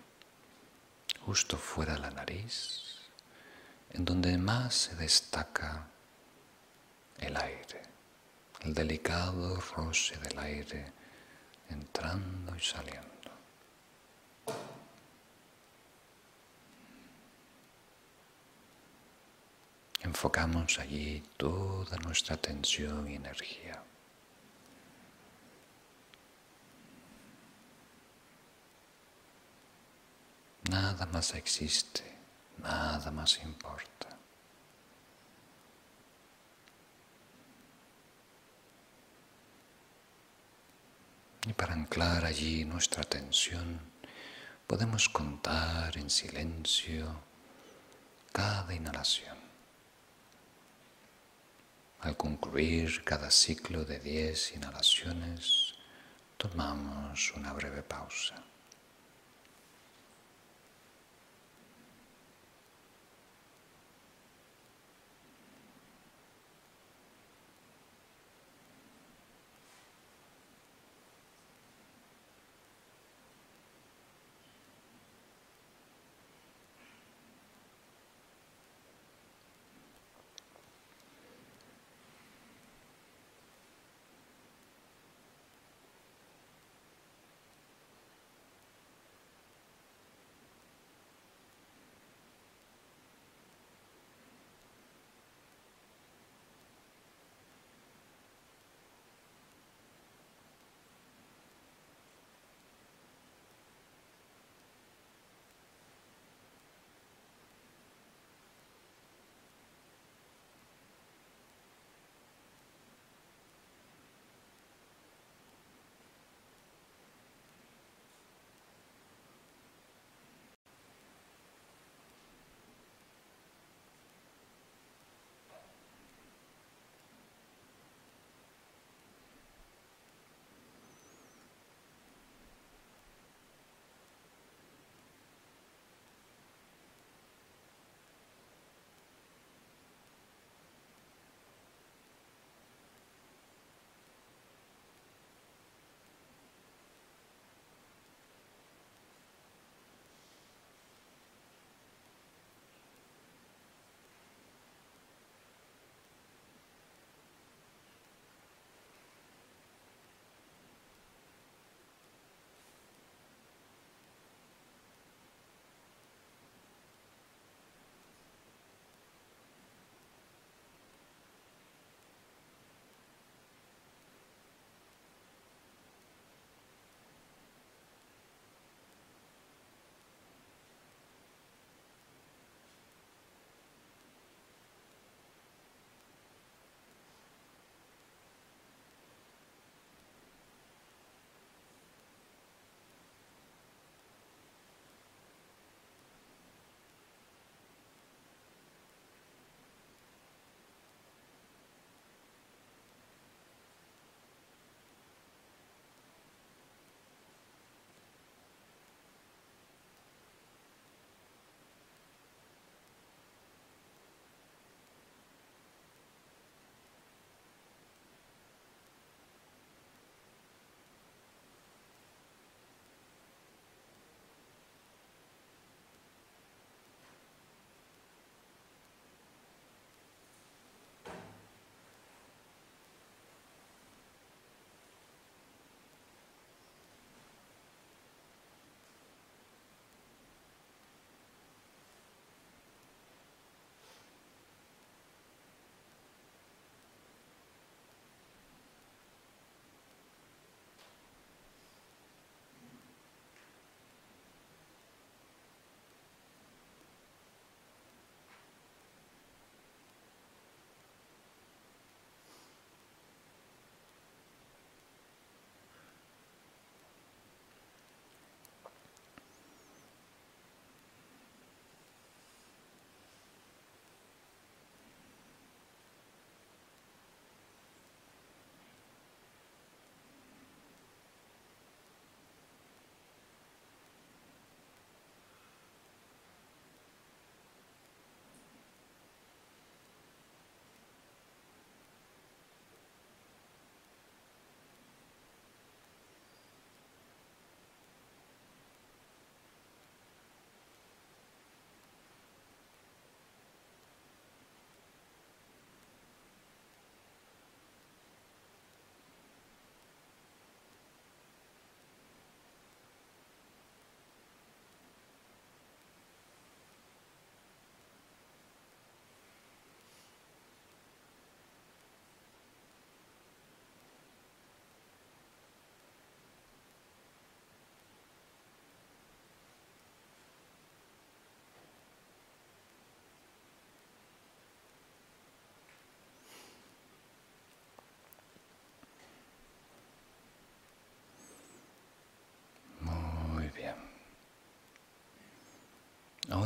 [1.29, 2.81] justo fuera de la nariz,
[3.91, 5.87] en donde más se destaca
[7.19, 7.83] el aire,
[8.61, 10.91] el delicado roce del aire
[11.69, 13.09] entrando y saliendo.
[20.01, 23.83] Enfocamos allí toda nuestra atención y energía.
[30.69, 32.03] Nada más existe,
[32.59, 34.07] nada más importa.
[41.47, 43.79] Y para anclar allí nuestra atención,
[44.67, 47.15] podemos contar en silencio
[48.31, 49.38] cada inhalación.
[52.01, 55.75] Al concluir cada ciclo de diez inhalaciones,
[56.37, 58.48] tomamos una breve pausa.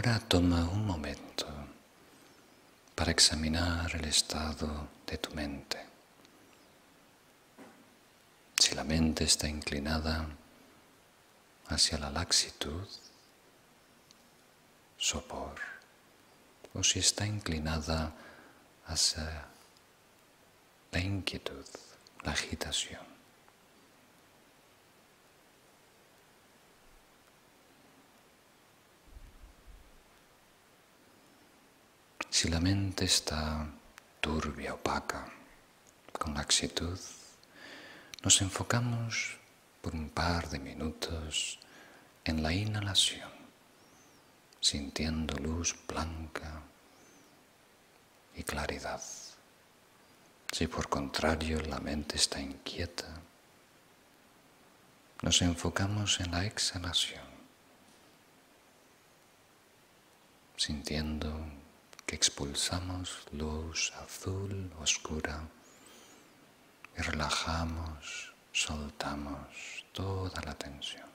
[0.06, 1.48] Ahora toma un momento
[2.94, 5.78] para examinar el estado de tu mente.
[8.60, 10.28] Si la mente está inclinada
[11.68, 12.86] hacia la laxitud,
[14.98, 15.56] sopor,
[16.74, 18.12] o si está inclinada
[18.88, 19.48] hacia
[20.92, 21.66] la inquietud,
[22.24, 23.13] la agitación.
[32.34, 33.68] Si la mente está
[34.20, 35.32] turbia, opaca,
[36.18, 37.00] con laxitud,
[38.24, 39.38] nos enfocamos
[39.84, 41.60] por un par de minutos
[42.26, 43.30] en la inhalación,
[44.60, 46.64] sintiendo luz blanca
[48.36, 49.04] y claridad.
[50.52, 53.22] Si por contrario la mente está inquieta,
[55.22, 57.28] nos enfocamos en la exhalación,
[60.58, 61.62] sintiendo
[62.06, 65.48] que expulsamos luz azul oscura
[66.98, 71.13] y relajamos, soltamos toda la tensión.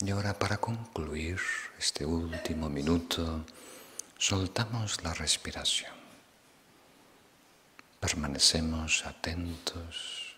[0.00, 1.40] Y ahora para concluir
[1.76, 3.44] este último minuto,
[4.16, 5.92] soltamos la respiración.
[7.98, 10.36] Permanecemos atentos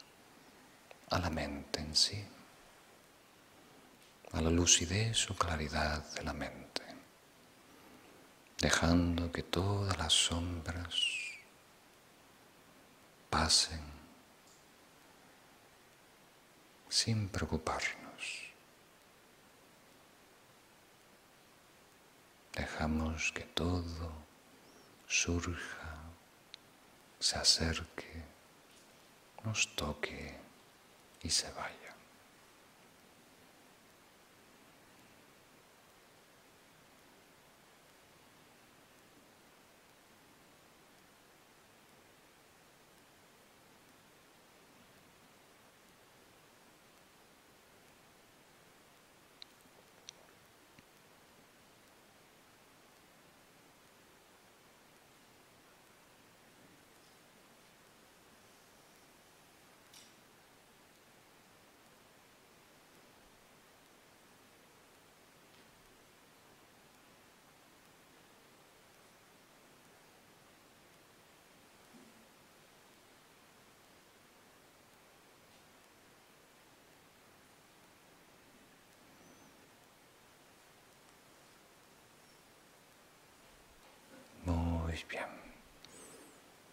[1.10, 2.24] a la mente en sí,
[4.32, 6.82] a la lucidez o claridad de la mente,
[8.60, 10.94] dejando que todas las sombras
[13.28, 13.82] pasen
[16.88, 18.09] sin preocuparnos.
[22.52, 24.12] Dejamos que todo
[25.06, 25.94] surja,
[27.18, 28.24] se acerque,
[29.44, 30.36] nos toque
[31.22, 31.79] y se vaya.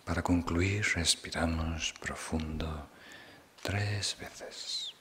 [0.05, 2.87] Para concluir, respiramos profundo
[3.61, 4.96] tres veces.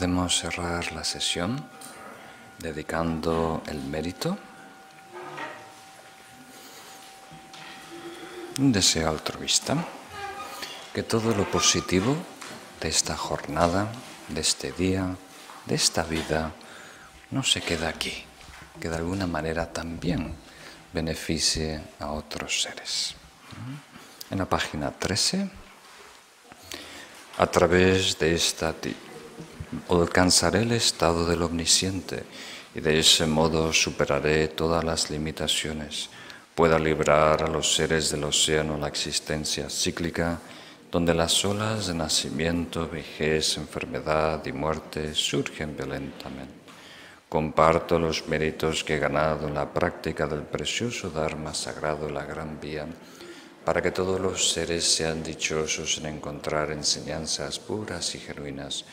[0.00, 1.62] Podemos cerrar la sesión
[2.58, 4.38] dedicando el mérito.
[8.58, 9.76] Un deseo altruista,
[10.94, 12.16] que todo lo positivo
[12.80, 13.92] de esta jornada,
[14.28, 15.14] de este día,
[15.66, 16.54] de esta vida,
[17.30, 18.24] no se queda aquí,
[18.80, 20.34] que de alguna manera también
[20.94, 23.16] beneficie a otros seres.
[24.30, 25.50] En la página 13,
[27.36, 28.72] a través de esta
[29.98, 32.24] alcanzaré el estado del omnisciente
[32.74, 36.10] y de ese modo superaré todas las limitaciones,
[36.54, 40.38] pueda librar a los seres del océano la existencia cíclica,
[40.90, 46.60] donde las olas de nacimiento, vejez, enfermedad y muerte surgen violentamente.
[47.28, 52.60] Comparto los méritos que he ganado en la práctica del precioso Dharma sagrado, la Gran
[52.60, 52.86] Vía,
[53.64, 58.84] para que todos los seres sean dichosos en encontrar enseñanzas puras y genuinas.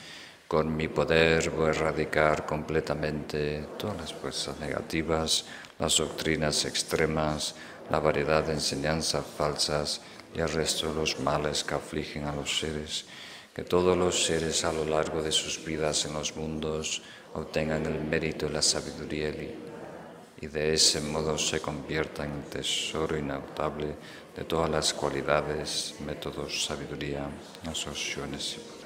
[0.47, 5.43] Con mi poder voy a erradicar completamente todas las fuerzas negativas,
[5.77, 7.53] las doctrinas extremas,
[7.89, 9.99] la variedad de enseñanzas falsas
[10.33, 13.03] y el resto de los males que afligen a los seres.
[13.53, 17.01] Que todos los seres a lo largo de sus vidas en los mundos
[17.33, 19.33] obtengan el mérito y la sabiduría
[20.39, 23.95] y de ese modo se conviertan en tesoro inagotable
[24.35, 27.27] de todas las cualidades, métodos, sabiduría,
[27.65, 28.76] asociaciones y.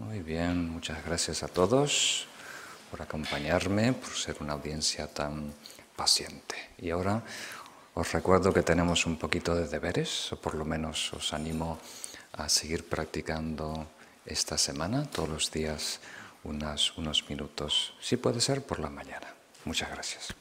[0.00, 2.26] Muy bien, muchas gracias a todos
[2.90, 5.52] por acompañarme, por ser una audiencia tan
[5.96, 6.54] paciente.
[6.78, 7.22] Y ahora
[7.94, 11.78] os recuerdo que tenemos un poquito de deberes, o por lo menos os animo
[12.32, 13.88] a seguir practicando
[14.24, 15.98] esta semana, todos los días
[16.44, 19.34] unas, unos minutos, si puede ser por la mañana.
[19.64, 20.32] Muchas gracias.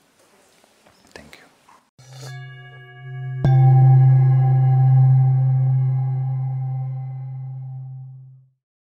[1.13, 1.47] Thank you.